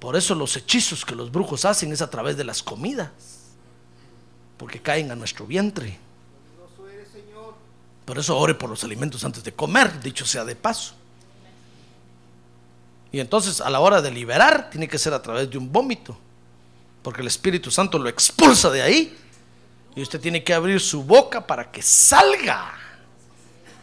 Por 0.00 0.16
eso 0.16 0.34
los 0.34 0.56
hechizos 0.56 1.04
que 1.04 1.14
los 1.14 1.30
brujos 1.30 1.64
hacen 1.64 1.92
es 1.92 2.02
a 2.02 2.10
través 2.10 2.36
de 2.36 2.44
las 2.44 2.62
comidas. 2.62 3.10
Porque 4.56 4.80
caen 4.80 5.10
a 5.10 5.16
nuestro 5.16 5.46
vientre. 5.46 5.98
Por 8.04 8.18
eso 8.18 8.36
ore 8.36 8.54
por 8.54 8.70
los 8.70 8.84
alimentos 8.84 9.24
antes 9.24 9.44
de 9.44 9.52
comer, 9.52 10.00
dicho 10.00 10.26
sea 10.26 10.44
de 10.44 10.56
paso. 10.56 10.94
Y 13.14 13.20
entonces 13.20 13.60
a 13.60 13.70
la 13.70 13.78
hora 13.78 14.02
de 14.02 14.10
liberar 14.10 14.70
tiene 14.70 14.88
que 14.88 14.98
ser 14.98 15.14
a 15.14 15.22
través 15.22 15.48
de 15.48 15.56
un 15.56 15.70
vómito. 15.70 16.18
Porque 17.00 17.20
el 17.20 17.28
Espíritu 17.28 17.70
Santo 17.70 17.96
lo 17.96 18.08
expulsa 18.08 18.70
de 18.70 18.82
ahí. 18.82 19.16
Y 19.94 20.02
usted 20.02 20.20
tiene 20.20 20.42
que 20.42 20.52
abrir 20.52 20.80
su 20.80 21.04
boca 21.04 21.46
para 21.46 21.70
que 21.70 21.80
salga. 21.80 22.74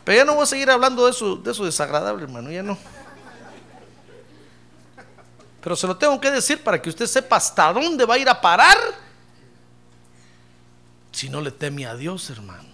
Pero 0.03 0.17
ya 0.17 0.25
no 0.25 0.33
voy 0.33 0.43
a 0.43 0.47
seguir 0.47 0.69
hablando 0.69 1.05
de 1.05 1.11
eso, 1.11 1.37
de 1.37 1.49
eso 1.49 1.63
desagradable, 1.63 2.23
hermano. 2.23 2.51
Ya 2.51 2.61
no. 2.61 2.77
Pero 5.61 5.77
se 5.77 5.87
lo 5.87 5.95
tengo 5.95 6.19
que 6.19 6.29
decir 6.29 6.61
para 6.61 6.81
que 6.81 6.89
usted 6.89 7.07
sepa 7.07 7.37
hasta 7.37 7.71
dónde 7.71 8.03
va 8.03 8.15
a 8.15 8.17
ir 8.17 8.27
a 8.27 8.41
parar 8.41 8.77
si 11.13 11.29
no 11.29 11.39
le 11.39 11.51
teme 11.51 11.85
a 11.85 11.95
Dios, 11.95 12.29
hermano. 12.31 12.67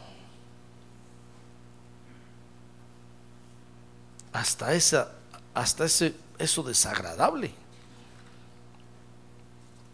Hasta 4.33 4.73
esa, 4.73 5.11
hasta 5.53 5.85
ese, 5.85 6.15
eso 6.39 6.63
desagradable. 6.63 7.51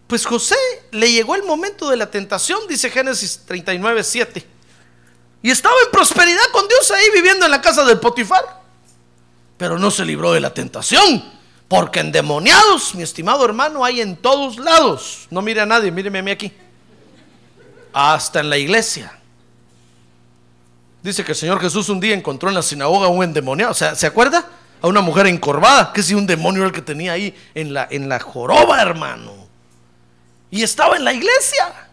Pues 0.07 0.25
José 0.25 0.55
le 0.91 1.11
llegó 1.11 1.35
el 1.35 1.43
momento 1.43 1.89
de 1.89 1.97
la 1.97 2.11
tentación, 2.11 2.59
dice 2.67 2.89
Génesis 2.89 3.41
39, 3.45 4.03
7. 4.03 4.47
Y 5.41 5.49
estaba 5.49 5.75
en 5.85 5.91
prosperidad 5.91 6.45
con 6.51 6.67
Dios 6.67 6.91
ahí 6.91 7.05
viviendo 7.13 7.45
en 7.45 7.51
la 7.51 7.61
casa 7.61 7.83
del 7.83 7.99
Potifar. 7.99 8.61
Pero 9.57 9.77
no 9.79 9.91
se 9.91 10.05
libró 10.05 10.31
de 10.31 10.39
la 10.39 10.53
tentación. 10.53 11.23
Porque 11.67 11.99
endemoniados, 11.99 12.93
mi 12.95 13.03
estimado 13.03 13.43
hermano, 13.43 13.83
hay 13.83 14.01
en 14.01 14.15
todos 14.15 14.57
lados. 14.57 15.27
No 15.29 15.41
mire 15.41 15.61
a 15.61 15.65
nadie, 15.65 15.91
míreme 15.91 16.19
a 16.19 16.21
mí 16.21 16.31
aquí. 16.31 16.53
Hasta 17.91 18.41
en 18.41 18.49
la 18.49 18.57
iglesia. 18.57 19.19
Dice 21.01 21.25
que 21.25 21.31
el 21.31 21.37
Señor 21.37 21.59
Jesús 21.59 21.89
un 21.89 21.99
día 21.99 22.13
encontró 22.13 22.49
en 22.49 22.55
la 22.55 22.61
sinagoga 22.61 23.07
un 23.07 23.23
endemoniado. 23.23 23.71
O 23.71 23.75
sea, 23.75 23.95
¿se 23.95 24.05
acuerda? 24.05 24.47
A 24.83 24.87
una 24.87 25.01
mujer 25.01 25.25
encorvada. 25.25 25.91
Que 25.91 26.03
si 26.03 26.13
un 26.13 26.27
demonio 26.27 26.61
era 26.61 26.67
el 26.67 26.75
que 26.75 26.83
tenía 26.83 27.13
ahí 27.13 27.35
en 27.55 27.73
la, 27.73 27.87
en 27.89 28.07
la 28.07 28.19
joroba, 28.19 28.79
hermano. 28.79 29.33
Y 30.51 30.61
estaba 30.61 30.95
en 30.95 31.03
la 31.03 31.13
iglesia. 31.13 31.89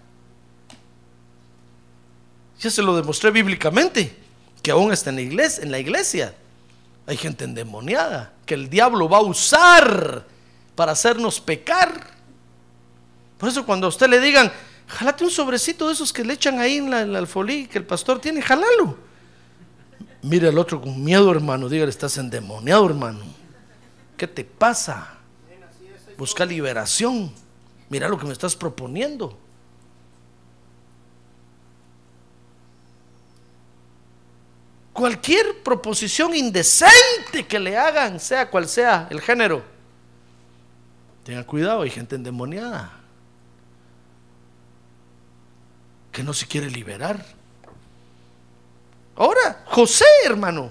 Ya 2.60 2.68
se 2.68 2.82
lo 2.82 2.94
demostré 2.94 3.30
bíblicamente. 3.30 4.14
Que 4.62 4.72
aún 4.72 4.92
está 4.92 5.08
en 5.08 5.16
la 5.16 5.22
iglesia. 5.22 5.64
En 5.64 5.70
la 5.70 5.78
iglesia. 5.78 6.34
Hay 7.06 7.16
gente 7.16 7.44
endemoniada 7.44 8.34
que 8.50 8.54
el 8.54 8.68
diablo 8.68 9.08
va 9.08 9.18
a 9.18 9.22
usar 9.22 10.26
para 10.74 10.90
hacernos 10.90 11.40
pecar. 11.40 12.10
Por 13.38 13.48
eso 13.48 13.64
cuando 13.64 13.86
a 13.86 13.90
usted 13.90 14.08
le 14.08 14.18
digan, 14.18 14.50
jalate 14.88 15.22
un 15.22 15.30
sobrecito 15.30 15.86
de 15.86 15.92
esos 15.92 16.12
que 16.12 16.24
le 16.24 16.34
echan 16.34 16.58
ahí 16.58 16.78
en 16.78 16.90
la, 16.90 17.02
en 17.02 17.14
alfolí 17.14 17.68
que 17.68 17.78
el 17.78 17.86
pastor 17.86 18.20
tiene, 18.20 18.42
jalalo. 18.42 18.98
Mire 20.22 20.48
al 20.48 20.58
otro 20.58 20.80
con 20.80 21.02
miedo, 21.02 21.30
hermano. 21.30 21.68
Dígale, 21.68 21.90
estás 21.90 22.18
endemoniado, 22.18 22.86
hermano. 22.86 23.20
¿Qué 24.16 24.26
te 24.26 24.44
pasa? 24.44 25.14
Busca 26.18 26.44
liberación. 26.44 27.32
Mira 27.88 28.08
lo 28.08 28.18
que 28.18 28.26
me 28.26 28.32
estás 28.32 28.54
proponiendo. 28.54 29.38
Cualquier 34.92 35.62
proposición 35.62 36.34
indecente 36.34 37.46
que 37.48 37.58
le 37.58 37.78
hagan, 37.78 38.20
sea 38.20 38.50
cual 38.50 38.68
sea 38.68 39.08
el 39.10 39.22
género, 39.22 39.64
tenga 41.24 41.42
cuidado, 41.46 41.82
hay 41.82 41.90
gente 41.90 42.16
endemoniada 42.16 43.00
que 46.12 46.22
no 46.22 46.34
se 46.34 46.46
quiere 46.46 46.70
liberar. 46.70 47.24
Ahora, 49.20 49.64
José, 49.66 50.06
hermano, 50.24 50.70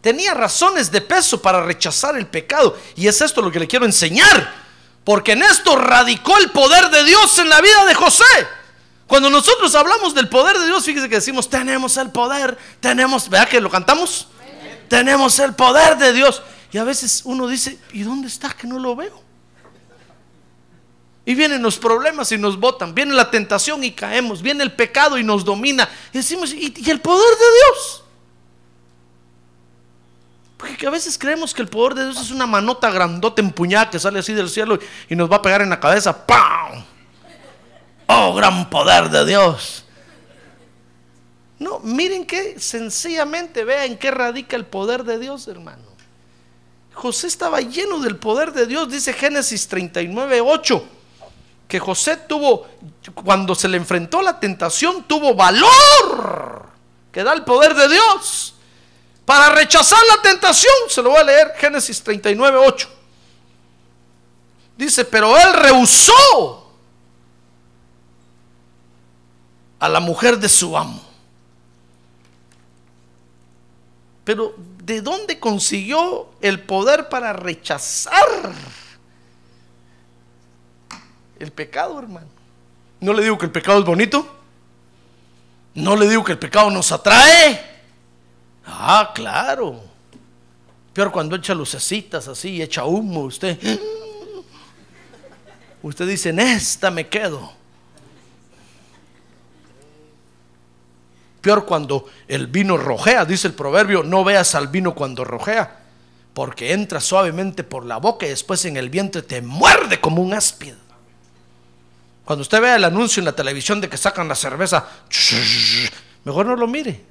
tenía 0.00 0.34
razones 0.34 0.88
de 0.88 1.00
peso 1.00 1.42
para 1.42 1.60
rechazar 1.64 2.16
el 2.16 2.28
pecado. 2.28 2.78
Y 2.94 3.08
es 3.08 3.20
esto 3.20 3.42
lo 3.42 3.50
que 3.50 3.58
le 3.58 3.66
quiero 3.66 3.84
enseñar. 3.84 4.54
Porque 5.02 5.32
en 5.32 5.42
esto 5.42 5.74
radicó 5.74 6.38
el 6.38 6.52
poder 6.52 6.90
de 6.90 7.02
Dios 7.02 7.36
en 7.40 7.48
la 7.48 7.60
vida 7.60 7.86
de 7.86 7.94
José. 7.94 8.24
Cuando 9.08 9.28
nosotros 9.30 9.74
hablamos 9.74 10.14
del 10.14 10.28
poder 10.28 10.60
de 10.60 10.66
Dios, 10.66 10.84
fíjese 10.84 11.08
que 11.08 11.16
decimos, 11.16 11.50
tenemos 11.50 11.96
el 11.96 12.10
poder, 12.10 12.56
tenemos, 12.78 13.28
¿verdad 13.28 13.48
que 13.48 13.60
lo 13.60 13.68
cantamos? 13.68 14.28
Tenemos 14.88 15.36
el 15.40 15.52
poder 15.52 15.98
de 15.98 16.12
Dios. 16.12 16.44
Y 16.70 16.78
a 16.78 16.84
veces 16.84 17.22
uno 17.24 17.48
dice, 17.48 17.80
¿y 17.92 18.04
dónde 18.04 18.28
está 18.28 18.50
que 18.50 18.68
no 18.68 18.78
lo 18.78 18.94
veo? 18.94 19.20
Y 21.24 21.34
vienen 21.34 21.62
los 21.62 21.78
problemas 21.78 22.32
y 22.32 22.38
nos 22.38 22.58
botan, 22.58 22.94
viene 22.94 23.14
la 23.14 23.30
tentación 23.30 23.84
y 23.84 23.92
caemos, 23.92 24.40
viene 24.40 24.62
el 24.64 24.72
pecado 24.72 25.18
y 25.18 25.24
nos 25.24 25.44
domina. 25.44 25.88
Y 26.12 26.18
decimos, 26.18 26.52
¿y, 26.52 26.72
el 26.90 27.00
poder 27.00 27.38
de 27.38 27.44
Dios? 27.44 28.04
Porque 30.56 30.86
a 30.86 30.90
veces 30.90 31.16
creemos 31.18 31.54
que 31.54 31.62
el 31.62 31.68
poder 31.68 31.94
de 31.94 32.04
Dios 32.04 32.20
es 32.20 32.30
una 32.30 32.46
manota 32.46 32.90
grandota 32.90 33.40
empuñada 33.42 33.90
que 33.90 33.98
sale 33.98 34.18
así 34.18 34.32
del 34.32 34.48
cielo 34.48 34.78
y 35.08 35.14
nos 35.14 35.30
va 35.30 35.36
a 35.36 35.42
pegar 35.42 35.62
en 35.62 35.70
la 35.70 35.80
cabeza. 35.80 36.26
¡Pam! 36.26 36.84
Oh, 38.06 38.34
gran 38.34 38.68
poder 38.68 39.08
de 39.08 39.24
Dios. 39.24 39.84
No, 41.58 41.78
miren 41.80 42.26
que 42.26 42.58
sencillamente 42.58 43.64
vean 43.64 43.92
en 43.92 43.98
qué 43.98 44.10
radica 44.10 44.56
el 44.56 44.64
poder 44.64 45.04
de 45.04 45.18
Dios, 45.18 45.46
hermano. 45.46 45.84
José 46.94 47.28
estaba 47.28 47.60
lleno 47.60 48.00
del 48.00 48.16
poder 48.16 48.52
de 48.52 48.66
Dios, 48.66 48.90
dice 48.90 49.12
Génesis 49.12 49.68
39, 49.68 50.40
8, 50.40 50.84
que 51.70 51.78
José 51.78 52.16
tuvo, 52.16 52.66
cuando 53.14 53.54
se 53.54 53.68
le 53.68 53.76
enfrentó 53.76 54.20
la 54.20 54.40
tentación, 54.40 55.04
tuvo 55.04 55.34
valor, 55.34 56.64
que 57.12 57.22
da 57.22 57.32
el 57.32 57.44
poder 57.44 57.74
de 57.74 57.88
Dios, 57.88 58.54
para 59.24 59.50
rechazar 59.50 60.00
la 60.08 60.20
tentación. 60.20 60.74
Se 60.88 61.00
lo 61.00 61.10
voy 61.10 61.20
a 61.20 61.24
leer, 61.24 61.54
Génesis 61.56 62.02
39, 62.02 62.58
8. 62.58 62.88
Dice, 64.76 65.04
pero 65.04 65.36
él 65.38 65.52
rehusó 65.52 66.72
a 69.78 69.88
la 69.88 70.00
mujer 70.00 70.38
de 70.38 70.48
su 70.48 70.76
amo. 70.76 71.00
Pero 74.24 74.54
¿de 74.82 75.02
dónde 75.02 75.38
consiguió 75.38 76.30
el 76.40 76.64
poder 76.64 77.08
para 77.08 77.32
rechazar 77.32 78.26
el 81.40 81.50
pecado, 81.50 81.98
hermano? 81.98 82.28
No 83.00 83.12
le 83.12 83.22
digo 83.22 83.38
que 83.38 83.46
el 83.46 83.52
pecado 83.52 83.80
es 83.80 83.84
bonito. 83.84 84.36
No 85.74 85.96
le 85.96 86.08
digo 86.08 86.22
que 86.22 86.32
el 86.32 86.38
pecado 86.38 86.70
nos 86.70 86.92
atrae. 86.92 87.60
Ah, 88.66 89.10
claro. 89.14 89.80
Peor 90.92 91.10
cuando 91.10 91.36
echa 91.36 91.54
lucecitas 91.54 92.28
así, 92.28 92.60
echa 92.60 92.84
humo, 92.84 93.22
usted. 93.22 93.58
Usted 95.82 96.06
dice, 96.06 96.28
en 96.28 96.40
esta 96.40 96.90
me 96.90 97.08
quedo. 97.08 97.52
Peor 101.40 101.64
cuando 101.64 102.06
el 102.28 102.48
vino 102.48 102.76
rojea, 102.76 103.24
dice 103.24 103.48
el 103.48 103.54
proverbio, 103.54 104.02
no 104.02 104.24
veas 104.24 104.54
al 104.54 104.68
vino 104.68 104.94
cuando 104.94 105.24
rojea, 105.24 105.78
porque 106.34 106.72
entra 106.74 107.00
suavemente 107.00 107.64
por 107.64 107.86
la 107.86 107.96
boca 107.96 108.26
y 108.26 108.28
después 108.28 108.62
en 108.66 108.76
el 108.76 108.90
vientre 108.90 109.22
te 109.22 109.40
muerde 109.40 110.00
como 110.00 110.20
un 110.20 110.34
áspid. 110.34 110.74
Cuando 112.30 112.42
usted 112.42 112.60
vea 112.60 112.76
el 112.76 112.84
anuncio 112.84 113.20
en 113.20 113.24
la 113.24 113.34
televisión 113.34 113.80
de 113.80 113.88
que 113.88 113.96
sacan 113.96 114.28
la 114.28 114.36
cerveza, 114.36 114.86
mejor 116.24 116.46
no 116.46 116.54
lo 116.54 116.68
mire. 116.68 117.04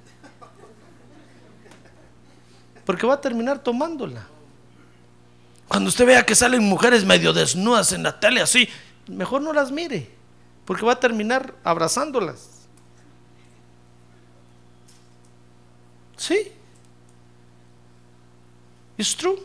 Porque 2.86 3.06
va 3.06 3.16
a 3.16 3.20
terminar 3.20 3.60
tomándola. 3.60 4.26
Cuando 5.68 5.90
usted 5.90 6.06
vea 6.06 6.26
que 6.26 6.36
salen 6.36 6.64
mujeres 6.64 7.04
medio 7.04 7.34
desnudas 7.34 7.92
en 7.92 8.04
la 8.04 8.18
tele 8.18 8.40
así, 8.40 8.70
mejor 9.08 9.42
no 9.42 9.52
las 9.52 9.74
mire, 9.74 10.10
porque 10.64 10.86
va 10.86 10.94
a 10.94 11.00
terminar 11.02 11.54
abrazándolas. 11.66 12.48
Sí. 16.16 16.54
Es 18.98 19.18
true. 19.18 19.38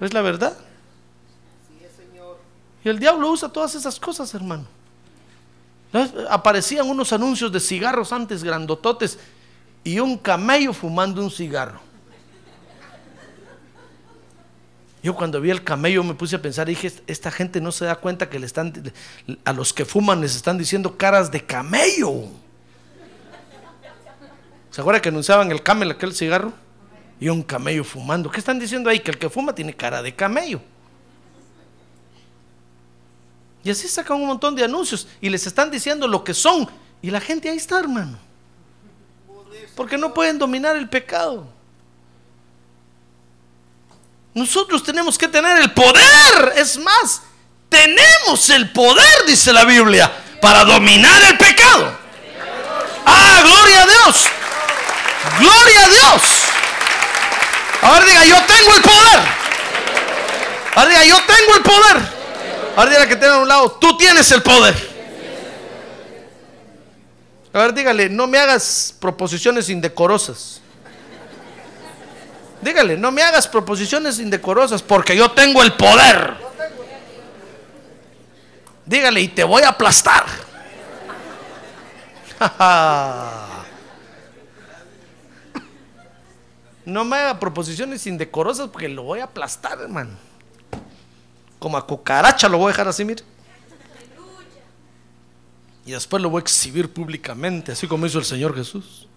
Es 0.00 0.12
la 0.12 0.22
verdad. 0.22 0.58
Y 2.84 2.88
el 2.88 2.98
diablo 2.98 3.30
usa 3.30 3.48
todas 3.48 3.74
esas 3.74 3.98
cosas, 3.98 4.32
hermano. 4.34 4.64
Aparecían 6.28 6.88
unos 6.88 7.12
anuncios 7.12 7.50
de 7.50 7.60
cigarros 7.60 8.12
antes 8.12 8.44
grandototes 8.44 9.18
y 9.84 9.98
un 10.00 10.18
camello 10.18 10.72
fumando 10.72 11.22
un 11.22 11.30
cigarro. 11.30 11.80
Yo 15.02 15.14
cuando 15.14 15.40
vi 15.40 15.50
el 15.50 15.62
camello 15.62 16.02
me 16.02 16.14
puse 16.14 16.36
a 16.36 16.42
pensar, 16.42 16.66
dije, 16.66 16.92
esta 17.06 17.30
gente 17.30 17.60
no 17.60 17.72
se 17.72 17.84
da 17.84 17.96
cuenta 17.96 18.28
que 18.28 18.38
le 18.38 18.46
están 18.46 18.92
a 19.44 19.52
los 19.52 19.72
que 19.72 19.84
fuman 19.84 20.20
les 20.20 20.34
están 20.34 20.58
diciendo 20.58 20.96
caras 20.96 21.30
de 21.30 21.44
camello. 21.44 22.24
¿Se 24.70 24.80
acuerda 24.80 25.00
que 25.00 25.08
anunciaban 25.08 25.50
el 25.50 25.62
camel, 25.62 25.92
aquel 25.92 26.14
cigarro? 26.14 26.52
Y 27.20 27.28
un 27.28 27.42
camello 27.42 27.82
fumando. 27.84 28.30
¿Qué 28.30 28.38
están 28.38 28.58
diciendo 28.58 28.90
ahí? 28.90 29.00
Que 29.00 29.10
el 29.10 29.18
que 29.18 29.30
fuma 29.30 29.54
tiene 29.54 29.74
cara 29.74 30.02
de 30.02 30.14
camello. 30.14 30.60
Y 33.68 33.70
así 33.70 33.86
sacan 33.86 34.16
un 34.16 34.26
montón 34.26 34.54
de 34.54 34.64
anuncios 34.64 35.06
y 35.20 35.28
les 35.28 35.46
están 35.46 35.70
diciendo 35.70 36.08
lo 36.08 36.24
que 36.24 36.32
son. 36.32 36.66
Y 37.02 37.10
la 37.10 37.20
gente 37.20 37.50
ahí 37.50 37.58
está, 37.58 37.78
hermano. 37.78 38.18
Porque 39.76 39.98
no 39.98 40.14
pueden 40.14 40.38
dominar 40.38 40.74
el 40.74 40.88
pecado. 40.88 41.46
Nosotros 44.32 44.82
tenemos 44.82 45.18
que 45.18 45.28
tener 45.28 45.58
el 45.58 45.70
poder. 45.74 46.54
Es 46.56 46.78
más, 46.78 47.20
tenemos 47.68 48.48
el 48.48 48.72
poder, 48.72 49.26
dice 49.26 49.52
la 49.52 49.66
Biblia, 49.66 50.10
para 50.40 50.64
dominar 50.64 51.22
el 51.24 51.36
pecado. 51.36 51.94
Ah, 53.04 53.42
gloria 53.44 53.82
a 53.82 53.86
Dios. 53.86 54.24
Gloria 55.40 55.84
a 55.84 55.88
Dios. 55.90 56.22
Ahora 57.82 58.04
diga, 58.06 58.24
yo 58.24 58.36
tengo 58.46 58.76
el 58.76 58.80
poder. 58.82 59.20
Ahora 60.74 60.88
diga, 60.88 61.04
yo 61.04 61.20
tengo 61.26 61.54
el 61.54 61.62
poder. 61.62 62.17
Ahora 62.76 62.90
diga 62.90 63.08
que 63.08 63.16
tenga 63.16 63.34
a 63.34 63.38
un 63.38 63.48
lado, 63.48 63.72
tú 63.72 63.96
tienes 63.96 64.30
el 64.32 64.42
poder. 64.42 64.98
A 67.52 67.58
ver, 67.58 67.74
dígale, 67.74 68.08
no 68.08 68.26
me 68.26 68.38
hagas 68.38 68.94
proposiciones 69.00 69.68
indecorosas. 69.68 70.60
Dígale, 72.60 72.96
no 72.96 73.10
me 73.10 73.22
hagas 73.22 73.46
proposiciones 73.48 74.18
indecorosas 74.18 74.82
porque 74.82 75.16
yo 75.16 75.30
tengo 75.30 75.62
el 75.62 75.72
poder. 75.74 76.36
Dígale, 78.84 79.20
y 79.20 79.28
te 79.28 79.44
voy 79.44 79.62
a 79.62 79.70
aplastar. 79.70 80.24
No 86.88 87.04
me 87.04 87.18
haga 87.18 87.38
proposiciones 87.38 88.06
indecorosas 88.06 88.68
porque 88.68 88.88
lo 88.88 89.02
voy 89.02 89.20
a 89.20 89.24
aplastar, 89.24 89.78
hermano. 89.78 90.27
Como 91.58 91.76
a 91.76 91.86
cucaracha 91.86 92.48
lo 92.48 92.58
voy 92.58 92.66
a 92.66 92.68
dejar 92.68 92.88
así, 92.88 93.04
mire. 93.04 93.22
Y 95.84 95.92
después 95.92 96.22
lo 96.22 96.28
voy 96.28 96.40
a 96.40 96.42
exhibir 96.42 96.92
públicamente, 96.92 97.72
así 97.72 97.86
como 97.86 98.04
hizo 98.06 98.18
el 98.18 98.24
Señor 98.24 98.54
Jesús. 98.54 99.08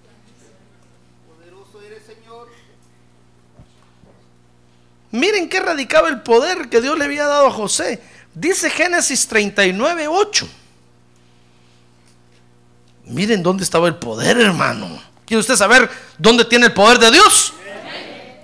Miren 5.11 5.49
qué 5.49 5.59
radicaba 5.59 6.07
el 6.07 6.21
poder 6.21 6.69
que 6.69 6.79
Dios 6.79 6.97
le 6.97 7.03
había 7.03 7.25
dado 7.25 7.47
a 7.47 7.51
José. 7.51 8.01
Dice 8.33 8.69
Génesis 8.69 9.27
39, 9.27 10.07
8. 10.07 10.47
Miren 13.05 13.43
dónde 13.43 13.63
estaba 13.63 13.89
el 13.89 13.95
poder, 13.95 14.39
hermano. 14.39 15.01
¿Quiere 15.25 15.41
usted 15.41 15.57
saber 15.57 15.89
dónde 16.17 16.45
tiene 16.45 16.67
el 16.67 16.73
poder 16.73 16.97
de 16.97 17.11
Dios? 17.11 17.53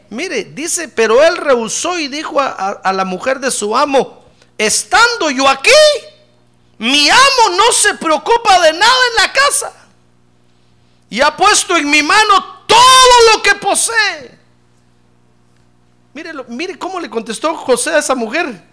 Mire, 0.10 0.46
dice, 0.46 0.88
pero 0.88 1.22
él 1.24 1.36
rehusó 1.38 2.00
y 2.00 2.08
dijo 2.08 2.40
a, 2.40 2.94
la 2.94 3.06
mujer 3.06 3.40
de 3.40 3.52
su 3.52 3.76
amo, 3.76 4.26
estando 4.58 5.30
yo 5.30 5.48
aquí, 5.48 5.70
mi 6.78 7.10
amo 7.10 7.58
no 7.58 7.72
se 7.74 7.96
preocupa 7.96 8.60
de 8.62 8.74
nada 8.74 8.96
en 9.10 9.24
la 9.24 9.34
casa 9.34 9.74
y 11.10 11.20
ha 11.22 11.36
puesto 11.36 11.76
en 11.76 11.90
mi 11.90 12.02
mano 12.02 12.64
todo 12.66 13.34
lo 13.34 13.44
que 13.44 13.56
posee. 13.56 14.38
Mire, 16.14 16.32
mire 16.48 16.80
cómo 16.80 17.00
le 17.00 17.10
contestó 17.10 17.56
José 17.56 17.92
a 17.92 18.00
esa 18.00 18.16
mujer. 18.16 18.64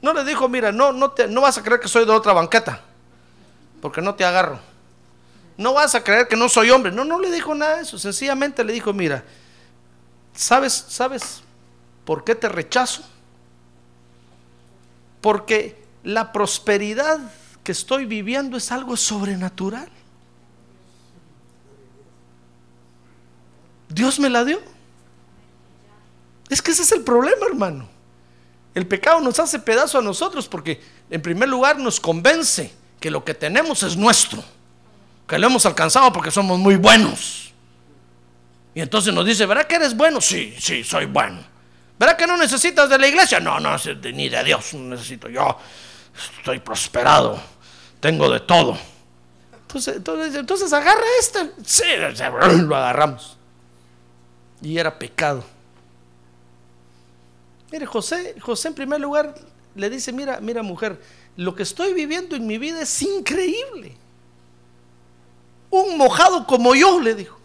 No 0.00 0.12
le 0.12 0.24
dijo, 0.24 0.48
mira, 0.48 0.70
no, 0.70 0.92
no, 0.92 1.10
te, 1.10 1.26
no 1.26 1.40
vas 1.40 1.58
a 1.58 1.62
creer 1.62 1.80
que 1.80 1.88
soy 1.88 2.04
de 2.04 2.12
otra 2.12 2.32
banqueta, 2.32 2.82
porque 3.80 4.00
no 4.00 4.14
te 4.14 4.24
agarro. 4.24 4.60
No 5.56 5.74
vas 5.74 5.94
a 5.94 6.02
creer 6.02 6.28
que 6.28 6.36
no 6.36 6.48
soy 6.48 6.70
hombre. 6.70 6.90
No, 6.92 7.04
no 7.04 7.18
le 7.20 7.30
dijo 7.30 7.54
nada 7.54 7.76
de 7.76 7.82
eso. 7.82 7.98
Sencillamente 7.98 8.64
le 8.64 8.72
dijo, 8.72 8.92
mira, 8.92 9.24
¿sabes, 10.34 10.72
sabes 10.88 11.42
por 12.04 12.24
qué 12.24 12.34
te 12.34 12.48
rechazo? 12.48 13.02
Porque 15.20 15.82
la 16.02 16.32
prosperidad 16.32 17.18
que 17.62 17.72
estoy 17.72 18.04
viviendo 18.04 18.56
es 18.56 18.70
algo 18.72 18.96
sobrenatural. 18.96 19.88
Dios 23.88 24.18
me 24.18 24.28
la 24.28 24.44
dio. 24.44 24.60
Es 26.50 26.60
que 26.60 26.72
ese 26.72 26.82
es 26.82 26.92
el 26.92 27.02
problema, 27.02 27.46
hermano. 27.46 27.88
El 28.74 28.86
pecado 28.86 29.20
nos 29.20 29.38
hace 29.38 29.58
pedazo 29.60 29.98
a 29.98 30.02
nosotros 30.02 30.48
porque 30.48 30.82
en 31.08 31.22
primer 31.22 31.48
lugar 31.48 31.78
nos 31.78 32.00
convence 32.00 32.72
que 33.00 33.10
lo 33.10 33.24
que 33.24 33.34
tenemos 33.34 33.82
es 33.84 33.96
nuestro, 33.96 34.42
que 35.26 35.38
lo 35.38 35.46
hemos 35.46 35.64
alcanzado 35.66 36.12
porque 36.12 36.30
somos 36.30 36.58
muy 36.58 36.76
buenos. 36.76 37.52
Y 38.74 38.80
entonces 38.80 39.14
nos 39.14 39.24
dice, 39.24 39.46
¿verdad 39.46 39.66
que 39.66 39.76
eres 39.76 39.96
bueno? 39.96 40.20
Sí, 40.20 40.54
sí, 40.58 40.82
soy 40.82 41.06
bueno. 41.06 41.42
¿Verdad 41.98 42.16
que 42.16 42.26
no 42.26 42.36
necesitas 42.36 42.88
de 42.88 42.98
la 42.98 43.06
iglesia? 43.06 43.38
No, 43.38 43.60
no, 43.60 43.76
ni 44.12 44.28
de 44.28 44.44
Dios 44.44 44.74
no 44.74 44.90
necesito. 44.90 45.28
Yo 45.28 45.56
estoy 46.38 46.58
prosperado, 46.58 47.40
tengo 48.00 48.28
de 48.28 48.40
todo. 48.40 48.76
Entonces, 49.62 49.96
entonces, 49.96 50.34
entonces 50.34 50.72
agarra 50.72 51.04
este. 51.20 51.52
Sí, 51.64 51.84
lo 52.36 52.76
agarramos. 52.76 53.36
Y 54.60 54.76
era 54.76 54.98
pecado. 54.98 55.44
Mire, 57.70 57.86
José, 57.86 58.36
José 58.40 58.68
en 58.68 58.74
primer 58.74 59.00
lugar 59.00 59.34
le 59.74 59.90
dice, 59.90 60.12
mira, 60.12 60.40
mira 60.40 60.62
mujer, 60.62 61.00
lo 61.36 61.54
que 61.54 61.64
estoy 61.64 61.92
viviendo 61.92 62.36
en 62.36 62.46
mi 62.46 62.58
vida 62.58 62.82
es 62.82 63.02
increíble. 63.02 63.96
Un 65.74 65.98
mojado 65.98 66.46
como 66.46 66.72
yo, 66.76 67.00
le 67.00 67.16
dijo. 67.16 67.36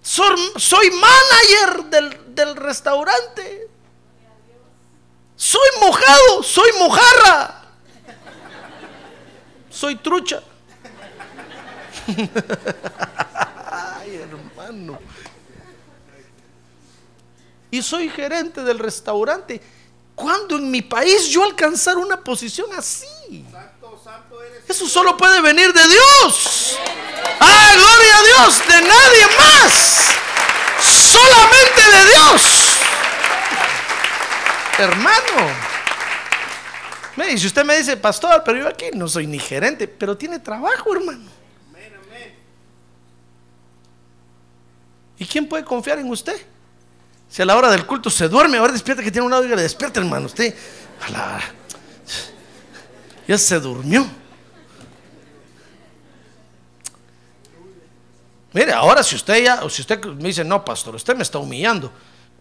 Soy, 0.00 0.90
manager 0.90 1.84
del, 1.90 2.34
del 2.34 2.56
restaurante. 2.56 3.68
Soy 5.36 5.68
mojado, 5.80 6.42
soy 6.42 6.70
mojarra. 6.78 7.62
Soy 9.68 9.96
trucha. 9.96 10.42
Ay, 13.70 14.14
hermano. 14.14 14.98
Y 17.70 17.82
soy 17.82 18.08
gerente 18.08 18.62
del 18.62 18.78
restaurante. 18.78 19.60
¿Cuándo 20.14 20.56
en 20.56 20.70
mi 20.70 20.80
país 20.80 21.28
yo 21.28 21.44
alcanzar 21.44 21.98
una 21.98 22.24
posición 22.24 22.70
así? 22.74 23.44
Eso 24.68 24.88
solo 24.88 25.16
puede 25.16 25.40
venir 25.40 25.72
de 25.72 25.88
Dios. 25.88 26.78
¡Ah, 27.40 27.72
gloria 27.74 28.18
a 28.18 28.22
Dios! 28.22 28.58
De 28.68 28.80
nadie 28.82 29.26
más. 29.38 30.06
Solamente 30.82 31.82
de 31.96 32.04
Dios. 32.10 32.42
Hermano. 34.78 35.66
Mire, 37.16 37.38
si 37.38 37.46
usted 37.46 37.64
me 37.64 37.76
dice, 37.78 37.96
pastor, 37.96 38.42
pero 38.44 38.58
yo 38.58 38.68
aquí 38.68 38.86
no 38.92 39.08
soy 39.08 39.26
ni 39.26 39.38
gerente, 39.38 39.88
pero 39.88 40.16
tiene 40.16 40.38
trabajo, 40.38 40.94
hermano. 40.94 41.30
¿Y 45.18 45.24
quién 45.24 45.48
puede 45.48 45.64
confiar 45.64 45.98
en 45.98 46.10
usted? 46.10 46.38
Si 47.28 47.40
a 47.40 47.46
la 47.46 47.56
hora 47.56 47.70
del 47.70 47.86
culto 47.86 48.10
se 48.10 48.28
duerme, 48.28 48.58
ahora 48.58 48.72
despierta 48.72 49.02
que 49.02 49.10
tiene 49.10 49.24
un 49.24 49.30
lado 49.30 49.44
y 49.44 49.48
le 49.48 49.56
despierta, 49.56 49.98
hermano. 50.00 50.26
Usted, 50.26 50.54
a 51.06 51.10
la- 51.10 51.40
ya 53.26 53.38
se 53.38 53.58
durmió. 53.58 54.06
Mire, 58.56 58.72
ahora 58.72 59.02
si 59.02 59.14
usted 59.16 59.44
ya, 59.44 59.62
o 59.64 59.68
si 59.68 59.82
usted 59.82 60.02
me 60.02 60.28
dice, 60.28 60.42
no, 60.42 60.64
pastor, 60.64 60.94
usted 60.94 61.14
me 61.14 61.22
está 61.22 61.38
humillando, 61.38 61.92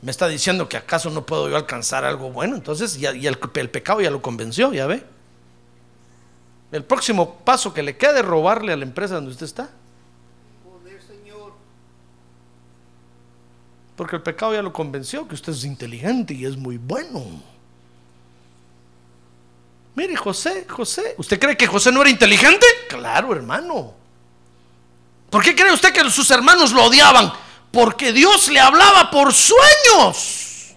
me 0.01 0.11
está 0.11 0.30
diciendo 0.30 0.70
que 0.70 0.78
acaso 0.78 1.09
no 1.09 1.26
puedo 1.26 1.49
yo 1.49 1.57
alcanzar 1.57 2.05
algo 2.05 2.32
bueno, 2.32 2.55
entonces 2.55 2.97
ya, 2.97 3.11
ya 3.11 3.30
el, 3.30 3.38
el 3.53 3.70
pecado 3.70 3.99
ya 3.99 4.09
lo 4.09 4.22
convenció, 4.22 4.72
ya 4.72 4.88
ve. 4.88 5.03
El 6.72 6.86
próximo 6.86 7.39
paso 7.39 7.74
que 7.74 7.84
le 7.84 7.97
queda 7.97 8.20
es 8.20 8.26
robarle 8.26 8.72
a 8.72 8.78
la 8.78 8.86
empresa 8.86 9.16
donde 9.16 9.32
usted 9.32 9.45
está. 9.45 9.70
Porque 13.97 14.16
el 14.16 14.22
pecado 14.22 14.53
ya 14.53 14.61
lo 14.61 14.72
convenció 14.72 15.28
que 15.28 15.36
usted 15.36 15.51
es 15.51 15.66
inteligente 15.66 16.34
y 16.34 16.45
es 16.45 16.55
muy 16.55 16.78
bueno. 16.78 17.26
Mire, 19.95 20.16
José, 20.16 20.66
José, 20.70 21.16
¿usted 21.18 21.38
cree 21.38 21.57
que 21.57 21.68
José 21.68 21.91
no 21.91 21.99
era 21.99 22.09
inteligente? 22.09 22.66
Claro, 22.88 23.34
hermano. 23.34 24.05
¿Por 25.36 25.44
qué 25.44 25.54
cree 25.54 25.74
usted 25.74 25.92
que 25.92 26.10
sus 26.10 26.32
hermanos 26.32 26.72
lo 26.72 26.86
odiaban? 26.86 27.30
Porque 27.70 28.14
Dios 28.14 28.48
le 28.48 28.58
hablaba 28.58 29.12
por 29.12 29.34
sueños. 29.34 30.74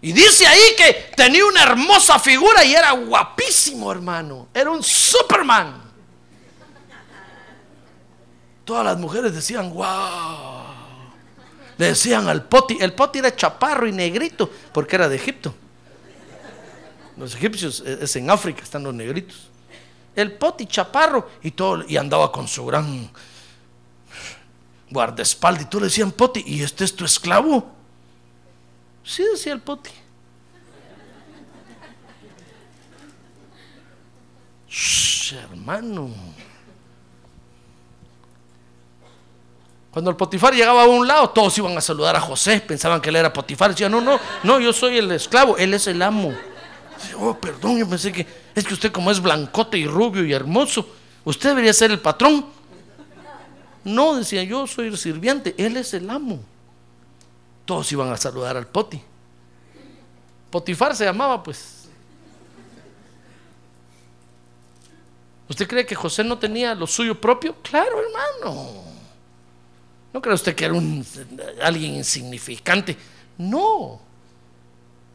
Y 0.00 0.12
dice 0.12 0.46
ahí 0.46 0.74
que 0.74 1.12
tenía 1.14 1.44
una 1.44 1.62
hermosa 1.62 2.18
figura 2.18 2.64
y 2.64 2.72
era 2.72 2.92
guapísimo, 2.92 3.92
hermano. 3.92 4.48
Era 4.54 4.70
un 4.70 4.82
Superman. 4.82 5.82
Todas 8.64 8.86
las 8.86 8.96
mujeres 8.96 9.34
decían, 9.34 9.70
wow. 9.70 10.64
Le 11.76 11.88
decían 11.88 12.28
al 12.28 12.46
poti, 12.46 12.78
el 12.80 12.94
poti 12.94 13.18
era 13.18 13.36
chaparro 13.36 13.86
y 13.86 13.92
negrito, 13.92 14.50
porque 14.72 14.96
era 14.96 15.06
de 15.06 15.16
Egipto. 15.16 15.54
Los 17.18 17.34
egipcios 17.34 17.82
eh, 17.84 17.98
es 18.00 18.16
en 18.16 18.30
África, 18.30 18.62
están 18.62 18.84
los 18.84 18.94
negritos. 18.94 19.51
El 20.14 20.32
poti 20.32 20.66
chaparro 20.66 21.28
y 21.42 21.52
todo, 21.52 21.84
y 21.88 21.96
andaba 21.96 22.30
con 22.30 22.46
su 22.46 22.66
gran 22.66 23.10
guardaespaldas. 24.90 25.64
Y 25.64 25.66
tú 25.66 25.78
le 25.78 25.86
decían, 25.86 26.12
poti, 26.12 26.42
¿y 26.46 26.62
este 26.62 26.84
es 26.84 26.94
tu 26.94 27.04
esclavo? 27.04 27.70
Sí, 29.04 29.24
decía 29.32 29.52
el 29.52 29.60
poti. 29.60 29.90
Hermano. 35.32 36.10
Cuando 39.90 40.10
el 40.10 40.16
Potifar 40.16 40.54
llegaba 40.54 40.84
a 40.84 40.86
un 40.86 41.06
lado, 41.06 41.28
todos 41.30 41.56
iban 41.58 41.76
a 41.76 41.80
saludar 41.82 42.16
a 42.16 42.20
José, 42.20 42.60
pensaban 42.60 43.00
que 43.00 43.10
él 43.10 43.16
era 43.16 43.30
Potifar. 43.30 43.70
Decían, 43.70 43.92
no, 43.92 44.00
no, 44.00 44.18
no, 44.42 44.58
yo 44.58 44.72
soy 44.72 44.96
el 44.96 45.10
esclavo, 45.12 45.58
él 45.58 45.74
es 45.74 45.86
el 45.86 46.00
amo. 46.00 46.32
Oh, 47.18 47.34
perdón, 47.38 47.78
yo 47.78 47.88
pensé 47.88 48.12
que 48.12 48.26
es 48.54 48.64
que 48.64 48.74
usted 48.74 48.92
como 48.92 49.10
es 49.10 49.20
blancote 49.20 49.78
y 49.78 49.86
rubio 49.86 50.24
y 50.24 50.32
hermoso, 50.32 50.86
usted 51.24 51.50
debería 51.50 51.72
ser 51.72 51.90
el 51.90 52.00
patrón. 52.00 52.46
No, 53.84 54.16
decía, 54.16 54.42
yo 54.44 54.66
soy 54.66 54.88
el 54.88 54.98
sirviente, 54.98 55.54
él 55.58 55.76
es 55.76 55.92
el 55.94 56.08
amo. 56.08 56.40
Todos 57.64 57.90
iban 57.92 58.10
a 58.12 58.16
saludar 58.16 58.56
al 58.56 58.66
Poti. 58.66 59.00
Potifar 60.50 60.94
se 60.94 61.04
llamaba, 61.04 61.42
pues. 61.42 61.88
¿Usted 65.48 65.66
cree 65.68 65.86
que 65.86 65.94
José 65.94 66.24
no 66.24 66.38
tenía 66.38 66.74
lo 66.74 66.86
suyo 66.86 67.20
propio? 67.20 67.56
Claro, 67.62 67.98
hermano. 68.00 68.84
¿No 70.12 70.20
cree 70.20 70.34
usted 70.34 70.54
que 70.54 70.64
era 70.64 70.74
un, 70.74 71.04
alguien 71.60 71.94
insignificante? 71.94 72.96
No. 73.38 74.00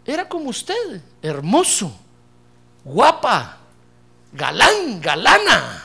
Era 0.07 0.27
como 0.29 0.49
usted, 0.49 1.01
hermoso, 1.21 1.93
guapa, 2.85 3.57
galán, 4.31 5.01
galana. 5.01 5.83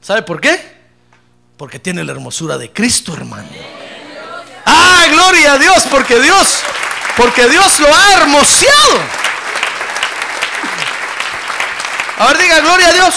¿Sabe 0.00 0.22
por 0.22 0.40
qué? 0.40 0.80
Porque 1.56 1.78
tiene 1.78 2.02
la 2.02 2.10
hermosura 2.10 2.58
de 2.58 2.72
Cristo, 2.72 3.14
hermano. 3.14 3.46
Ah, 4.66 5.04
gloria 5.12 5.52
a 5.52 5.58
Dios, 5.58 5.86
porque 5.88 6.18
Dios, 6.20 6.60
porque 7.16 7.48
Dios 7.48 7.78
lo 7.78 7.86
ha 7.86 8.12
hermoseado. 8.14 8.98
A 12.18 12.26
ver, 12.28 12.38
diga, 12.38 12.60
gloria 12.60 12.88
a 12.88 12.92
Dios. 12.92 13.14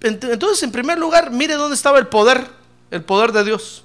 Ent- 0.00 0.24
Entonces, 0.32 0.62
en 0.62 0.72
primer 0.72 0.98
lugar, 0.98 1.30
mire 1.30 1.54
dónde 1.54 1.74
estaba 1.74 1.98
el 1.98 2.06
poder, 2.06 2.57
el 2.90 3.02
poder 3.02 3.32
de 3.32 3.44
Dios. 3.44 3.84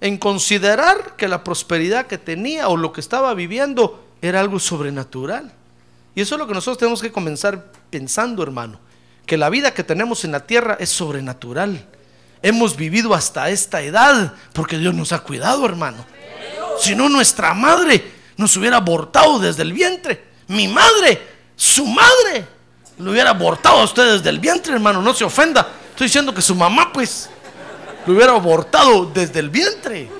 En 0.00 0.18
considerar 0.18 1.16
que 1.16 1.28
la 1.28 1.44
prosperidad 1.44 2.06
que 2.06 2.18
tenía 2.18 2.68
o 2.68 2.76
lo 2.76 2.92
que 2.92 3.00
estaba 3.00 3.32
viviendo 3.34 4.04
era 4.20 4.40
algo 4.40 4.58
sobrenatural. 4.58 5.52
Y 6.14 6.20
eso 6.20 6.34
es 6.34 6.38
lo 6.38 6.46
que 6.46 6.54
nosotros 6.54 6.78
tenemos 6.78 7.02
que 7.02 7.12
comenzar 7.12 7.72
pensando, 7.90 8.42
hermano. 8.42 8.78
Que 9.26 9.36
la 9.36 9.50
vida 9.50 9.72
que 9.72 9.84
tenemos 9.84 10.24
en 10.24 10.32
la 10.32 10.46
tierra 10.46 10.76
es 10.78 10.90
sobrenatural. 10.90 11.86
Hemos 12.42 12.76
vivido 12.76 13.14
hasta 13.14 13.48
esta 13.48 13.80
edad 13.80 14.34
porque 14.52 14.78
Dios 14.78 14.94
nos 14.94 15.12
ha 15.12 15.20
cuidado, 15.20 15.64
hermano. 15.64 16.04
Si 16.78 16.94
no, 16.94 17.08
nuestra 17.08 17.54
madre 17.54 18.12
nos 18.36 18.56
hubiera 18.56 18.78
abortado 18.78 19.38
desde 19.38 19.62
el 19.62 19.72
vientre. 19.72 20.24
Mi 20.48 20.68
madre, 20.68 21.22
su 21.56 21.86
madre, 21.86 22.46
lo 22.98 23.12
hubiera 23.12 23.30
abortado 23.30 23.80
a 23.80 23.84
usted 23.84 24.18
desde 24.18 24.30
el 24.30 24.40
vientre, 24.40 24.74
hermano. 24.74 25.00
No 25.00 25.14
se 25.14 25.24
ofenda. 25.24 25.66
Estoy 25.90 26.06
diciendo 26.06 26.34
que 26.34 26.42
su 26.42 26.54
mamá, 26.54 26.92
pues, 26.92 27.30
lo 28.06 28.14
hubiera 28.14 28.32
abortado 28.32 29.06
desde 29.06 29.40
el 29.40 29.50
vientre. 29.50 30.10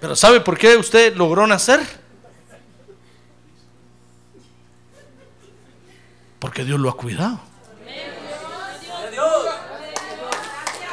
Pero 0.00 0.16
¿sabe 0.16 0.40
por 0.40 0.56
qué 0.58 0.76
usted 0.76 1.14
logró 1.16 1.46
nacer? 1.46 1.80
Porque 6.38 6.64
Dios 6.64 6.80
lo 6.80 6.88
ha 6.88 6.96
cuidado. 6.96 7.38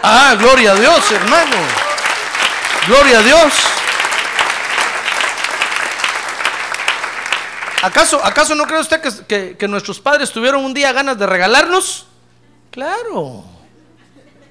Ah, 0.04 0.36
gloria 0.38 0.72
a 0.72 0.76
Dios, 0.76 1.12
hermano. 1.12 1.56
Gloria 2.88 3.20
a 3.20 3.22
Dios. 3.22 3.54
¿Acaso, 7.82 8.20
¿Acaso 8.24 8.56
no 8.56 8.66
cree 8.66 8.80
usted 8.80 9.02
que, 9.02 9.26
que- 9.26 9.58
que 9.58 9.68
nuestros 9.68 10.00
padres 10.00 10.32
tuvieron 10.32 10.66
un 10.66 10.74
día 10.74 10.92
ganas 10.94 11.18
de 11.18 11.26
regalarnos? 11.26 12.08
Claro. 12.72 13.44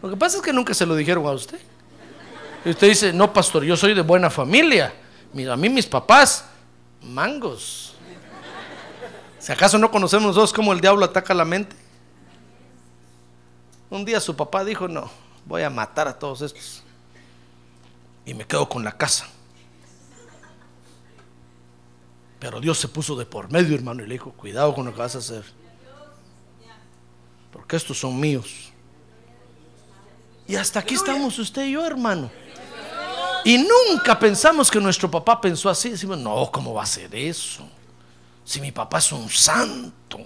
Lo 0.02 0.10
que 0.10 0.16
pasa 0.16 0.36
es 0.36 0.42
que 0.42 0.52
nunca 0.52 0.74
se 0.74 0.86
lo 0.86 0.94
dijeron 0.94 1.26
a 1.26 1.32
usted. 1.32 1.60
Y 2.64 2.70
usted 2.70 2.88
dice, 2.88 3.12
no, 3.12 3.32
pastor, 3.32 3.64
yo 3.64 3.76
soy 3.76 3.94
de 3.94 4.02
buena 4.02 4.30
familia. 4.30 4.92
Mira, 5.32 5.52
a 5.52 5.56
mí 5.56 5.68
mis 5.68 5.86
papás, 5.86 6.44
mangos. 7.02 7.94
Si 9.38 9.52
acaso 9.52 9.78
no 9.78 9.90
conocemos 9.90 10.26
nosotros 10.26 10.52
cómo 10.52 10.72
el 10.72 10.80
diablo 10.80 11.04
ataca 11.04 11.32
la 11.32 11.44
mente. 11.44 11.76
Un 13.88 14.04
día 14.04 14.20
su 14.20 14.34
papá 14.34 14.64
dijo, 14.64 14.88
no, 14.88 15.08
voy 15.44 15.62
a 15.62 15.70
matar 15.70 16.08
a 16.08 16.18
todos 16.18 16.42
estos. 16.42 16.82
Y 18.24 18.34
me 18.34 18.44
quedo 18.44 18.68
con 18.68 18.82
la 18.82 18.92
casa. 18.92 19.28
Pero 22.40 22.60
Dios 22.60 22.78
se 22.78 22.88
puso 22.88 23.16
de 23.16 23.24
por 23.24 23.50
medio, 23.50 23.74
hermano, 23.74 24.02
y 24.02 24.06
le 24.06 24.14
dijo, 24.14 24.32
cuidado 24.32 24.74
con 24.74 24.86
lo 24.86 24.92
que 24.92 24.98
vas 24.98 25.14
a 25.14 25.18
hacer. 25.18 25.44
Porque 27.56 27.76
estos 27.76 27.98
son 27.98 28.20
míos. 28.20 28.70
Y 30.46 30.54
hasta 30.56 30.78
aquí 30.78 30.94
estamos 30.94 31.38
usted 31.38 31.64
y 31.64 31.72
yo, 31.72 31.84
hermano. 31.84 32.30
Y 33.44 33.58
nunca 33.58 34.18
pensamos 34.18 34.70
que 34.70 34.78
nuestro 34.78 35.10
papá 35.10 35.40
pensó 35.40 35.70
así. 35.70 35.90
Decimos, 35.90 36.18
no, 36.18 36.50
¿cómo 36.52 36.74
va 36.74 36.82
a 36.82 36.86
ser 36.86 37.14
eso? 37.14 37.66
Si 38.44 38.60
mi 38.60 38.72
papá 38.72 38.98
es 38.98 39.10
un 39.10 39.28
santo. 39.30 40.18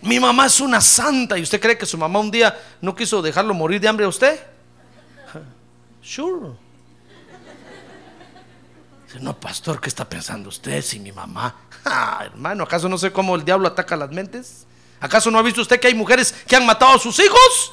Mi 0.00 0.18
mamá 0.18 0.46
es 0.46 0.60
una 0.60 0.80
santa. 0.80 1.38
¿Y 1.38 1.42
usted 1.42 1.60
cree 1.60 1.76
que 1.76 1.84
su 1.84 1.98
mamá 1.98 2.18
un 2.18 2.30
día 2.30 2.58
no 2.80 2.94
quiso 2.94 3.20
dejarlo 3.20 3.52
morir 3.52 3.80
de 3.80 3.88
hambre 3.88 4.06
a 4.06 4.08
usted? 4.08 4.40
Sure. 6.02 6.52
No, 9.20 9.38
pastor, 9.38 9.80
¿qué 9.80 9.88
está 9.88 10.08
pensando 10.08 10.48
usted 10.48 10.80
si 10.82 10.98
mi 10.98 11.12
mamá? 11.12 11.54
Ah, 11.88 12.22
hermano, 12.24 12.64
¿acaso 12.64 12.88
no 12.88 12.98
sé 12.98 13.12
cómo 13.12 13.36
el 13.36 13.44
diablo 13.44 13.68
ataca 13.68 13.96
las 13.96 14.10
mentes? 14.10 14.66
¿Acaso 15.00 15.30
no 15.30 15.38
ha 15.38 15.42
visto 15.42 15.60
usted 15.60 15.78
que 15.78 15.88
hay 15.88 15.94
mujeres 15.94 16.34
que 16.46 16.56
han 16.56 16.66
matado 16.66 16.96
a 16.96 16.98
sus 16.98 17.18
hijos? 17.18 17.72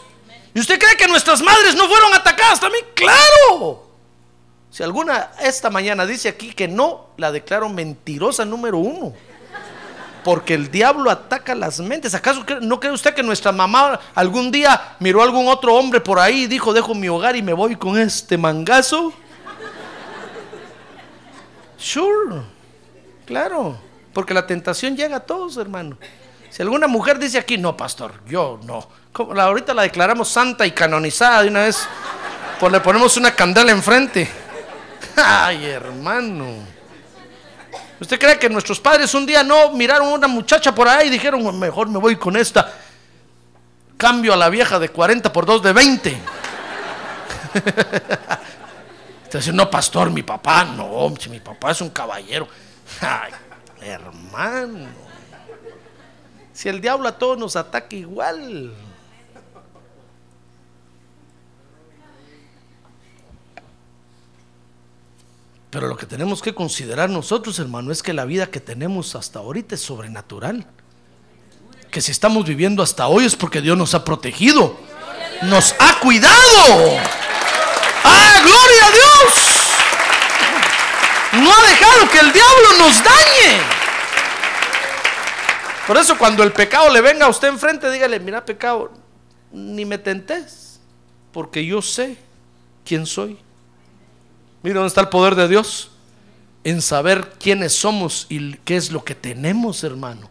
¿Y 0.53 0.59
usted 0.59 0.77
cree 0.79 0.95
que 0.97 1.07
nuestras 1.07 1.41
madres 1.41 1.75
no 1.75 1.87
fueron 1.87 2.13
atacadas 2.13 2.59
también? 2.59 2.85
¡Claro! 2.93 3.87
Si 4.69 4.83
alguna 4.83 5.31
esta 5.41 5.69
mañana 5.69 6.05
dice 6.05 6.29
aquí 6.29 6.53
que 6.53 6.67
no, 6.67 7.09
la 7.17 7.31
declaro 7.31 7.69
mentirosa 7.69 8.43
número 8.43 8.77
uno. 8.77 9.13
Porque 10.23 10.53
el 10.53 10.71
diablo 10.71 11.11
ataca 11.11 11.53
las 11.53 11.79
mentes. 11.79 12.15
¿Acaso 12.15 12.45
no 12.61 12.79
cree 12.79 12.93
usted 12.93 13.13
que 13.13 13.23
nuestra 13.23 13.51
mamá 13.51 13.99
algún 14.15 14.51
día 14.51 14.95
miró 14.99 15.21
a 15.21 15.25
algún 15.25 15.47
otro 15.47 15.75
hombre 15.75 15.99
por 15.99 16.17
ahí 16.17 16.43
y 16.43 16.47
dijo, 16.47 16.73
dejo 16.73 16.95
mi 16.95 17.09
hogar 17.09 17.35
y 17.35 17.41
me 17.41 17.53
voy 17.53 17.75
con 17.75 17.99
este 17.99 18.37
mangazo? 18.37 19.13
Sure, 21.77 22.43
claro, 23.25 23.77
porque 24.13 24.33
la 24.33 24.47
tentación 24.47 24.95
llega 24.95 25.17
a 25.17 25.19
todos, 25.19 25.57
hermano. 25.57 25.97
Si 26.53 26.61
alguna 26.61 26.85
mujer 26.85 27.17
dice 27.17 27.39
aquí, 27.39 27.57
no, 27.57 27.75
pastor, 27.75 28.13
yo 28.27 28.59
no. 28.63 28.87
Ahorita 29.41 29.73
la 29.73 29.81
declaramos 29.81 30.29
santa 30.29 30.67
y 30.67 30.71
canonizada 30.71 31.41
de 31.41 31.47
una 31.47 31.61
vez. 31.61 31.87
Pues 32.59 32.71
le 32.71 32.79
ponemos 32.79 33.17
una 33.17 33.33
candela 33.33 33.71
enfrente. 33.71 34.29
Ay, 35.15 35.65
hermano. 35.65 36.45
¿Usted 37.99 38.19
cree 38.19 38.37
que 38.37 38.49
nuestros 38.49 38.79
padres 38.79 39.11
un 39.15 39.25
día 39.25 39.43
no 39.43 39.71
miraron 39.71 40.09
a 40.09 40.11
una 40.11 40.27
muchacha 40.27 40.75
por 40.75 40.87
ahí 40.87 41.07
y 41.07 41.09
dijeron, 41.09 41.57
mejor 41.57 41.89
me 41.89 41.97
voy 41.97 42.17
con 42.17 42.37
esta? 42.37 42.71
Cambio 43.97 44.31
a 44.31 44.37
la 44.37 44.49
vieja 44.49 44.77
de 44.77 44.89
40 44.89 45.33
por 45.33 45.47
2 45.47 45.63
de 45.63 45.73
20. 45.73 46.09
Usted 49.23 49.39
dice, 49.39 49.51
no, 49.51 49.71
pastor, 49.71 50.11
mi 50.11 50.21
papá, 50.21 50.65
no, 50.65 51.11
mi 51.31 51.39
papá 51.39 51.71
es 51.71 51.81
un 51.81 51.89
caballero. 51.89 52.47
Ay, 53.01 53.31
hermano. 53.81 55.02
Si 56.53 56.69
el 56.69 56.79
diablo 56.81 57.07
a 57.09 57.17
todos 57.17 57.37
nos 57.37 57.55
ataca 57.55 57.95
igual. 57.95 58.73
Pero 65.71 65.87
lo 65.87 65.97
que 65.97 66.05
tenemos 66.05 66.43
que 66.43 66.53
considerar 66.53 67.09
nosotros, 67.09 67.57
hermano, 67.57 67.91
es 67.91 68.03
que 68.03 68.13
la 68.13 68.25
vida 68.25 68.51
que 68.51 68.59
tenemos 68.59 69.15
hasta 69.15 69.39
ahorita 69.39 69.73
es 69.73 69.81
sobrenatural. 69.81 70.67
Que 71.89 71.99
si 71.99 72.11
estamos 72.11 72.45
viviendo 72.45 72.83
hasta 72.83 73.07
hoy 73.07 73.25
es 73.25 73.35
porque 73.35 73.59
Dios 73.59 73.75
nos 73.75 73.95
ha 73.95 74.05
protegido. 74.05 74.77
Nos 75.41 75.73
ha 75.79 75.99
cuidado. 75.99 76.99
¡Ah, 78.03 78.41
gloria 78.43 78.85
a 78.85 78.91
Dios! 78.91 79.33
No 81.43 81.51
ha 81.51 81.67
dejado 81.67 82.09
que 82.11 82.19
el 82.19 82.31
diablo 82.31 82.77
nos 82.77 83.03
dañe. 83.03 83.82
Por 85.87 85.97
eso 85.97 86.17
cuando 86.17 86.43
el 86.43 86.53
pecado 86.53 86.89
le 86.89 87.01
venga 87.01 87.25
a 87.25 87.29
usted 87.29 87.49
enfrente, 87.49 87.91
dígale, 87.91 88.19
mira 88.19 88.45
pecado, 88.45 88.91
ni 89.51 89.85
me 89.85 89.97
tentes, 89.97 90.79
porque 91.31 91.65
yo 91.65 91.81
sé 91.81 92.17
quién 92.85 93.05
soy. 93.05 93.37
Mira 94.61 94.75
dónde 94.75 94.87
está 94.87 95.01
el 95.01 95.09
poder 95.09 95.35
de 95.35 95.47
Dios. 95.47 95.89
En 96.63 96.81
saber 96.81 97.33
quiénes 97.37 97.73
somos 97.73 98.25
y 98.29 98.53
qué 98.59 98.77
es 98.77 98.91
lo 98.91 99.03
que 99.03 99.15
tenemos, 99.15 99.83
hermano. 99.83 100.29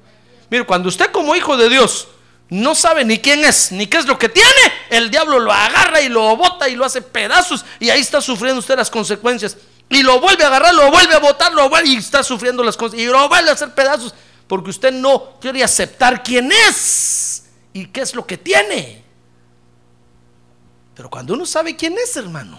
Mire, 0.49 0.65
cuando 0.65 0.89
usted 0.89 1.11
como 1.13 1.37
hijo 1.37 1.59
de 1.59 1.69
Dios 1.69 2.09
no 2.49 2.75
sabe 2.75 3.05
ni 3.05 3.19
quién 3.19 3.45
es, 3.45 3.73
ni 3.73 3.87
qué 3.87 3.99
es 3.99 4.07
lo 4.07 4.19
que 4.19 4.31
tiene, 4.31 4.49
el 4.89 5.11
diablo 5.11 5.39
lo 5.39 5.53
agarra 5.53 6.01
y 6.01 6.09
lo 6.09 6.35
bota 6.37 6.71
y 6.71 6.77
lo 6.77 6.87
hace 6.87 7.03
pedazos 7.03 7.65
y 7.79 7.91
ahí 7.91 8.01
está 8.01 8.23
sufriendo 8.23 8.61
usted 8.61 8.77
las 8.77 8.91
consecuencias. 8.91 9.59
Y 9.91 10.03
lo 10.03 10.21
vuelve 10.21 10.45
a 10.45 10.47
agarrar, 10.47 10.75
lo 10.75 10.91
vuelve 10.91 11.15
a 11.15 11.19
botar, 11.19 11.53
lo 11.53 11.69
vuelve 11.69 11.91
y 11.91 11.97
está 11.97 12.23
sufriendo 12.23 12.65
las 12.65 12.79
consecuencias. 12.79 13.11
Y 13.11 13.13
lo 13.13 13.29
vuelve 13.29 13.51
a 13.51 13.53
hacer 13.53 13.75
pedazos 13.75 14.15
porque 14.47 14.71
usted 14.71 14.93
no 14.93 15.39
quiere 15.41 15.63
aceptar 15.63 16.23
quién 16.23 16.51
es 16.53 17.45
y 17.73 17.87
qué 17.87 18.01
es 18.03 18.15
lo 18.15 18.27
que 18.27 18.37
tiene. 18.39 19.03
Pero 20.95 21.09
cuando 21.09 21.35
uno 21.35 21.47
sabe 21.47 21.75
quién 21.75 21.95
es, 21.99 22.17
hermano, 22.17 22.59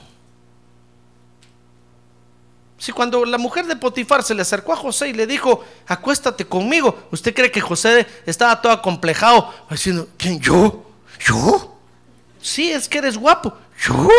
si 2.83 2.91
cuando 2.91 3.23
la 3.23 3.37
mujer 3.37 3.65
de 3.65 3.77
Potifar 3.77 4.23
se 4.23 4.35
le 4.35 4.41
acercó 4.41 4.73
a 4.73 4.75
José 4.75 5.07
y 5.07 5.13
le 5.13 5.25
dijo, 5.25 5.63
acuéstate 5.87 6.45
conmigo, 6.45 7.07
¿usted 7.11 7.33
cree 7.33 7.49
que 7.49 7.61
José 7.61 8.05
estaba 8.25 8.61
todo 8.61 8.73
acomplejado? 8.73 9.53
Diciendo, 9.69 10.09
¿quién? 10.17 10.37
¿Yo? 10.41 10.83
¿Yo? 11.25 11.77
Sí, 12.41 12.73
es 12.73 12.89
que 12.89 12.97
eres 12.97 13.17
guapo. 13.17 13.57
¿Yo? 13.87 14.09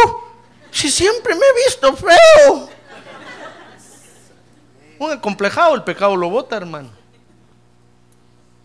Si 0.70 0.90
siempre 0.90 1.34
me 1.34 1.42
he 1.44 1.64
visto 1.66 1.94
feo. 1.94 2.70
Un 4.98 5.10
acomplejado, 5.10 5.74
el 5.74 5.82
pecado 5.82 6.16
lo 6.16 6.30
bota, 6.30 6.56
hermano. 6.56 6.88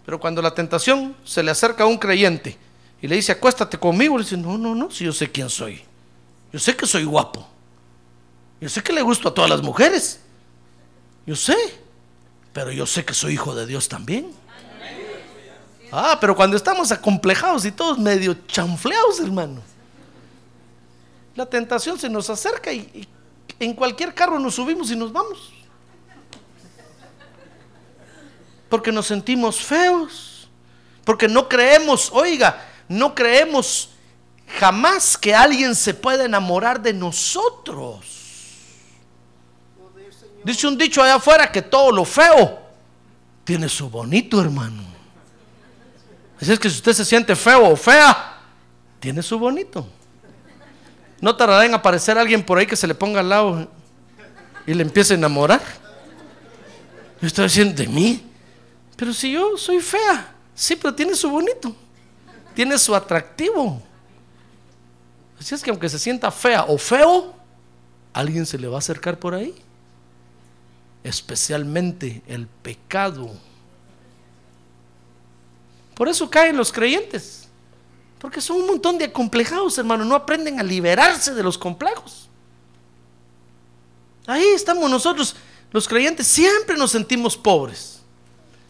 Pero 0.10 0.20
cuando 0.20 0.42
la 0.42 0.56
tentación 0.56 1.16
se 1.24 1.44
le 1.44 1.52
acerca 1.52 1.84
a 1.84 1.86
un 1.86 1.96
creyente 1.96 2.58
y 3.00 3.08
le 3.08 3.18
dice, 3.18 3.32
acuéstate 3.32 3.78
conmigo, 3.78 4.18
le 4.18 4.24
dice, 4.24 4.38
no, 4.38 4.58
no, 4.58 4.74
no, 4.74 4.90
si 4.90 5.06
yo 5.06 5.14
sé 5.14 5.32
quién 5.32 5.52
soy. 5.52 5.84
Yo 6.52 6.58
sé 6.58 6.76
que 6.76 6.88
soy 6.88 7.04
guapo. 7.04 7.48
Yo 8.60 8.68
sé 8.70 8.82
que 8.82 8.92
le 8.92 9.04
gusto 9.04 9.30
a 9.30 9.34
todas 9.36 9.52
las 9.52 9.62
mujeres. 9.62 10.20
Yo 11.28 11.36
sé. 11.36 11.56
Pero 12.52 12.72
yo 12.72 12.88
sé 12.88 13.06
que 13.06 13.14
soy 13.14 13.34
hijo 13.34 13.54
de 13.54 13.68
Dios 13.68 13.88
también. 13.88 14.32
Ah, 15.92 16.18
pero 16.20 16.36
cuando 16.36 16.58
estamos 16.58 16.92
acomplejados 16.92 17.64
y 17.66 17.72
todos 17.72 18.00
medio 18.00 18.34
chanfleados, 18.48 19.20
hermano. 19.20 19.62
La 21.36 21.46
tentación 21.46 22.00
se 22.00 22.10
nos 22.10 22.32
acerca 22.32 22.74
y, 22.74 22.80
y 22.80 23.08
en 23.64 23.76
cualquier 23.76 24.16
carro 24.16 24.40
nos 24.40 24.56
subimos 24.56 24.90
y 24.90 24.96
nos 24.96 25.14
vamos. 25.14 25.54
Porque 28.70 28.92
nos 28.92 29.08
sentimos 29.08 29.60
feos. 29.60 30.48
Porque 31.04 31.28
no 31.28 31.50
creemos, 31.50 32.12
oiga, 32.14 32.66
no 32.88 33.16
creemos 33.16 33.90
jamás 34.60 35.18
que 35.18 35.34
alguien 35.34 35.76
se 35.76 35.94
pueda 35.94 36.26
enamorar 36.26 36.82
de 36.82 36.94
nosotros. 36.94 38.06
Dice 40.44 40.68
un 40.68 40.78
dicho 40.78 41.02
allá 41.02 41.16
afuera 41.16 41.52
que 41.52 41.62
todo 41.62 41.92
lo 41.92 42.06
feo 42.06 42.60
tiene 43.44 43.68
su 43.68 43.90
bonito, 43.90 44.40
hermano. 44.42 44.84
Así 46.42 46.52
es 46.54 46.60
que 46.60 46.70
si 46.70 46.78
usted 46.78 46.94
se 46.94 47.06
siente 47.06 47.36
feo 47.36 47.70
o 47.70 47.76
fea, 47.76 48.38
tiene 49.00 49.22
su 49.22 49.38
bonito. 49.38 49.88
No 51.20 51.36
tardará 51.36 51.66
en 51.66 51.74
aparecer 51.74 52.18
alguien 52.18 52.44
por 52.44 52.58
ahí 52.58 52.66
que 52.66 52.76
se 52.76 52.88
le 52.88 52.96
ponga 52.96 53.20
al 53.20 53.30
lado 53.30 53.68
y 54.66 54.74
le 54.74 54.84
empiece 54.84 55.14
a 55.14 55.18
enamorar. 55.18 55.62
Yo 57.22 57.28
estoy 57.28 57.46
diciendo 57.46 57.76
de 57.76 57.88
mí. 57.88 58.29
Pero 59.00 59.14
si 59.14 59.32
yo 59.32 59.58
soy 59.58 59.80
fea, 59.80 60.36
sí, 60.54 60.76
pero 60.76 60.94
tiene 60.94 61.16
su 61.16 61.30
bonito. 61.30 61.74
Tiene 62.54 62.78
su 62.78 62.94
atractivo. 62.94 63.82
Así 65.40 65.56
es 65.56 65.64
que 65.64 65.70
aunque 65.70 65.88
se 65.88 65.98
sienta 65.98 66.30
fea 66.32 66.66
o 66.66 66.78
feo, 66.78 67.34
alguien 68.12 68.46
se 68.46 68.58
le 68.58 68.68
va 68.68 68.76
a 68.76 68.80
acercar 68.80 69.18
por 69.18 69.34
ahí. 69.34 69.56
Especialmente 71.02 72.22
el 72.28 72.46
pecado. 72.48 73.32
Por 75.96 76.10
eso 76.10 76.30
caen 76.30 76.58
los 76.58 76.70
creyentes. 76.70 77.48
Porque 78.20 78.42
son 78.42 78.58
un 78.58 78.68
montón 78.68 78.98
de 78.98 79.06
acomplejados, 79.06 79.78
hermano. 79.78 80.04
No 80.04 80.16
aprenden 80.16 80.60
a 80.60 80.64
liberarse 80.64 81.34
de 81.34 81.42
los 81.42 81.58
complejos. 81.58 82.28
Ahí 84.28 84.48
estamos 84.54 84.92
nosotros, 84.92 85.38
los 85.72 85.88
creyentes, 85.88 86.28
siempre 86.28 86.76
nos 86.76 86.92
sentimos 86.92 87.38
pobres. 87.38 87.99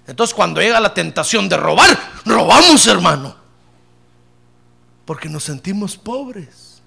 Entonces 0.10 0.34
cuando 0.34 0.60
llega 0.60 0.80
la 0.80 0.94
tentación 0.94 1.48
de 1.48 1.56
robar, 1.56 1.98
robamos, 2.26 2.88
hermano. 2.88 3.36
Porque 5.06 5.30
nos 5.30 5.44
sentimos 5.44 5.96
pobres. 5.96 6.82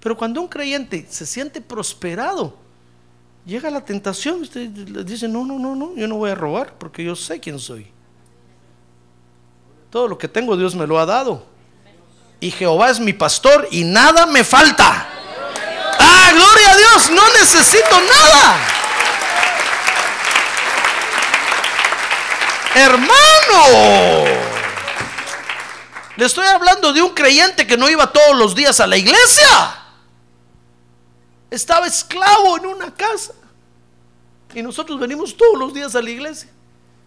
Pero 0.00 0.16
cuando 0.16 0.40
un 0.40 0.46
creyente 0.46 1.06
se 1.10 1.26
siente 1.26 1.60
prosperado, 1.60 2.56
llega 3.44 3.68
la 3.68 3.84
tentación, 3.84 4.42
usted 4.42 4.70
le 4.70 5.02
dice, 5.02 5.26
no, 5.26 5.44
no, 5.44 5.58
no, 5.58 5.74
no, 5.74 5.96
yo 5.96 6.06
no 6.06 6.16
voy 6.16 6.30
a 6.30 6.36
robar 6.36 6.74
porque 6.78 7.02
yo 7.02 7.16
sé 7.16 7.40
quién 7.40 7.58
soy. 7.58 7.90
Todo 9.90 10.06
lo 10.06 10.16
que 10.16 10.28
tengo 10.28 10.56
Dios 10.56 10.76
me 10.76 10.86
lo 10.86 11.00
ha 11.00 11.06
dado 11.06 11.46
y 12.38 12.52
Jehová 12.52 12.90
es 12.90 13.00
mi 13.00 13.12
pastor 13.12 13.66
y 13.72 13.82
nada 13.82 14.26
me 14.26 14.44
falta. 14.44 15.08
Ah, 15.98 16.30
gloria 16.32 16.70
a 16.70 16.76
Dios, 16.76 17.10
no 17.10 17.22
necesito 17.32 18.00
nada. 18.00 18.77
Hermano, 22.78 24.24
le 26.16 26.24
estoy 26.24 26.46
hablando 26.46 26.92
de 26.92 27.02
un 27.02 27.12
creyente 27.12 27.66
que 27.66 27.76
no 27.76 27.90
iba 27.90 28.12
todos 28.12 28.36
los 28.36 28.54
días 28.54 28.78
a 28.78 28.86
la 28.86 28.96
iglesia. 28.96 29.48
Estaba 31.50 31.88
esclavo 31.88 32.56
en 32.56 32.66
una 32.66 32.94
casa. 32.94 33.34
Y 34.54 34.62
nosotros 34.62 35.00
venimos 35.00 35.36
todos 35.36 35.58
los 35.58 35.74
días 35.74 35.96
a 35.96 36.02
la 36.02 36.10
iglesia. 36.10 36.50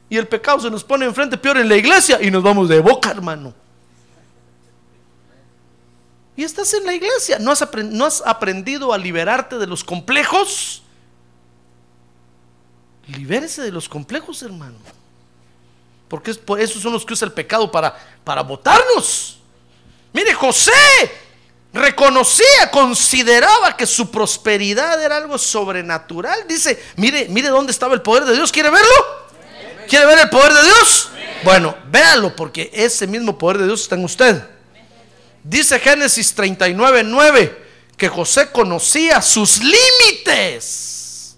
Y 0.10 0.18
el 0.18 0.28
pecado 0.28 0.60
se 0.60 0.70
nos 0.70 0.84
pone 0.84 1.06
enfrente 1.06 1.38
peor 1.38 1.58
en 1.58 1.70
la 1.70 1.78
iglesia 1.78 2.22
y 2.22 2.30
nos 2.30 2.44
vamos 2.44 2.68
de 2.68 2.82
boca, 2.82 3.12
hermano. 3.12 3.54
Y 6.36 6.44
estás 6.44 6.74
en 6.74 6.86
la 6.86 6.94
iglesia. 6.94 7.40
¿No 7.40 7.50
has, 7.50 7.66
¿No 7.86 8.06
has, 8.06 8.22
aprendido 8.26 8.92
a 8.92 8.98
liberarte 8.98 9.58
de 9.58 9.68
los 9.68 9.86
complejos? 9.86 10.84
Libérese 13.08 13.62
de 13.62 13.72
los 13.72 13.88
complejos, 13.88 14.44
hermano. 14.44 14.76
Porque 16.12 16.32
es, 16.32 16.40
esos 16.60 16.82
son 16.82 16.92
los 16.92 17.06
que 17.06 17.14
usa 17.14 17.26
el 17.26 17.32
pecado 17.32 17.72
para, 17.72 17.98
para 18.26 18.42
botarnos. 18.42 19.38
Mire, 20.12 20.34
José 20.34 20.74
reconocía, 21.72 22.70
consideraba 22.70 23.78
que 23.78 23.86
su 23.86 24.12
prosperidad 24.12 25.02
era 25.02 25.16
algo 25.16 25.38
sobrenatural. 25.38 26.46
Dice, 26.50 26.84
mire, 26.98 27.28
mire 27.30 27.48
dónde 27.48 27.72
estaba 27.72 27.94
el 27.94 28.02
poder 28.02 28.26
de 28.26 28.34
Dios. 28.34 28.52
¿Quiere 28.52 28.70
verlo? 28.70 28.90
¿Quiere 29.88 30.06
ver 30.06 30.20
el 30.20 30.30
poder 30.30 30.52
de 30.52 30.64
Dios? 30.64 31.12
Bueno, 31.46 31.78
véalo 31.90 32.36
porque 32.36 32.70
ese 32.74 33.08
mismo 33.08 33.38
poder 33.38 33.60
de 33.60 33.68
Dios 33.68 33.84
está 33.84 33.96
en 33.96 34.04
usted. 34.04 34.44
Dice 35.46 35.80
Génesis 35.80 36.36
39, 36.36 37.04
9 37.06 37.66
que 37.96 38.10
José 38.10 38.52
conocía 38.52 39.22
sus 39.22 39.62
límites. 39.64 41.38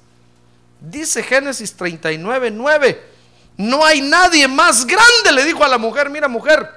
Dice 0.80 1.22
Génesis 1.22 1.76
39, 1.76 2.50
9. 2.50 3.13
No 3.58 3.86
hay 3.86 4.02
nadie 4.02 4.48
más 4.48 4.86
grande, 4.86 5.32
le 5.34 5.46
dijo 5.46 5.64
a 5.64 5.68
la 5.68 5.78
mujer, 5.78 6.10
mira 6.10 6.28
mujer, 6.28 6.70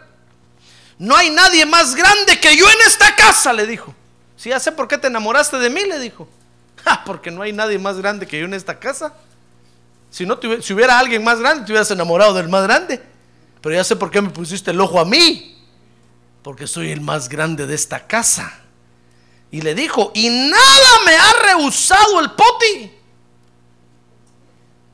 no 0.98 1.16
hay 1.16 1.30
nadie 1.30 1.64
más 1.64 1.94
grande 1.94 2.38
que 2.38 2.56
yo 2.56 2.66
en 2.68 2.86
esta 2.86 3.14
casa, 3.16 3.52
le 3.52 3.66
dijo. 3.66 3.94
Si 4.36 4.50
ya 4.50 4.60
sé 4.60 4.72
por 4.72 4.86
qué 4.88 4.98
te 4.98 5.06
enamoraste 5.06 5.58
de 5.58 5.70
mí, 5.70 5.84
le 5.84 5.98
dijo. 5.98 6.28
porque 7.06 7.30
no 7.30 7.42
hay 7.42 7.52
nadie 7.52 7.78
más 7.78 7.98
grande 7.98 8.26
que 8.26 8.38
yo 8.38 8.44
en 8.44 8.54
esta 8.54 8.78
casa. 8.78 9.14
Si, 10.10 10.24
no, 10.24 10.38
si 10.60 10.72
hubiera 10.72 10.98
alguien 10.98 11.24
más 11.24 11.38
grande, 11.38 11.64
te 11.64 11.72
hubieras 11.72 11.90
enamorado 11.90 12.34
del 12.34 12.48
más 12.48 12.62
grande. 12.64 13.02
Pero 13.60 13.74
ya 13.74 13.84
sé 13.84 13.96
por 13.96 14.10
qué 14.10 14.20
me 14.20 14.30
pusiste 14.30 14.70
el 14.70 14.80
ojo 14.80 15.00
a 15.00 15.04
mí 15.04 15.56
porque 16.46 16.68
soy 16.68 16.92
el 16.92 17.00
más 17.00 17.28
grande 17.28 17.66
de 17.66 17.74
esta 17.74 18.06
casa. 18.06 18.60
Y 19.50 19.62
le 19.62 19.74
dijo, 19.74 20.12
y 20.14 20.28
nada 20.28 21.00
me 21.04 21.16
ha 21.16 21.32
rehusado 21.42 22.20
el 22.20 22.30
Poti. 22.30 22.92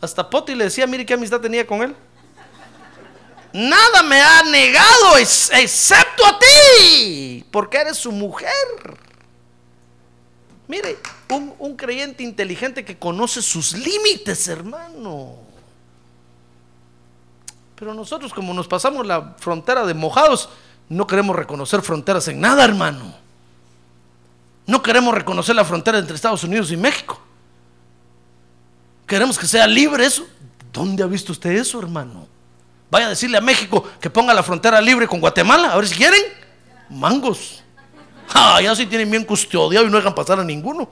Hasta 0.03 0.29
Poti 0.29 0.57
le 0.57 0.65
decía, 0.65 0.85
mire 0.89 1.07
qué 1.07 1.15
amistad 1.15 1.41
tenía 1.41 1.65
con 1.65 1.81
él. 1.81 1.95
Nada 3.53 4.03
me 4.03 4.21
ha 4.21 4.43
negado 4.43 5.17
excepto 5.17 6.27
a 6.27 6.39
ti, 6.41 7.45
porque 7.53 7.77
eres 7.77 7.99
su 7.99 8.11
mujer. 8.11 8.51
Mire, 10.67 10.99
un, 11.31 11.55
un 11.57 11.77
creyente 11.77 12.25
inteligente 12.25 12.85
que 12.85 12.99
conoce 12.99 13.41
sus 13.43 13.75
límites, 13.75 14.49
hermano. 14.49 15.37
Pero 17.77 17.95
nosotros 17.95 18.35
como 18.35 18.53
nos 18.53 18.67
pasamos 18.67 19.07
la 19.07 19.37
frontera 19.39 19.87
de 19.87 19.95
mojados, 19.95 20.49
no 20.89 21.07
queremos 21.07 21.37
reconocer 21.37 21.81
fronteras 21.81 22.27
en 22.27 22.41
nada, 22.41 22.65
hermano. 22.65 23.15
No 24.67 24.83
queremos 24.83 25.15
reconocer 25.15 25.55
la 25.55 25.65
frontera 25.65 25.99
entre 25.99 26.17
Estados 26.17 26.43
Unidos 26.43 26.73
y 26.73 26.77
México. 26.77 27.21
Queremos 29.13 29.39
que 29.39 29.47
sea 29.47 29.67
libre 29.67 30.07
eso. 30.07 30.27
¿Dónde 30.73 31.03
ha 31.03 31.07
visto 31.07 31.33
usted 31.33 31.51
eso, 31.51 31.79
hermano? 31.79 32.27
Vaya 32.91 33.09
a 33.09 33.09
decirle 33.11 33.37
a 33.37 33.43
México 33.43 33.87
que 34.01 34.09
ponga 34.09 34.33
la 34.33 34.43
frontera 34.43 34.81
libre 34.81 35.07
con 35.07 35.21
Guatemala, 35.21 35.71
a 35.71 35.77
ver 35.77 35.87
si 35.87 35.97
quieren. 35.97 36.23
Mangos. 36.89 37.63
Ah, 38.35 38.59
ya 38.63 38.75
sí 38.75 38.87
tienen 38.87 39.11
bien 39.11 39.25
custodiado 39.25 39.87
y 39.87 39.91
no 39.91 39.99
dejan 39.99 40.15
pasar 40.15 40.41
a 40.41 40.45
ninguno. 40.45 40.89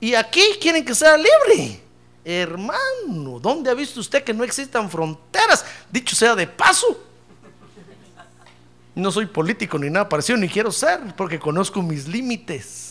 Y 0.00 0.12
aquí 0.12 0.42
quieren 0.60 0.84
que 0.84 0.94
sea 0.94 1.16
libre. 1.16 1.80
Hermano, 2.22 3.40
¿dónde 3.40 3.70
ha 3.70 3.74
visto 3.74 4.00
usted 4.00 4.22
que 4.22 4.34
no 4.34 4.44
existan 4.44 4.90
fronteras? 4.90 5.64
Dicho 5.90 6.14
sea 6.14 6.34
de 6.34 6.46
paso. 6.46 7.02
No 8.94 9.10
soy 9.10 9.24
político 9.24 9.78
ni 9.78 9.88
nada 9.88 10.06
parecido, 10.06 10.36
ni 10.36 10.46
quiero 10.46 10.70
ser, 10.70 11.00
porque 11.16 11.38
conozco 11.38 11.80
mis 11.80 12.06
límites. 12.06 12.89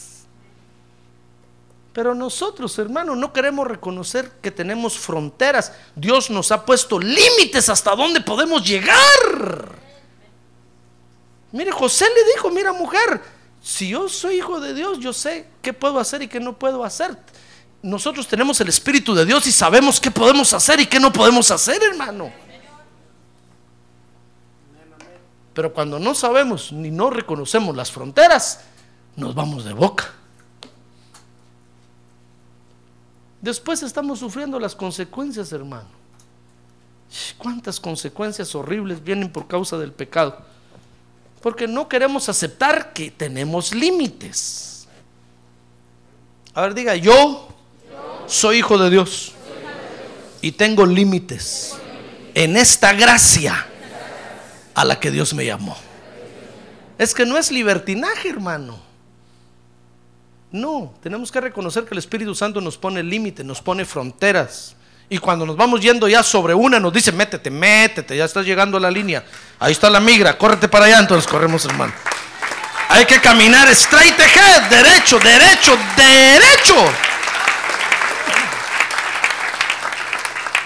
Pero 1.94 2.14
nosotros, 2.14 2.78
hermanos, 2.78 3.18
no 3.18 3.34
queremos 3.34 3.68
reconocer 3.68 4.32
que 4.42 4.52
tenemos 4.52 4.98
fronteras. 4.98 5.74
Dios 5.96 6.30
nos 6.30 6.52
ha 6.52 6.66
puesto 6.66 7.00
límites 7.00 7.68
hasta 7.68 7.96
dónde 7.96 8.22
podemos 8.22 8.64
llegar. 8.64 9.80
Mire, 11.52 11.72
José 11.72 12.06
le 12.06 12.32
dijo, 12.34 12.52
mira 12.52 12.72
mujer, 12.74 13.22
si 13.62 13.90
yo 13.90 14.08
soy 14.08 14.36
hijo 14.36 14.60
de 14.60 14.74
Dios, 14.76 15.00
yo 15.00 15.14
sé 15.14 15.48
qué 15.62 15.74
puedo 15.74 16.00
hacer 16.00 16.22
y 16.22 16.28
qué 16.28 16.40
no 16.40 16.58
puedo 16.58 16.84
hacer. 16.84 17.18
Nosotros 17.82 18.28
tenemos 18.28 18.62
el 18.62 18.68
Espíritu 18.68 19.16
de 19.16 19.26
Dios 19.26 19.48
y 19.48 19.52
sabemos 19.52 20.00
qué 20.00 20.12
podemos 20.12 20.54
hacer 20.54 20.80
y 20.80 20.86
qué 20.86 21.00
no 21.00 21.12
podemos 21.12 21.50
hacer, 21.50 21.82
hermano. 21.82 22.32
Pero 25.54 25.74
cuando 25.74 25.98
no 25.98 26.14
sabemos 26.14 26.72
ni 26.72 26.92
no 26.92 27.10
reconocemos 27.10 27.76
las 27.76 27.92
fronteras, 27.92 28.62
nos 29.16 29.34
vamos 29.34 29.66
de 29.66 29.74
boca. 29.74 30.14
Después 33.42 33.84
estamos 33.84 34.20
sufriendo 34.20 34.60
las 34.60 34.76
consecuencias, 34.76 35.52
hermano. 35.52 35.88
¿Cuántas 37.38 37.80
consecuencias 37.80 38.54
horribles 38.54 39.04
vienen 39.04 39.32
por 39.32 39.48
causa 39.48 39.78
del 39.78 39.92
pecado? 39.92 40.38
Porque 41.42 41.68
no 41.68 41.88
queremos 41.88 42.28
aceptar 42.30 42.94
que 42.94 43.10
tenemos 43.12 43.74
límites. 43.74 44.88
A 46.54 46.62
ver, 46.62 46.74
diga, 46.74 46.96
yo 46.96 47.48
soy 48.28 48.58
hijo 48.58 48.78
de 48.78 48.90
Dios 48.90 49.34
y 50.42 50.52
tengo 50.52 50.86
límites 50.86 51.76
en 52.34 52.58
esta 52.58 52.94
gracia 52.94 53.66
a 54.76 54.86
la 54.86 55.00
que 55.00 55.12
Dios 55.12 55.34
me 55.34 55.46
llamó. 55.46 55.78
Es 56.98 57.14
que 57.14 57.26
no 57.26 57.38
es 57.38 57.52
libertinaje, 57.52 58.30
hermano. 58.30 58.89
No, 60.52 60.94
tenemos 61.02 61.32
que 61.32 61.40
reconocer 61.40 61.86
que 61.86 61.94
el 61.94 62.00
Espíritu 62.00 62.34
Santo 62.34 62.60
nos 62.60 62.78
pone 62.78 63.04
límite, 63.04 63.44
nos 63.44 63.62
pone 63.62 63.86
fronteras. 63.86 64.76
Y 65.08 65.18
cuando 65.20 65.46
nos 65.46 65.56
vamos 65.56 65.82
yendo 65.82 66.08
ya 66.08 66.24
sobre 66.24 66.54
una, 66.54 66.80
nos 66.80 66.94
dice, 66.94 67.12
métete, 67.12 67.50
métete, 67.50 68.18
ya 68.18 68.26
estás 68.26 68.46
llegando 68.46 68.78
a 68.78 68.80
la 68.80 68.90
línea. 68.90 69.24
Ahí 69.60 69.72
está 69.72 69.90
la 69.90 70.00
migra, 70.00 70.38
córrete 70.38 70.68
para 70.68 70.86
allá, 70.86 71.00
entonces 71.00 71.30
corremos, 71.30 71.66
hermano. 71.66 71.94
Hay 72.90 73.06
que 73.06 73.20
caminar 73.22 73.68
straight 73.70 74.20
ahead, 74.20 74.70
derecho, 74.70 75.20
derecho, 75.20 75.78
derecho. 75.96 76.76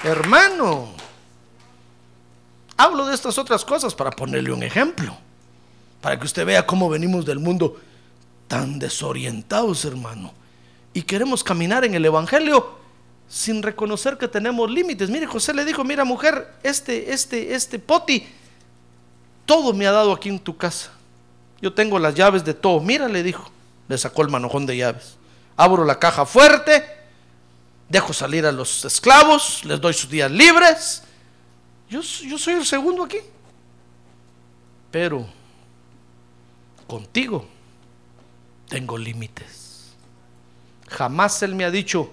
Hermano, 0.04 0.94
hablo 2.78 3.06
de 3.06 3.16
estas 3.16 3.38
otras 3.38 3.64
cosas 3.66 3.94
para 3.96 4.12
ponerle 4.12 4.52
un 4.52 4.64
ejemplo, 4.64 5.18
para 6.02 6.18
que 6.18 6.26
usted 6.26 6.46
vea 6.46 6.66
cómo 6.66 6.90
venimos 6.90 7.26
del 7.26 7.40
mundo 7.40 7.80
tan 8.48 8.80
desorientados, 8.80 9.86
hermano, 9.86 10.34
y 10.94 11.02
queremos 11.02 11.44
caminar 11.44 11.86
en 11.86 11.96
el 11.96 12.06
Evangelio 12.06 12.78
sin 13.28 13.64
reconocer 13.64 14.18
que 14.18 14.28
tenemos 14.28 14.70
límites. 14.70 15.10
Mire, 15.10 15.26
José 15.26 15.54
le 15.54 15.66
dijo, 15.66 15.84
mira 15.84 16.04
mujer, 16.04 16.54
este, 16.62 17.12
este, 17.12 17.56
este 17.56 17.80
poti, 17.80 18.28
todo 19.46 19.74
me 19.74 19.88
ha 19.88 19.92
dado 19.92 20.12
aquí 20.12 20.30
en 20.30 20.40
tu 20.40 20.56
casa. 20.56 20.92
Yo 21.62 21.74
tengo 21.74 21.98
las 21.98 22.14
llaves 22.14 22.44
de 22.46 22.54
todo. 22.54 22.80
Mira, 22.80 23.08
le 23.08 23.24
dijo, 23.24 23.50
le 23.88 23.98
sacó 23.98 24.22
el 24.22 24.30
manojón 24.30 24.66
de 24.66 24.78
llaves. 24.78 25.18
Abro 25.56 25.86
la 25.86 25.98
caja 25.98 26.26
fuerte, 26.26 26.86
dejo 27.90 28.14
salir 28.14 28.46
a 28.46 28.52
los 28.52 28.86
esclavos, 28.86 29.64
les 29.66 29.80
doy 29.80 29.94
sus 29.94 30.10
días 30.10 30.30
libres. 30.30 31.04
Yo, 31.90 32.02
yo 32.02 32.38
soy 32.38 32.56
el 32.56 32.66
segundo 32.66 33.04
aquí. 33.04 33.18
Pero 34.92 35.26
contigo 36.86 37.48
tengo 38.68 38.98
límites. 38.98 39.94
Jamás 40.90 41.42
Él 41.44 41.56
me 41.56 41.66
ha 41.66 41.72
dicho, 41.72 42.12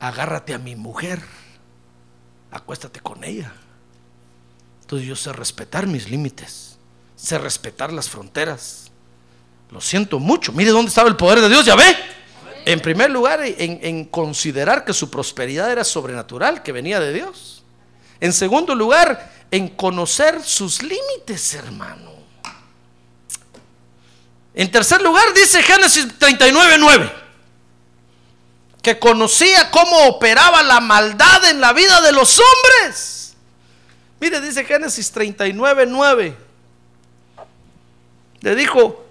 agárrate 0.00 0.54
a 0.54 0.58
mi 0.58 0.76
mujer, 0.76 1.20
acuéstate 2.50 3.00
con 3.00 3.24
ella. 3.24 3.52
Entonces 4.82 5.08
yo 5.08 5.16
sé 5.16 5.32
respetar 5.32 5.86
mis 5.86 6.10
límites, 6.10 6.78
sé 7.16 7.38
respetar 7.38 7.92
las 7.92 8.08
fronteras. 8.08 8.90
Lo 9.70 9.80
siento 9.80 10.18
mucho. 10.18 10.52
Mire 10.52 10.70
dónde 10.70 10.90
estaba 10.90 11.08
el 11.08 11.16
poder 11.16 11.40
de 11.40 11.48
Dios, 11.48 11.64
ya 11.64 11.74
ve. 11.74 11.96
En 12.66 12.80
primer 12.80 13.10
lugar, 13.10 13.40
en, 13.42 13.80
en 13.82 14.04
considerar 14.04 14.84
que 14.84 14.92
su 14.92 15.10
prosperidad 15.10 15.70
era 15.70 15.84
sobrenatural, 15.84 16.62
que 16.62 16.72
venía 16.72 17.00
de 17.00 17.12
Dios. 17.12 17.64
En 18.20 18.32
segundo 18.32 18.74
lugar, 18.74 19.32
en 19.50 19.68
conocer 19.68 20.42
sus 20.42 20.82
límites, 20.82 21.54
hermano. 21.54 22.13
En 24.54 24.70
tercer 24.70 25.02
lugar, 25.02 25.34
dice 25.34 25.62
Génesis 25.62 26.06
39, 26.16 26.76
9, 26.78 27.12
que 28.80 28.98
conocía 28.98 29.70
cómo 29.70 30.06
operaba 30.06 30.62
la 30.62 30.80
maldad 30.80 31.44
en 31.46 31.60
la 31.60 31.72
vida 31.72 32.00
de 32.00 32.12
los 32.12 32.38
hombres. 32.38 33.34
Mire, 34.20 34.40
dice 34.40 34.64
Génesis 34.64 35.10
39, 35.10 35.86
9. 35.86 36.36
Le 38.40 38.54
dijo, 38.54 39.04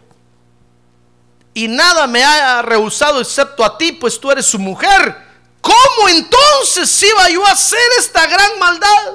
y 1.53 1.67
nada 1.67 2.07
me 2.07 2.23
ha 2.23 2.61
rehusado 2.61 3.19
excepto 3.19 3.65
a 3.65 3.77
ti, 3.77 3.91
pues 3.91 4.19
tú 4.19 4.31
eres 4.31 4.45
su 4.45 4.59
mujer. 4.59 5.17
¿Cómo 5.59 6.09
entonces 6.09 7.03
iba 7.03 7.29
yo 7.29 7.45
a 7.45 7.51
hacer 7.51 7.79
esta 7.99 8.25
gran 8.27 8.59
maldad? 8.59 9.13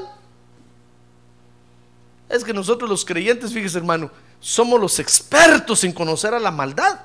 Es 2.29 2.45
que 2.45 2.53
nosotros 2.53 2.89
los 2.89 3.05
creyentes, 3.05 3.53
fíjese 3.53 3.79
hermano, 3.79 4.11
somos 4.41 4.81
los 4.81 4.99
expertos 4.99 5.85
en 5.85 5.93
conocer 5.93 6.35
a 6.35 6.39
la 6.39 6.51
maldad. 6.51 7.01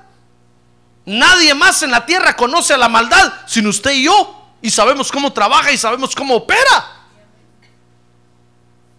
Nadie 1.06 1.54
más 1.54 1.82
en 1.82 1.90
la 1.90 2.06
tierra 2.06 2.34
conoce 2.34 2.72
a 2.72 2.78
la 2.78 2.88
maldad 2.88 3.32
sino 3.46 3.70
usted 3.70 3.92
y 3.92 4.04
yo. 4.04 4.40
Y 4.62 4.70
sabemos 4.70 5.12
cómo 5.12 5.32
trabaja 5.32 5.70
y 5.72 5.78
sabemos 5.78 6.14
cómo 6.14 6.36
opera. 6.36 7.04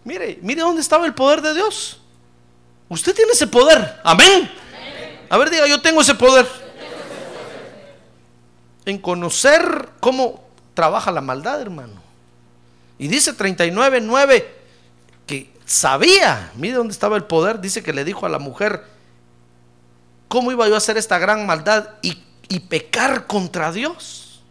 Mire, 0.03 0.37
mire 0.43 0.61
dónde 0.61 0.81
estaba 0.81 1.07
el 1.07 1.15
poder 1.15 1.41
de 1.41 1.55
Dios. 1.55 1.99
Usted 2.87 3.15
tiene 3.15 3.31
ese 3.31 3.47
poder. 3.47 3.99
Amén. 4.03 4.51
A 5.29 5.37
ver, 5.37 5.49
diga, 5.49 5.67
yo 5.67 5.81
tengo 5.81 6.01
ese 6.01 6.13
poder. 6.13 6.47
En 8.85 8.99
conocer 8.99 9.89
cómo 9.99 10.47
trabaja 10.75 11.11
la 11.11 11.21
maldad, 11.21 11.59
hermano. 11.59 11.99
Y 12.99 13.07
dice 13.07 13.33
39, 13.33 14.01
9, 14.01 14.41
que 14.41 14.64
sabía, 15.65 16.51
mire 16.55 16.75
dónde 16.75 16.93
estaba 16.93 17.17
el 17.17 17.23
poder, 17.23 17.59
dice 17.59 17.83
que 17.83 17.93
le 17.93 18.05
dijo 18.05 18.25
a 18.25 18.29
la 18.29 18.39
mujer, 18.39 18.85
¿cómo 20.27 20.51
iba 20.51 20.67
yo 20.67 20.75
a 20.75 20.77
hacer 20.77 20.97
esta 20.97 21.17
gran 21.17 21.45
maldad 21.45 21.89
y, 22.01 22.23
pecar 22.69 23.27
contra 23.27 23.71
Dios? 23.71 24.41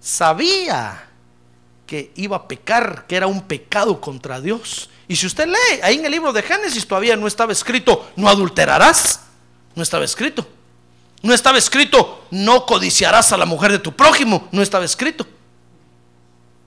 Sabía 0.00 1.08
que 1.86 2.12
iba 2.16 2.36
a 2.36 2.48
pecar, 2.48 3.06
que 3.06 3.16
era 3.16 3.26
un 3.26 3.42
pecado 3.42 4.00
contra 4.00 4.40
Dios. 4.40 4.90
Y 5.06 5.16
si 5.16 5.26
usted 5.26 5.46
lee, 5.46 5.80
ahí 5.82 5.98
en 5.98 6.04
el 6.04 6.10
libro 6.10 6.32
de 6.32 6.42
Génesis 6.42 6.86
todavía 6.86 7.16
no 7.16 7.26
estaba 7.26 7.52
escrito, 7.52 8.10
no 8.16 8.28
adulterarás. 8.28 9.20
No 9.74 9.82
estaba 9.82 10.04
escrito. 10.04 10.46
No 11.22 11.32
estaba 11.32 11.56
escrito, 11.56 12.26
no 12.30 12.66
codiciarás 12.66 13.32
a 13.32 13.36
la 13.36 13.46
mujer 13.46 13.72
de 13.72 13.78
tu 13.78 13.92
prójimo. 13.92 14.48
No 14.52 14.60
estaba 14.60 14.84
escrito. 14.84 15.26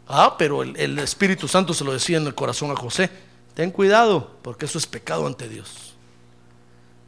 Ah, 0.07 0.35
pero 0.37 0.63
el 0.63 0.99
Espíritu 0.99 1.47
Santo 1.47 1.73
se 1.73 1.83
lo 1.83 1.93
decía 1.93 2.17
en 2.17 2.25
el 2.25 2.35
corazón 2.35 2.71
a 2.71 2.75
José. 2.75 3.09
Ten 3.57 3.71
cuidado, 3.71 4.37
porque 4.43 4.67
eso 4.67 4.77
es 4.77 4.85
pecado 4.85 5.25
ante 5.25 5.49
Dios. 5.49 5.95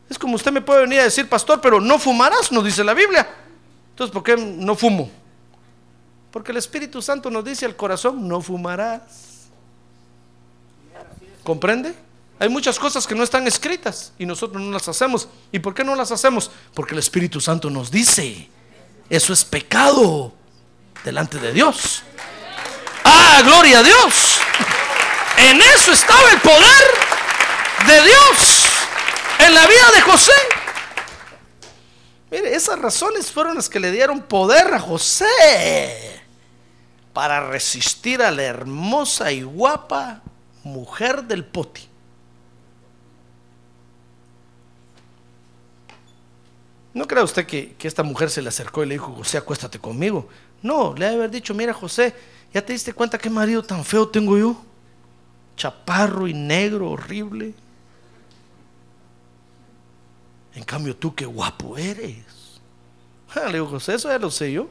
Es 0.09 0.17
como 0.17 0.33
usted 0.33 0.51
me 0.51 0.61
puede 0.61 0.81
venir 0.81 0.99
a 0.99 1.03
decir, 1.03 1.29
pastor, 1.29 1.61
pero 1.61 1.79
no 1.79 1.99
fumarás, 1.99 2.51
nos 2.51 2.65
dice 2.65 2.83
la 2.83 2.95
Biblia. 2.95 3.29
Entonces, 3.91 4.11
¿por 4.11 4.23
qué 4.23 4.35
no 4.35 4.75
fumo? 4.75 5.11
Porque 6.31 6.51
el 6.51 6.57
Espíritu 6.57 7.03
Santo 7.03 7.29
nos 7.29 7.45
dice 7.45 7.67
al 7.67 7.75
corazón, 7.75 8.27
no 8.27 8.41
fumarás. 8.41 9.49
¿Comprende? 11.43 11.93
Hay 12.39 12.49
muchas 12.49 12.79
cosas 12.79 13.05
que 13.05 13.13
no 13.13 13.21
están 13.21 13.45
escritas 13.45 14.11
y 14.17 14.25
nosotros 14.25 14.59
no 14.59 14.71
las 14.71 14.87
hacemos. 14.87 15.29
¿Y 15.51 15.59
por 15.59 15.75
qué 15.75 15.83
no 15.83 15.95
las 15.95 16.11
hacemos? 16.11 16.49
Porque 16.73 16.95
el 16.95 16.99
Espíritu 16.99 17.39
Santo 17.39 17.69
nos 17.69 17.91
dice, 17.91 18.49
eso 19.07 19.33
es 19.33 19.45
pecado 19.45 20.33
delante 21.05 21.37
de 21.37 21.53
Dios. 21.53 22.01
Ah, 23.03 23.43
gloria 23.45 23.81
a 23.81 23.83
Dios. 23.83 24.38
En 25.39 25.61
eso 25.61 25.93
estaba 25.93 26.31
el 26.31 26.41
poder 26.41 26.83
de 27.87 28.03
Dios 28.03 28.65
en 29.39 29.53
la 29.53 29.65
vida 29.65 29.91
de 29.95 30.01
José. 30.01 30.31
Mire, 32.29 32.53
esas 32.53 32.77
razones 32.77 33.31
fueron 33.31 33.55
las 33.55 33.69
que 33.69 33.79
le 33.79 33.89
dieron 33.91 34.21
poder 34.21 34.73
a 34.73 34.79
José 34.79 35.25
para 37.13 37.49
resistir 37.49 38.21
a 38.21 38.31
la 38.31 38.43
hermosa 38.43 39.31
y 39.31 39.43
guapa 39.43 40.21
mujer 40.63 41.23
del 41.23 41.45
poti. 41.45 41.87
¿No 46.93 47.07
cree 47.07 47.23
usted 47.23 47.45
que, 47.47 47.75
que, 47.75 47.87
esta 47.87 48.03
mujer 48.03 48.29
se 48.29 48.41
le 48.41 48.49
acercó 48.49 48.83
y 48.83 48.87
le 48.87 48.95
dijo, 48.95 49.13
José, 49.13 49.37
acuéstate 49.37 49.79
conmigo? 49.79 50.27
No, 50.61 50.93
le 50.97 51.05
ha 51.05 51.11
haber 51.11 51.31
dicho, 51.31 51.53
mira 51.53 51.73
José, 51.73 52.13
¿ya 52.53 52.63
te 52.63 52.73
diste 52.73 52.91
cuenta 52.91 53.17
qué 53.17 53.29
marido 53.29 53.63
tan 53.63 53.85
feo 53.85 54.07
tengo 54.09 54.37
yo? 54.37 54.68
Chaparro 55.59 56.25
y 56.25 56.33
negro, 56.33 56.91
horrible. 56.91 57.53
En 60.55 60.63
cambio 60.63 60.95
tú 60.95 61.13
qué 61.13 61.25
guapo 61.25 61.77
eres. 61.77 62.23
Ah, 63.35 63.47
le 63.47 63.55
digo, 63.55 63.67
José, 63.67 63.95
eso 63.95 64.07
ya 64.07 64.17
lo 64.17 64.31
sé 64.31 64.53
yo. 64.53 64.69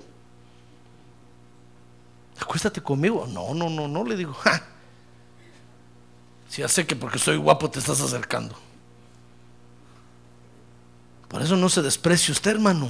Acuéstate 2.41 2.81
conmigo. 2.81 3.27
No, 3.29 3.53
no, 3.53 3.69
no, 3.69 3.87
no, 3.87 4.03
le 4.03 4.17
digo. 4.17 4.35
Si 6.49 6.63
ya 6.63 6.69
sé 6.69 6.87
que 6.87 6.97
porque 6.97 7.19
soy 7.19 7.37
guapo 7.37 7.71
te 7.71 7.81
estás 7.81 8.01
acercando. 8.01 8.59
Por 11.29 11.43
eso 11.43 11.55
no 11.55 11.69
se 11.69 11.83
desprecie 11.83 12.33
usted, 12.33 12.53
hermano. 12.53 12.89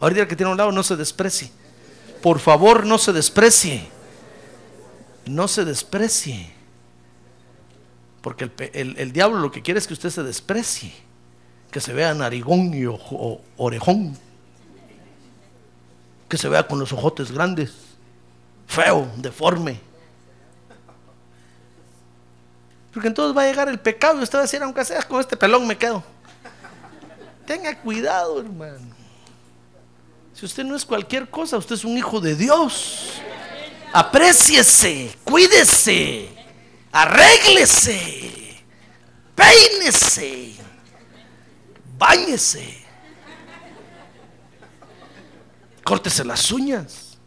Ahorita 0.00 0.26
que 0.26 0.36
tiene 0.36 0.48
a 0.48 0.52
un 0.52 0.56
lado, 0.56 0.72
no 0.72 0.82
se 0.82 0.96
desprecie. 0.96 1.52
Por 2.22 2.38
favor, 2.38 2.86
no 2.86 2.96
se 2.96 3.12
desprecie. 3.12 3.90
No 5.26 5.46
se 5.46 5.66
desprecie. 5.66 6.55
Porque 8.26 8.42
el, 8.42 8.70
el, 8.72 8.98
el, 8.98 9.12
diablo 9.12 9.38
lo 9.38 9.52
que 9.52 9.62
quiere 9.62 9.78
es 9.78 9.86
que 9.86 9.92
usted 9.92 10.10
se 10.10 10.24
desprecie. 10.24 10.92
Que 11.70 11.80
se 11.80 11.92
vea 11.92 12.12
narigón 12.12 12.74
y 12.74 12.84
ojo, 12.84 13.40
orejón. 13.56 14.18
Que 16.28 16.36
se 16.36 16.48
vea 16.48 16.66
con 16.66 16.80
los 16.80 16.92
ojotes 16.92 17.30
grandes. 17.30 17.72
Feo, 18.66 19.08
deforme. 19.18 19.78
Porque 22.92 23.06
entonces 23.06 23.36
va 23.36 23.42
a 23.42 23.46
llegar 23.46 23.68
el 23.68 23.78
pecado 23.78 24.18
y 24.18 24.24
usted 24.24 24.38
va 24.38 24.40
a 24.40 24.46
decir, 24.46 24.60
aunque 24.60 24.84
sea 24.84 25.04
con 25.04 25.20
este 25.20 25.36
pelón 25.36 25.64
me 25.64 25.78
quedo. 25.78 26.02
Tenga 27.46 27.80
cuidado, 27.80 28.40
hermano. 28.40 28.88
Si 30.34 30.44
usted 30.44 30.64
no 30.64 30.74
es 30.74 30.84
cualquier 30.84 31.30
cosa, 31.30 31.58
usted 31.58 31.76
es 31.76 31.84
un 31.84 31.96
hijo 31.96 32.20
de 32.20 32.34
Dios. 32.34 33.20
Apréciese, 33.92 35.16
cuídese, 35.22 36.35
arréglese, 36.96 38.64
peínese, 39.34 40.54
báñese, 41.98 42.84
córtese 45.84 46.24
las 46.24 46.50
uñas. 46.50 47.18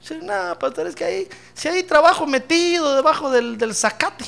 Si 0.00 0.14
nada, 0.14 0.58
pastor, 0.58 0.86
es 0.86 0.94
que 0.94 1.04
ahí, 1.04 1.28
si 1.52 1.68
hay 1.68 1.82
trabajo 1.82 2.26
metido 2.26 2.96
debajo 2.96 3.30
del, 3.30 3.58
del 3.58 3.74
zacate. 3.74 4.24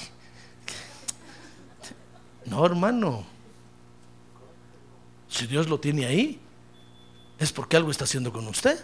No, 2.44 2.66
hermano. 2.66 3.24
Si 5.26 5.46
Dios 5.46 5.66
lo 5.70 5.80
tiene 5.80 6.04
ahí, 6.04 6.38
es 7.38 7.50
porque 7.50 7.78
algo 7.78 7.90
está 7.90 8.04
haciendo 8.04 8.30
con 8.30 8.46
usted. 8.46 8.78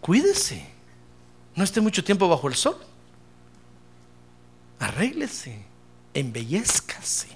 Cuídese. 0.00 0.68
No 1.54 1.62
esté 1.62 1.80
mucho 1.80 2.02
tiempo 2.02 2.28
bajo 2.28 2.48
el 2.48 2.56
sol. 2.56 2.87
Arréglese, 4.80 5.64
embellezcase, 6.14 7.28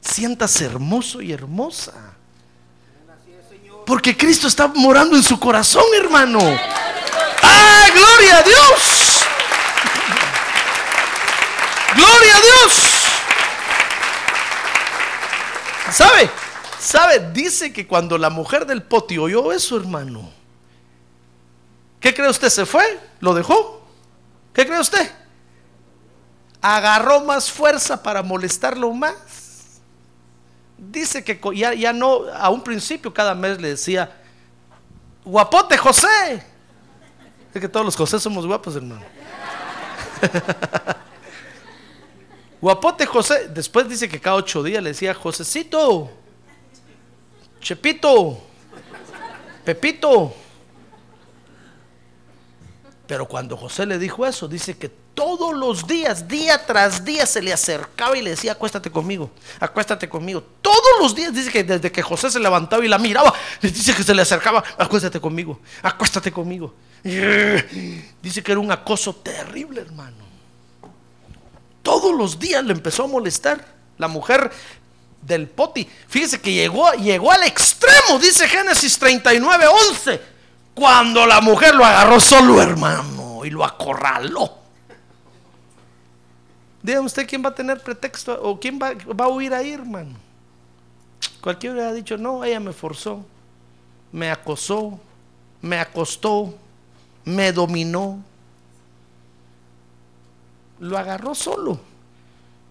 siéntase 0.00 0.64
hermoso 0.64 1.20
y 1.20 1.32
hermosa. 1.32 2.14
Porque 3.86 4.16
Cristo 4.16 4.46
está 4.46 4.68
morando 4.68 5.16
en 5.16 5.22
su 5.22 5.40
corazón, 5.40 5.84
hermano. 5.96 6.38
¡Ah, 7.42 7.86
gloria 7.92 8.38
a 8.38 8.42
Dios! 8.42 9.20
¡Gloria 11.96 12.36
a 12.36 12.40
Dios! 12.40 12.90
¿Sabe? 15.90 16.30
¿Sabe? 16.78 17.30
Dice 17.32 17.72
que 17.72 17.86
cuando 17.86 18.16
la 18.16 18.30
mujer 18.30 18.64
del 18.64 18.82
poti 18.82 19.18
oyó 19.18 19.52
eso, 19.52 19.76
hermano, 19.76 20.30
¿qué 21.98 22.14
cree 22.14 22.28
usted? 22.28 22.48
¿Se 22.48 22.64
fue? 22.64 23.00
¿Lo 23.18 23.34
dejó? 23.34 23.84
¿Qué 24.52 24.66
cree 24.66 24.78
usted? 24.78 25.10
Agarró 26.62 27.20
más 27.20 27.50
fuerza 27.50 28.02
para 28.02 28.22
molestarlo 28.22 28.92
más. 28.92 29.80
Dice 30.76 31.22
que 31.24 31.38
ya, 31.54 31.74
ya 31.74 31.92
no, 31.92 32.24
a 32.32 32.50
un 32.50 32.62
principio 32.62 33.12
cada 33.12 33.34
mes 33.34 33.60
le 33.60 33.68
decía, 33.68 34.10
guapote 35.24 35.76
José. 35.76 36.44
Es 37.54 37.60
que 37.60 37.68
todos 37.68 37.84
los 37.84 37.96
José 37.96 38.18
somos 38.20 38.46
guapos, 38.46 38.76
hermano. 38.76 39.02
Guapote 42.60 43.06
José. 43.06 43.48
Después 43.48 43.88
dice 43.88 44.08
que 44.08 44.20
cada 44.20 44.36
ocho 44.36 44.62
días 44.62 44.82
le 44.82 44.90
decía, 44.90 45.14
Josecito, 45.14 46.10
Chepito, 47.60 48.38
Pepito. 49.64 50.34
Pero 53.06 53.26
cuando 53.26 53.56
José 53.56 53.86
le 53.86 53.98
dijo 53.98 54.26
eso, 54.26 54.46
dice 54.46 54.76
que 54.76 54.90
todos 55.14 55.54
los 55.54 55.86
días, 55.86 56.26
día 56.26 56.64
tras 56.64 57.04
día, 57.04 57.26
se 57.26 57.42
le 57.42 57.52
acercaba 57.52 58.16
y 58.16 58.22
le 58.22 58.30
decía, 58.30 58.52
acuéstate 58.52 58.90
conmigo, 58.90 59.30
acuéstate 59.58 60.08
conmigo. 60.08 60.42
Todos 60.62 61.00
los 61.00 61.14
días, 61.14 61.32
dice 61.32 61.50
que 61.50 61.64
desde 61.64 61.92
que 61.92 62.02
José 62.02 62.30
se 62.30 62.40
levantaba 62.40 62.84
y 62.84 62.88
la 62.88 62.98
miraba, 62.98 63.32
le 63.60 63.70
dice 63.70 63.94
que 63.94 64.02
se 64.02 64.14
le 64.14 64.22
acercaba, 64.22 64.62
acuéstate 64.78 65.20
conmigo, 65.20 65.60
acuéstate 65.82 66.32
conmigo. 66.32 66.74
Dice 67.02 68.42
que 68.42 68.52
era 68.52 68.60
un 68.60 68.70
acoso 68.70 69.14
terrible, 69.14 69.80
hermano. 69.80 70.18
Todos 71.82 72.14
los 72.14 72.38
días 72.38 72.62
le 72.62 72.72
empezó 72.72 73.04
a 73.04 73.06
molestar. 73.06 73.80
La 73.96 74.08
mujer 74.08 74.50
del 75.22 75.48
poti. 75.48 75.86
Fíjese 76.08 76.40
que 76.40 76.52
llegó, 76.52 76.92
llegó 76.92 77.32
al 77.32 77.42
extremo, 77.42 78.18
dice 78.18 78.48
Génesis 78.48 78.98
39, 78.98 79.66
11. 79.90 80.20
Cuando 80.74 81.26
la 81.26 81.40
mujer 81.40 81.74
lo 81.74 81.84
agarró 81.84 82.18
solo, 82.20 82.62
hermano, 82.62 83.44
y 83.44 83.50
lo 83.50 83.64
acorraló. 83.64 84.59
Diga 86.82 87.00
usted 87.00 87.28
quién 87.28 87.44
va 87.44 87.50
a 87.50 87.54
tener 87.54 87.82
pretexto 87.82 88.40
o 88.42 88.58
quién 88.58 88.78
va, 88.78 88.94
a 89.24 89.28
huir 89.28 89.52
ahí, 89.52 89.72
hermano. 89.72 90.14
Cualquiera 91.40 91.88
ha 91.88 91.92
dicho, 91.92 92.16
no, 92.16 92.44
ella 92.44 92.60
me 92.60 92.72
forzó, 92.72 93.24
me 94.12 94.30
acosó, 94.30 94.98
me 95.60 95.78
acostó, 95.78 96.54
me 97.24 97.52
dominó. 97.52 98.22
Lo 100.78 100.96
agarró 100.96 101.34
solo. 101.34 101.78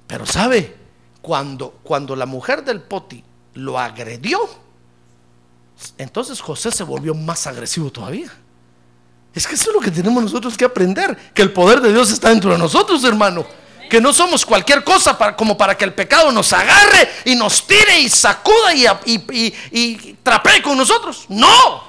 Pero 0.07 0.25
sabe, 0.25 0.75
cuando, 1.21 1.79
cuando 1.83 2.15
la 2.15 2.25
mujer 2.25 2.63
del 2.63 2.81
poti 2.81 3.23
lo 3.53 3.77
agredió, 3.77 4.39
entonces 5.99 6.41
José 6.41 6.71
se 6.71 6.83
volvió 6.83 7.13
más 7.13 7.45
agresivo 7.45 7.91
todavía. 7.91 8.31
Es 9.33 9.45
que 9.45 9.53
eso 9.53 9.69
es 9.69 9.75
lo 9.75 9.81
que 9.81 9.91
tenemos 9.91 10.23
nosotros 10.23 10.57
que 10.57 10.65
aprender, 10.65 11.15
que 11.33 11.43
el 11.43 11.53
poder 11.53 11.81
de 11.81 11.93
Dios 11.93 12.11
está 12.11 12.29
dentro 12.29 12.51
de 12.51 12.57
nosotros, 12.57 13.03
hermano. 13.03 13.45
Que 13.89 13.99
no 13.99 14.13
somos 14.13 14.45
cualquier 14.45 14.83
cosa 14.83 15.17
como 15.35 15.57
para 15.57 15.75
que 15.75 15.83
el 15.83 15.93
pecado 15.93 16.31
nos 16.31 16.53
agarre 16.53 17.11
y 17.25 17.35
nos 17.35 17.65
tire 17.65 17.99
y 17.99 18.09
sacuda 18.09 18.73
y, 18.73 18.85
y, 19.05 19.55
y 19.71 20.17
trapee 20.21 20.61
con 20.61 20.77
nosotros. 20.77 21.25
No, 21.27 21.83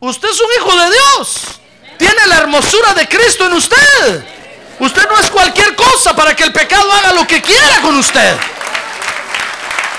usted 0.00 0.28
es 0.28 0.40
un 0.40 0.48
hijo 0.56 0.76
de 0.76 0.90
Dios. 0.90 1.60
Tiene 1.98 2.26
la 2.26 2.38
hermosura 2.38 2.94
de 2.94 3.06
Cristo 3.06 3.46
en 3.46 3.52
usted. 3.52 4.24
Usted 4.80 5.08
no 5.08 5.18
es 5.20 5.30
cualquier 5.30 5.76
cosa 5.76 6.16
para 6.16 6.34
que 6.34 6.44
el 6.44 6.52
pecado 6.52 6.90
haga 6.90 7.12
lo 7.12 7.26
que 7.26 7.40
quiera 7.42 7.80
con 7.82 7.96
usted. 7.96 8.36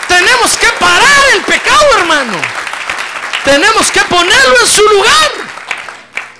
Tenemos 0.07 0.57
que 0.57 0.67
parar 0.79 1.23
el 1.35 1.41
pecado, 1.43 1.97
hermano. 1.99 2.33
Tenemos 3.45 3.91
que 3.91 4.01
ponerlo 4.01 4.55
en 4.61 4.67
su 4.67 4.81
lugar. 4.81 5.31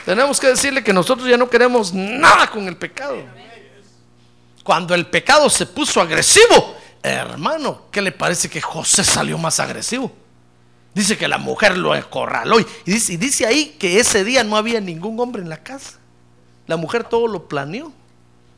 Tenemos 0.05 0.39
que 0.39 0.47
decirle 0.47 0.83
que 0.83 0.93
nosotros 0.93 1.27
ya 1.29 1.37
no 1.37 1.49
queremos 1.49 1.93
nada 1.93 2.47
con 2.47 2.67
el 2.67 2.75
pecado. 2.75 3.23
Cuando 4.63 4.95
el 4.95 5.07
pecado 5.07 5.49
se 5.49 5.65
puso 5.65 5.99
agresivo, 6.01 6.75
hermano, 7.01 7.83
¿qué 7.91 8.01
le 8.01 8.11
parece 8.11 8.49
que 8.49 8.61
José 8.61 9.03
salió 9.03 9.37
más 9.37 9.59
agresivo? 9.59 10.11
Dice 10.93 11.17
que 11.17 11.27
la 11.27 11.37
mujer 11.37 11.77
lo 11.77 11.91
acorraló 11.93 12.59
y 12.59 12.65
dice, 12.85 13.45
ahí 13.45 13.75
que 13.79 13.99
ese 13.99 14.23
día 14.23 14.43
no 14.43 14.55
había 14.55 14.79
ningún 14.79 15.19
hombre 15.19 15.41
en 15.41 15.49
la 15.49 15.57
casa. 15.57 15.97
La 16.67 16.77
mujer 16.77 17.03
todo 17.03 17.27
lo 17.27 17.47
planeó. 17.47 17.91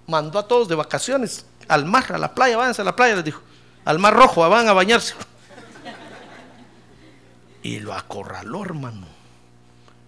Mandó 0.05 0.37
a 0.37 0.47
todos 0.47 0.67
de 0.67 0.75
vacaciones 0.75 1.45
al 1.67 1.85
mar, 1.85 2.05
a 2.11 2.17
la 2.17 2.35
playa, 2.35 2.57
váyanse 2.57 2.81
a 2.81 2.85
la 2.85 2.95
playa, 2.95 3.15
les 3.15 3.25
dijo. 3.25 3.41
Al 3.85 3.99
mar 3.99 4.13
rojo, 4.13 4.47
van 4.47 4.67
a 4.67 4.73
bañarse. 4.73 5.15
Y 7.63 7.79
lo 7.79 7.93
acorraló, 7.93 8.63
hermano. 8.63 9.07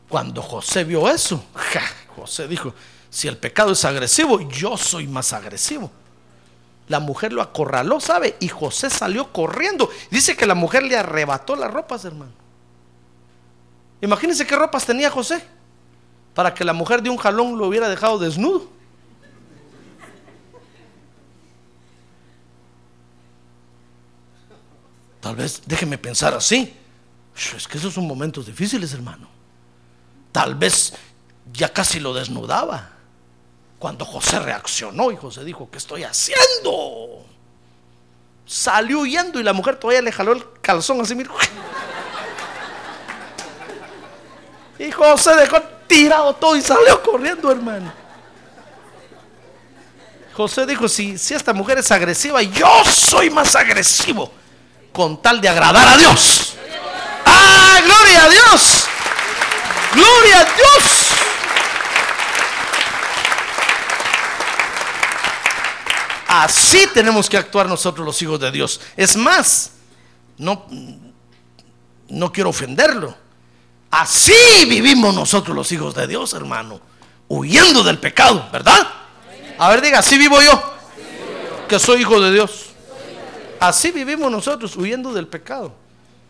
Cuando 0.10 0.41
José 0.41 0.84
vio 0.84 1.10
eso, 1.10 1.44
José 2.15 2.48
dijo, 2.48 2.74
si 3.09 3.27
el 3.27 3.38
pecado 3.38 3.71
es 3.71 3.85
agresivo, 3.85 4.41
yo 4.49 4.77
soy 4.77 5.07
más 5.07 5.34
agresivo. 5.34 5.91
La 6.88 6.99
mujer 6.99 7.34
lo 7.34 7.41
acorraló, 7.41 7.99
¿sabe? 7.99 8.38
Y 8.39 8.47
José 8.47 8.89
salió 8.89 9.31
corriendo. 9.34 9.89
Dice 10.09 10.38
que 10.38 10.45
la 10.45 10.55
mujer 10.55 10.84
le 10.84 10.97
arrebató 10.97 11.55
las 11.55 11.71
ropas, 11.71 12.05
hermano. 12.05 12.31
Imagínense 14.01 14.45
qué 14.45 14.55
ropas 14.55 14.85
tenía 14.85 15.09
José 15.09 15.43
para 16.34 16.53
que 16.53 16.63
la 16.63 16.73
mujer 16.73 17.01
de 17.01 17.09
un 17.09 17.17
jalón 17.17 17.57
lo 17.57 17.67
hubiera 17.67 17.89
dejado 17.89 18.19
desnudo. 18.19 18.69
Tal 25.19 25.35
vez 25.35 25.61
déjeme 25.65 25.97
pensar 25.97 26.34
así. 26.34 26.73
Es 27.35 27.67
que 27.67 27.77
esos 27.77 27.93
son 27.93 28.07
momentos 28.07 28.45
difíciles, 28.45 28.93
hermano. 28.93 29.27
Tal 30.31 30.55
vez 30.55 30.93
ya 31.51 31.73
casi 31.73 31.99
lo 31.99 32.13
desnudaba. 32.13 32.97
Cuando 33.79 34.05
José 34.05 34.39
reaccionó 34.39 35.11
y 35.11 35.17
José 35.17 35.43
dijo, 35.43 35.69
¿qué 35.71 35.77
estoy 35.77 36.03
haciendo? 36.03 37.25
Salió 38.45 38.99
huyendo 38.99 39.39
y 39.39 39.43
la 39.43 39.53
mujer 39.53 39.75
todavía 39.75 40.01
le 40.01 40.11
jaló 40.11 40.33
el 40.33 40.43
calzón 40.61 41.01
así, 41.01 41.15
mira. 41.15 41.31
Y 44.79 44.91
José 44.91 45.35
dejó 45.35 45.59
tirado 45.87 46.35
todo 46.35 46.55
y 46.55 46.61
salió 46.61 47.01
corriendo, 47.01 47.51
hermano. 47.51 47.91
José 50.33 50.67
dijo, 50.67 50.87
si, 50.87 51.17
si 51.17 51.33
esta 51.33 51.51
mujer 51.51 51.79
es 51.79 51.89
agresiva, 51.89 52.43
yo 52.43 52.83
soy 52.85 53.31
más 53.31 53.55
agresivo 53.55 54.31
con 54.93 55.19
tal 55.19 55.41
de 55.41 55.49
agradar 55.49 55.87
a 55.87 55.97
Dios. 55.97 56.53
¡Ah, 57.25 57.79
gloria 57.83 58.23
a 58.25 58.29
Dios! 58.29 58.85
¡Gloria 59.93 60.41
a 60.41 60.43
Dios! 60.43 61.06
Así 66.27 66.85
tenemos 66.93 67.29
que 67.29 67.37
actuar 67.37 67.67
nosotros 67.67 68.05
los 68.05 68.21
hijos 68.21 68.39
de 68.39 68.51
Dios. 68.51 68.81
Es 68.97 69.15
más, 69.15 69.71
no, 70.37 70.65
no 72.09 72.31
quiero 72.31 72.49
ofenderlo. 72.49 73.15
Así 73.89 74.33
vivimos 74.67 75.15
nosotros 75.15 75.55
los 75.55 75.71
hijos 75.71 75.95
de 75.95 76.05
Dios, 76.05 76.33
hermano. 76.33 76.81
Huyendo 77.29 77.83
del 77.83 77.97
pecado, 77.99 78.47
¿verdad? 78.51 78.87
A 79.57 79.69
ver, 79.69 79.81
diga, 79.81 79.99
así 79.99 80.17
vivo 80.17 80.41
yo. 80.41 80.61
Que 81.67 81.79
soy 81.79 82.01
hijo 82.01 82.19
de 82.19 82.31
Dios. 82.31 82.67
Así 83.59 83.91
vivimos 83.91 84.29
nosotros, 84.29 84.75
huyendo 84.75 85.13
del 85.13 85.27
pecado. 85.27 85.73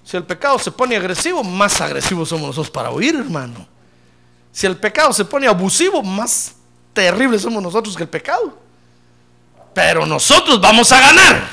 Si 0.03 0.15
el 0.15 0.23
pecado 0.23 0.57
se 0.59 0.71
pone 0.71 0.95
agresivo, 0.95 1.43
más 1.43 1.81
agresivos 1.81 2.29
somos 2.29 2.47
nosotros 2.47 2.71
para 2.71 2.91
huir, 2.91 3.15
hermano. 3.15 3.67
Si 4.51 4.65
el 4.65 4.77
pecado 4.77 5.11
se 5.11 5.25
pone 5.25 5.47
abusivo, 5.47 6.01
más 6.01 6.55
terribles 6.93 7.41
somos 7.41 7.61
nosotros 7.61 7.95
que 7.97 8.03
el 8.03 8.09
pecado. 8.09 8.66
Pero 9.77 10.07
nosotros 10.07 10.59
vamos 10.59 10.91
a 10.91 10.99
ganar. 10.99 11.49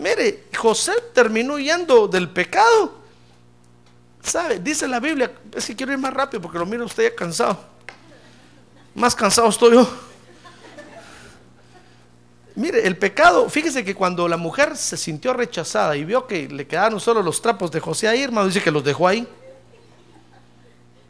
Mire, 0.00 0.44
José 0.54 0.92
terminó 1.14 1.54
huyendo 1.54 2.06
del 2.06 2.28
pecado. 2.28 2.98
¿Sabe? 4.22 4.58
Dice 4.58 4.86
la 4.86 5.00
Biblia, 5.00 5.32
es 5.56 5.64
que 5.64 5.74
quiero 5.74 5.92
ir 5.92 5.98
más 5.98 6.12
rápido 6.12 6.42
porque 6.42 6.58
lo 6.58 6.66
mira 6.66 6.84
usted 6.84 7.04
ya 7.04 7.16
cansado. 7.16 7.58
Más 8.94 9.14
cansado 9.14 9.48
estoy 9.48 9.76
yo. 9.76 9.88
Mire, 12.54 12.86
el 12.86 12.98
pecado, 12.98 13.48
fíjese 13.48 13.82
que 13.82 13.94
cuando 13.94 14.28
la 14.28 14.36
mujer 14.36 14.76
se 14.76 14.98
sintió 14.98 15.32
rechazada 15.32 15.96
y 15.96 16.04
vio 16.04 16.26
que 16.26 16.50
le 16.50 16.66
quedaron 16.66 17.00
solo 17.00 17.22
los 17.22 17.40
trapos 17.40 17.70
de 17.70 17.80
José 17.80 18.08
ahí, 18.08 18.24
hermano, 18.24 18.48
dice 18.48 18.62
que 18.62 18.70
los 18.70 18.84
dejó 18.84 19.08
ahí. 19.08 19.26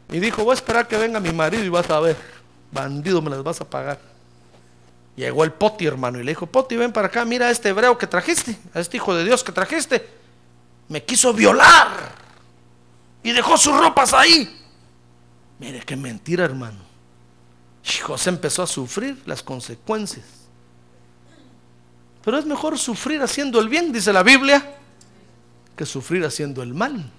Y 0.09 0.19
dijo, 0.19 0.41
voy 0.45 0.51
a 0.51 0.55
esperar 0.55 0.87
que 0.87 0.95
venga 0.95 1.19
mi 1.19 1.33
marido 1.33 1.65
y 1.65 1.67
vas 1.67 1.89
a 1.89 1.99
ver. 1.99 2.15
bandido, 2.71 3.21
me 3.21 3.29
las 3.29 3.43
vas 3.43 3.59
a 3.59 3.69
pagar. 3.69 4.14
Llegó 5.15 5.43
el 5.43 5.53
Poti, 5.53 5.85
hermano, 5.85 6.19
y 6.19 6.23
le 6.23 6.31
dijo, 6.31 6.45
Poti, 6.45 6.75
ven 6.75 6.91
para 6.91 7.07
acá, 7.07 7.23
mira 7.23 7.47
a 7.47 7.51
este 7.51 7.69
hebreo 7.69 7.97
que 7.97 8.05
trajiste, 8.05 8.57
a 8.73 8.79
este 8.81 8.97
hijo 8.97 9.15
de 9.15 9.23
Dios 9.23 9.43
que 9.43 9.51
trajiste. 9.51 10.05
Me 10.89 11.03
quiso 11.03 11.33
violar 11.33 12.13
y 13.23 13.31
dejó 13.31 13.57
sus 13.57 13.75
ropas 13.77 14.13
ahí. 14.13 14.61
Mire 15.57 15.79
qué 15.81 15.95
mentira, 15.95 16.43
hermano. 16.43 16.79
Y 17.83 17.97
José 17.99 18.29
empezó 18.29 18.63
a 18.63 18.67
sufrir 18.67 19.21
las 19.25 19.41
consecuencias. 19.41 20.25
Pero 22.23 22.37
es 22.37 22.45
mejor 22.45 22.77
sufrir 22.77 23.21
haciendo 23.21 23.59
el 23.59 23.69
bien, 23.69 23.93
dice 23.93 24.11
la 24.11 24.23
Biblia, 24.23 24.75
que 25.77 25.85
sufrir 25.85 26.25
haciendo 26.25 26.61
el 26.61 26.73
mal. 26.73 27.09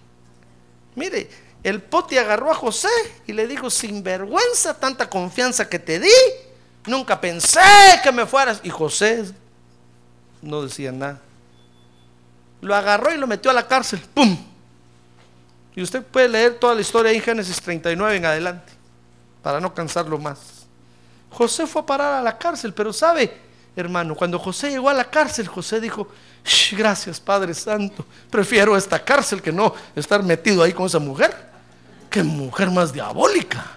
Mire, 0.97 1.31
el 1.63 1.81
Poti 1.81 2.19
agarró 2.19 2.51
a 2.51 2.55
José 2.55 2.89
y 3.27 3.33
le 3.33 3.47
dijo, 3.47 3.71
sin 3.71 4.03
vergüenza, 4.03 4.79
tanta 4.79 5.09
confianza 5.09 5.69
que 5.69 5.79
te 5.79 5.99
di, 5.99 6.11
nunca 6.87 7.21
pensé 7.21 7.61
que 8.03 8.13
me 8.13 8.27
fueras. 8.27 8.61
Y 8.63 8.71
José 8.71 9.33
no 10.43 10.63
decía 10.63 10.93
nada. 10.93 11.21
Lo 12.61 12.75
agarró 12.75 13.13
y 13.13 13.19
lo 13.19 13.27
metió 13.27 13.51
a 13.51 13.55
la 13.55 13.67
cárcel. 13.67 14.01
¡Pum! 14.15 14.37
Y 15.75 15.83
usted 15.83 16.03
puede 16.03 16.29
leer 16.29 16.59
toda 16.59 16.75
la 16.75 16.81
historia 16.81 17.13
en 17.13 17.21
Génesis 17.21 17.61
39 17.61 18.17
en 18.17 18.25
adelante, 18.25 18.73
para 19.43 19.61
no 19.61 19.75
cansarlo 19.75 20.17
más. 20.17 20.67
José 21.31 21.67
fue 21.67 21.83
a 21.83 21.87
parar 21.87 22.15
a 22.15 22.23
la 22.23 22.39
cárcel, 22.39 22.73
pero 22.73 22.95
sabe, 22.95 23.37
hermano, 23.77 24.15
cuando 24.15 24.39
José 24.39 24.71
llegó 24.71 24.89
a 24.89 24.95
la 24.95 25.05
cárcel, 25.05 25.47
José 25.47 25.79
dijo, 25.79 26.09
gracias 26.73 27.21
Padre 27.21 27.53
Santo, 27.53 28.07
prefiero 28.31 28.75
esta 28.75 29.05
cárcel 29.05 29.43
que 29.43 29.53
no 29.53 29.75
estar 29.95 30.23
metido 30.23 30.63
ahí 30.63 30.73
con 30.73 30.87
esa 30.87 30.99
mujer. 30.99 31.47
Qué 32.09 32.23
mujer 32.23 32.71
más 32.71 32.91
diabólica. 32.91 33.76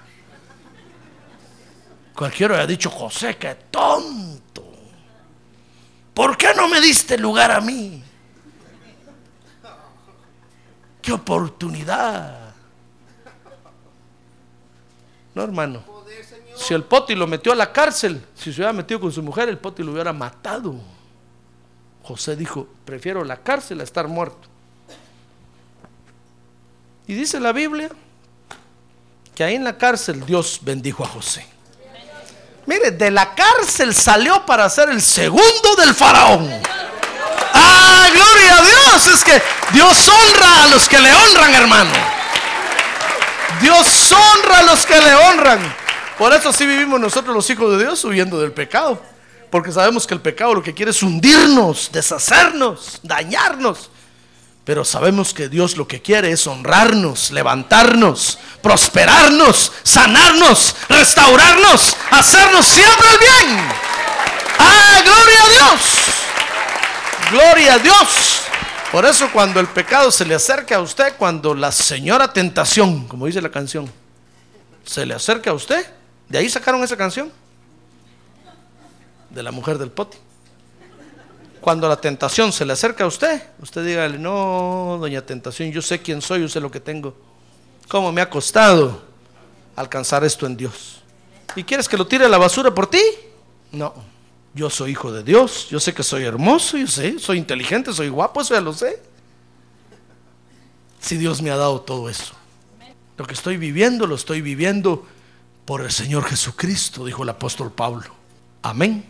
Cualquiera 2.19 2.55
haya 2.55 2.67
dicho, 2.67 2.89
José, 2.89 3.37
qué 3.37 3.55
tonto. 3.71 4.73
¿Por 6.13 6.35
qué 6.35 6.53
no 6.53 6.67
me 6.67 6.81
diste 6.81 7.17
lugar 7.17 7.49
a 7.49 7.61
mí? 7.61 8.03
¡Qué 11.01 11.13
oportunidad! 11.13 12.53
No, 15.33 15.43
hermano. 15.43 15.81
Si 16.57 16.73
el 16.73 16.83
Poti 16.83 17.15
lo 17.15 17.25
metió 17.25 17.53
a 17.53 17.55
la 17.55 17.71
cárcel, 17.71 18.21
si 18.35 18.51
se 18.51 18.59
hubiera 18.59 18.73
metido 18.73 18.99
con 18.99 19.13
su 19.13 19.23
mujer, 19.23 19.47
el 19.47 19.57
Poti 19.57 19.81
lo 19.81 19.93
hubiera 19.93 20.11
matado. 20.11 20.75
José 22.03 22.35
dijo, 22.35 22.67
prefiero 22.83 23.23
la 23.23 23.37
cárcel 23.37 23.79
a 23.79 23.83
estar 23.83 24.09
muerto. 24.09 24.49
Y 27.07 27.13
dice 27.13 27.39
la 27.39 27.53
Biblia 27.53 27.89
que 29.33 29.45
ahí 29.45 29.55
en 29.55 29.63
la 29.63 29.77
cárcel 29.77 30.25
Dios 30.25 30.59
bendijo 30.61 31.05
a 31.05 31.07
José. 31.07 31.58
Mire, 32.69 32.91
de 32.91 33.09
la 33.09 33.33
cárcel 33.33 33.95
salió 33.95 34.45
para 34.45 34.69
ser 34.69 34.89
el 34.89 35.01
segundo 35.01 35.75
del 35.75 35.91
faraón. 35.95 36.47
¡Ah, 37.51 38.07
gloria 38.13 38.57
a 38.57 38.61
Dios! 38.61 39.07
Es 39.07 39.23
que 39.23 39.41
Dios 39.73 40.07
honra 40.07 40.65
a 40.65 40.67
los 40.67 40.87
que 40.87 40.99
le 40.99 41.11
honran, 41.11 41.55
hermano. 41.55 41.89
Dios 43.59 44.11
honra 44.11 44.59
a 44.59 44.61
los 44.61 44.85
que 44.85 45.01
le 45.01 45.15
honran. 45.15 45.75
Por 46.19 46.31
eso 46.31 46.53
sí 46.53 46.67
vivimos 46.67 46.99
nosotros 46.99 47.35
los 47.35 47.49
hijos 47.49 47.71
de 47.71 47.85
Dios 47.85 48.05
huyendo 48.05 48.39
del 48.39 48.51
pecado. 48.51 49.01
Porque 49.49 49.71
sabemos 49.71 50.05
que 50.05 50.13
el 50.13 50.21
pecado 50.21 50.53
lo 50.53 50.61
que 50.61 50.75
quiere 50.75 50.91
es 50.91 51.01
hundirnos, 51.01 51.89
deshacernos, 51.91 52.99
dañarnos. 53.01 53.89
Pero 54.69 54.85
sabemos 54.85 55.33
que 55.33 55.49
Dios 55.49 55.77
lo 55.77 55.87
que 55.87 55.99
quiere 55.99 56.29
es 56.29 56.45
honrarnos, 56.45 57.31
levantarnos, 57.31 58.37
prosperarnos, 58.61 59.71
sanarnos, 59.81 60.75
restaurarnos, 60.87 61.97
hacernos 62.11 62.67
siempre 62.67 63.07
el 63.13 63.17
bien. 63.17 63.57
¡Ah, 64.59 65.01
gloria 65.03 65.43
a 65.43 65.49
Dios! 65.49 65.81
Gloria 67.31 67.73
a 67.73 67.79
Dios. 67.79 68.41
Por 68.91 69.07
eso 69.07 69.31
cuando 69.33 69.59
el 69.59 69.65
pecado 69.69 70.11
se 70.11 70.23
le 70.23 70.35
acerca 70.35 70.75
a 70.75 70.81
usted, 70.81 71.15
cuando 71.17 71.55
la 71.55 71.71
señora 71.71 72.31
tentación, 72.31 73.07
como 73.07 73.25
dice 73.25 73.41
la 73.41 73.49
canción, 73.49 73.91
se 74.85 75.03
le 75.03 75.15
acerca 75.15 75.49
a 75.49 75.55
usted, 75.55 75.83
de 76.27 76.37
ahí 76.37 76.47
sacaron 76.47 76.83
esa 76.83 76.95
canción, 76.95 77.31
de 79.31 79.41
la 79.41 79.49
mujer 79.49 79.79
del 79.79 79.89
poti. 79.89 80.19
Cuando 81.61 81.87
la 81.89 81.99
tentación 81.99 82.53
se 82.53 82.65
le 82.65 82.73
acerca 82.73 83.03
a 83.03 83.07
usted, 83.07 83.41
usted 83.61 83.85
dígale, 83.85 84.17
no, 84.17 84.97
doña 84.99 85.21
tentación, 85.21 85.71
yo 85.71 85.81
sé 85.81 86.01
quién 86.01 86.21
soy, 86.21 86.41
yo 86.41 86.49
sé 86.49 86.59
lo 86.59 86.71
que 86.71 86.79
tengo. 86.79 87.15
¿Cómo 87.87 88.11
me 88.11 88.21
ha 88.21 88.29
costado 88.29 89.01
alcanzar 89.75 90.23
esto 90.23 90.45
en 90.45 90.55
Dios? 90.55 91.01
¿Y 91.55 91.63
quieres 91.63 91.89
que 91.89 91.97
lo 91.97 92.07
tire 92.07 92.25
a 92.25 92.29
la 92.29 92.37
basura 92.37 92.73
por 92.73 92.87
ti? 92.87 93.01
No. 93.71 93.93
Yo 94.53 94.69
soy 94.69 94.91
hijo 94.91 95.11
de 95.11 95.23
Dios, 95.23 95.67
yo 95.69 95.79
sé 95.79 95.93
que 95.93 96.03
soy 96.03 96.23
hermoso, 96.23 96.77
yo 96.77 96.87
sé, 96.87 97.19
soy 97.19 97.37
inteligente, 97.37 97.93
soy 97.93 98.09
guapo, 98.09 98.41
eso 98.41 98.53
ya 98.53 98.61
lo 98.61 98.73
sé. 98.73 99.01
Si 100.99 101.17
Dios 101.17 101.41
me 101.41 101.51
ha 101.51 101.57
dado 101.57 101.81
todo 101.81 102.09
eso. 102.09 102.33
Lo 103.17 103.25
que 103.25 103.33
estoy 103.33 103.57
viviendo, 103.57 104.07
lo 104.07 104.15
estoy 104.15 104.41
viviendo 104.41 105.05
por 105.65 105.81
el 105.81 105.91
Señor 105.91 106.23
Jesucristo, 106.25 107.05
dijo 107.05 107.23
el 107.23 107.29
apóstol 107.29 107.71
Pablo. 107.71 108.13
Amén. 108.61 109.05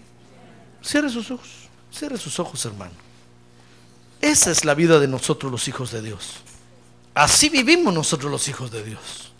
Cierre 0.81 1.09
sus 1.09 1.31
ojos, 1.31 1.49
cierre 1.91 2.17
sus 2.17 2.39
ojos, 2.39 2.63
hermano. 2.65 2.93
Esa 4.21 4.51
es 4.51 4.65
la 4.65 4.73
vida 4.73 4.99
de 4.99 5.07
nosotros 5.07 5.51
los 5.51 5.67
hijos 5.67 5.91
de 5.91 6.01
Dios. 6.01 6.35
Así 7.13 7.49
vivimos 7.49 7.93
nosotros 7.93 8.31
los 8.31 8.47
hijos 8.47 8.71
de 8.71 8.83
Dios. 8.83 9.31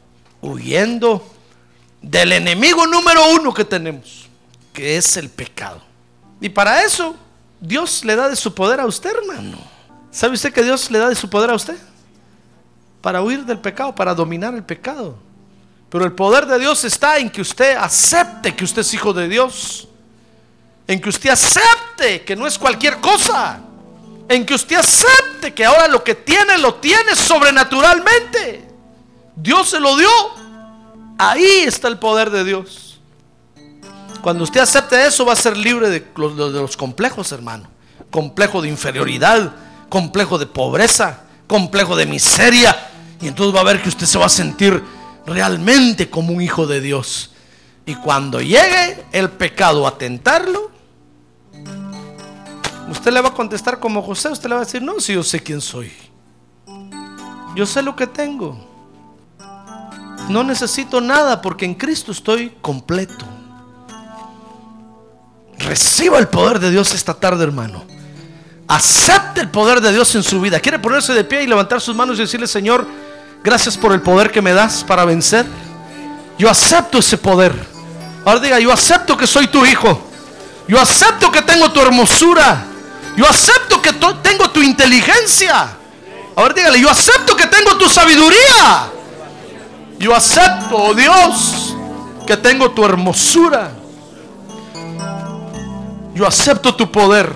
Huyendo 0.42 1.26
del 2.02 2.32
enemigo 2.32 2.88
número 2.88 3.30
uno 3.34 3.54
que 3.54 3.66
tenemos, 3.66 4.30
que 4.74 4.98
es 4.98 5.18
el 5.18 5.30
pecado. 5.30 5.82
Y 6.40 6.50
para 6.50 6.84
eso 6.84 7.16
Dios 7.60 8.06
le 8.06 8.16
da 8.16 8.30
de 8.30 8.36
su 8.36 8.54
poder 8.54 8.80
a 8.80 8.86
usted, 8.86 9.12
hermano. 9.16 9.58
¿Sabe 10.12 10.34
usted 10.34 10.54
que 10.54 10.64
Dios 10.64 10.90
le 10.90 11.00
da 11.00 11.10
de 11.10 11.16
su 11.16 11.30
poder 11.30 11.50
a 11.50 11.56
usted? 11.56 11.78
Para 13.02 13.22
huir 13.22 13.46
del 13.46 13.60
pecado, 13.60 13.94
para 13.94 14.16
dominar 14.16 14.54
el 14.56 14.64
pecado. 14.64 15.18
Pero 15.90 16.06
el 16.06 16.14
poder 16.14 16.46
de 16.46 16.60
Dios 16.60 16.84
está 16.86 17.18
en 17.18 17.30
que 17.30 17.42
usted 17.42 17.76
acepte 17.76 18.56
que 18.56 18.64
usted 18.64 18.82
es 18.82 18.94
hijo 18.94 19.12
de 19.12 19.28
Dios. 19.28 19.89
En 20.90 21.00
que 21.00 21.10
usted 21.10 21.30
acepte 21.30 22.24
que 22.24 22.36
no 22.36 22.48
es 22.48 22.58
cualquier 22.58 23.00
cosa. 23.00 23.60
En 24.28 24.44
que 24.44 24.56
usted 24.56 24.76
acepte 24.76 25.54
que 25.54 25.64
ahora 25.64 25.88
lo 25.88 26.04
que 26.04 26.16
tiene 26.16 26.58
lo 26.58 26.74
tiene 26.76 27.16
sobrenaturalmente. 27.16 28.68
Dios 29.36 29.70
se 29.70 29.80
lo 29.80 29.96
dio. 29.96 30.10
Ahí 31.20 31.62
está 31.64 31.90
el 31.90 32.00
poder 32.00 32.32
de 32.32 32.44
Dios. 32.44 33.00
Cuando 34.24 34.44
usted 34.44 34.62
acepte 34.62 35.06
eso 35.06 35.28
va 35.28 35.34
a 35.34 35.36
ser 35.36 35.56
libre 35.56 35.92
de 35.92 36.08
los, 36.16 36.76
complejos, 36.76 37.32
hermano. 37.34 37.70
Complejo 38.10 38.60
de 38.60 38.70
inferioridad, 38.70 39.54
complejo 39.90 40.40
de 40.40 40.48
pobreza, 40.48 41.22
complejo 41.46 41.96
de 41.96 42.08
miseria. 42.08 42.90
Y 43.22 43.28
entonces 43.28 43.56
va 43.56 43.62
a 43.62 43.66
ver 43.72 43.84
que 43.84 43.90
usted 43.90 44.08
se 44.08 44.18
va 44.18 44.26
a 44.26 44.30
sentir 44.30 44.84
realmente 45.28 46.10
como 46.10 46.34
un 46.34 46.42
hijo 46.42 46.66
de 46.66 46.82
Dios. 46.82 47.30
Y 47.86 47.94
cuando 47.94 48.42
llegue 48.42 49.06
el 49.12 49.30
pecado 49.30 49.86
a 49.86 49.96
tentarlo, 49.96 50.79
usted 52.90 53.12
le 53.12 53.22
va 53.22 53.30
a 53.30 53.34
contestar 53.34 53.80
como 53.80 54.02
José. 54.02 54.30
Usted 54.30 54.50
le 54.50 54.56
va 54.56 54.62
a 54.62 54.66
decir, 54.66 54.82
no, 54.82 55.00
si 55.00 55.14
yo 55.14 55.24
sé 55.24 55.42
quién 55.42 55.62
soy. 55.62 55.92
Yo 57.56 57.66
sé 57.66 57.82
lo 57.82 57.96
que 57.96 58.08
tengo. 58.08 58.58
No 60.30 60.44
necesito 60.44 61.02
nada 61.02 61.42
porque 61.42 61.66
en 61.66 61.74
Cristo 61.74 62.12
estoy 62.12 62.56
completo. 62.62 63.26
Reciba 65.58 66.20
el 66.20 66.28
poder 66.28 66.60
de 66.60 66.72
Dios 66.72 66.94
esta 66.94 67.14
tarde, 67.14 67.44
hermano. 67.44 67.84
Acepte 68.68 69.42
el 69.42 69.50
poder 69.50 69.82
de 69.82 69.92
Dios 69.92 70.14
en 70.16 70.24
su 70.24 70.40
vida. 70.40 70.60
¿Quiere 70.60 70.78
ponerse 70.78 71.14
de 71.14 71.24
pie 71.24 71.44
y 71.44 71.48
levantar 71.48 71.82
sus 71.82 71.96
manos 71.96 72.18
y 72.18 72.22
decirle, 72.22 72.48
Señor, 72.48 72.86
gracias 73.44 73.76
por 73.76 73.92
el 73.92 74.02
poder 74.02 74.32
que 74.32 74.42
me 74.42 74.54
das 74.54 74.84
para 74.84 75.06
vencer? 75.06 75.46
Yo 76.38 76.50
acepto 76.50 77.00
ese 77.00 77.18
poder. 77.18 77.54
Ahora 78.24 78.40
diga, 78.40 78.60
yo 78.60 78.72
acepto 78.72 79.18
que 79.18 79.26
soy 79.26 79.48
tu 79.48 79.66
hijo. 79.66 80.00
Yo 80.68 80.80
acepto 80.80 81.32
que 81.32 81.42
tengo 81.42 81.72
tu 81.72 81.82
hermosura. 81.82 82.69
Yo 83.16 83.28
acepto 83.28 83.82
que 83.82 83.94
tengo 83.94 84.50
tu 84.50 84.62
inteligencia. 84.62 85.76
Ahora 86.36 86.54
dígale, 86.54 86.80
yo 86.80 86.90
acepto 86.90 87.36
que 87.36 87.48
tengo 87.48 87.78
tu 87.78 87.90
sabiduría. 87.90 88.92
Yo 90.00 90.16
acepto, 90.16 90.76
oh 90.78 90.94
Dios, 90.94 91.76
que 92.26 92.38
tengo 92.38 92.72
tu 92.72 92.86
hermosura. 92.86 93.72
Yo 96.16 96.26
acepto 96.26 96.74
tu 96.76 96.90
poder. 96.92 97.34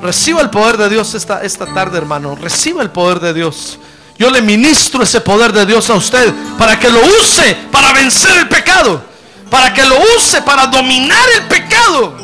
Reciba 0.00 0.40
el 0.40 0.50
poder 0.50 0.76
de 0.76 0.88
Dios 0.88 1.14
esta, 1.14 1.42
esta 1.42 1.66
tarde, 1.72 1.98
hermano. 1.98 2.34
Reciba 2.34 2.82
el 2.82 2.90
poder 2.90 3.20
de 3.20 3.34
Dios. 3.34 3.78
Yo 4.18 4.30
le 4.30 4.40
ministro 4.40 5.02
ese 5.02 5.20
poder 5.20 5.52
de 5.52 5.66
Dios 5.66 5.90
a 5.90 5.94
usted 5.94 6.32
para 6.56 6.78
que 6.78 6.88
lo 6.88 7.00
use 7.00 7.56
para 7.70 7.92
vencer 7.92 8.36
el 8.38 8.48
pecado. 8.48 9.02
Para 9.50 9.72
que 9.74 9.84
lo 9.84 9.96
use 10.16 10.40
para 10.42 10.66
dominar 10.66 11.28
el 11.36 11.46
pecado. 11.46 12.23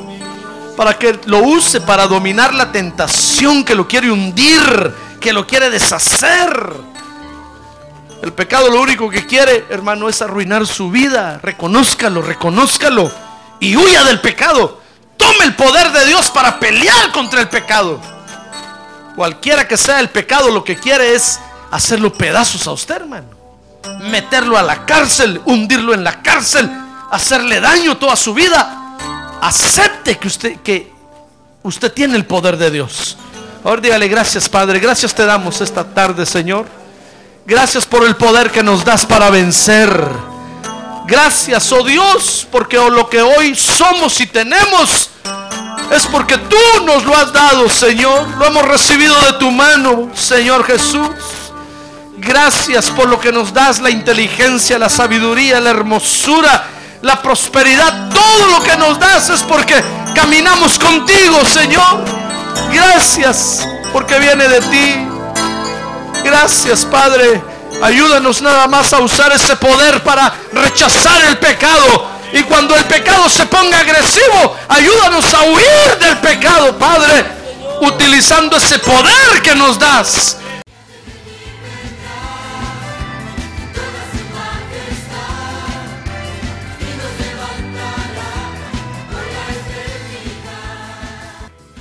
Para 0.76 0.98
que 0.98 1.20
lo 1.26 1.38
use 1.38 1.80
para 1.80 2.06
dominar 2.06 2.54
la 2.54 2.72
tentación 2.72 3.64
que 3.64 3.74
lo 3.74 3.86
quiere 3.86 4.10
hundir, 4.10 4.94
que 5.20 5.32
lo 5.32 5.46
quiere 5.46 5.70
deshacer. 5.70 6.72
El 8.22 8.32
pecado 8.32 8.70
lo 8.70 8.80
único 8.80 9.08
que 9.08 9.26
quiere, 9.26 9.64
hermano, 9.70 10.08
es 10.08 10.20
arruinar 10.20 10.66
su 10.66 10.90
vida. 10.90 11.40
Reconózcalo, 11.42 12.20
reconózcalo. 12.22 13.10
Y 13.60 13.76
huya 13.76 14.04
del 14.04 14.20
pecado. 14.20 14.80
Tome 15.16 15.44
el 15.44 15.54
poder 15.54 15.92
de 15.92 16.06
Dios 16.06 16.30
para 16.30 16.58
pelear 16.58 17.12
contra 17.12 17.40
el 17.40 17.48
pecado. 17.48 18.00
Cualquiera 19.16 19.68
que 19.68 19.76
sea 19.76 20.00
el 20.00 20.08
pecado, 20.08 20.50
lo 20.50 20.64
que 20.64 20.76
quiere 20.76 21.14
es 21.14 21.40
hacerlo 21.70 22.12
pedazos 22.12 22.66
a 22.66 22.72
usted, 22.72 22.96
hermano. 22.96 23.28
Meterlo 24.10 24.56
a 24.56 24.62
la 24.62 24.86
cárcel, 24.86 25.40
hundirlo 25.44 25.94
en 25.94 26.04
la 26.04 26.22
cárcel, 26.22 26.70
hacerle 27.10 27.60
daño 27.60 27.96
toda 27.96 28.16
su 28.16 28.32
vida. 28.34 28.79
Acepte 29.40 30.18
que 30.18 30.28
usted, 30.28 30.56
que 30.60 30.92
usted 31.62 31.92
tiene 31.92 32.16
el 32.16 32.26
poder 32.26 32.56
de 32.56 32.70
Dios. 32.70 33.16
Ahora 33.64 33.80
dígale 33.80 34.08
gracias, 34.08 34.48
Padre. 34.48 34.78
Gracias 34.78 35.14
te 35.14 35.24
damos 35.24 35.60
esta 35.60 35.84
tarde, 35.84 36.24
Señor. 36.26 36.66
Gracias 37.46 37.84
por 37.84 38.04
el 38.06 38.16
poder 38.16 38.50
que 38.50 38.62
nos 38.62 38.84
das 38.84 39.04
para 39.04 39.30
vencer. 39.30 39.90
Gracias, 41.06 41.72
oh 41.72 41.82
Dios, 41.82 42.46
porque 42.52 42.76
lo 42.76 43.08
que 43.10 43.20
hoy 43.20 43.54
somos 43.56 44.20
y 44.20 44.26
tenemos 44.26 45.10
es 45.90 46.06
porque 46.06 46.38
tú 46.38 46.84
nos 46.86 47.04
lo 47.04 47.16
has 47.16 47.32
dado, 47.32 47.68
Señor. 47.68 48.28
Lo 48.38 48.46
hemos 48.46 48.64
recibido 48.64 49.20
de 49.22 49.32
tu 49.34 49.50
mano, 49.50 50.10
Señor 50.14 50.64
Jesús. 50.64 51.10
Gracias 52.18 52.90
por 52.90 53.08
lo 53.08 53.18
que 53.18 53.32
nos 53.32 53.52
das, 53.52 53.80
la 53.80 53.90
inteligencia, 53.90 54.78
la 54.78 54.88
sabiduría, 54.88 55.58
la 55.58 55.70
hermosura, 55.70 56.64
la 57.02 57.20
prosperidad. 57.22 58.10
Todo 58.10 58.46
lo 58.46 58.62
que 58.62 58.76
nos 58.76 58.98
das 58.98 59.30
es 59.30 59.42
porque 59.42 59.82
caminamos 60.14 60.78
contigo, 60.78 61.44
Señor. 61.44 62.04
Gracias 62.72 63.66
porque 63.92 64.18
viene 64.18 64.48
de 64.48 64.60
ti. 64.62 65.08
Gracias, 66.24 66.84
Padre. 66.84 67.42
Ayúdanos 67.82 68.42
nada 68.42 68.66
más 68.66 68.92
a 68.92 68.98
usar 68.98 69.32
ese 69.32 69.56
poder 69.56 70.02
para 70.02 70.32
rechazar 70.52 71.22
el 71.28 71.38
pecado. 71.38 72.08
Y 72.32 72.42
cuando 72.44 72.76
el 72.76 72.84
pecado 72.84 73.28
se 73.28 73.46
ponga 73.46 73.80
agresivo, 73.80 74.56
ayúdanos 74.68 75.34
a 75.34 75.42
huir 75.42 75.98
del 75.98 76.18
pecado, 76.18 76.76
Padre, 76.78 77.24
utilizando 77.80 78.56
ese 78.56 78.78
poder 78.78 79.42
que 79.42 79.54
nos 79.54 79.78
das. 79.78 80.36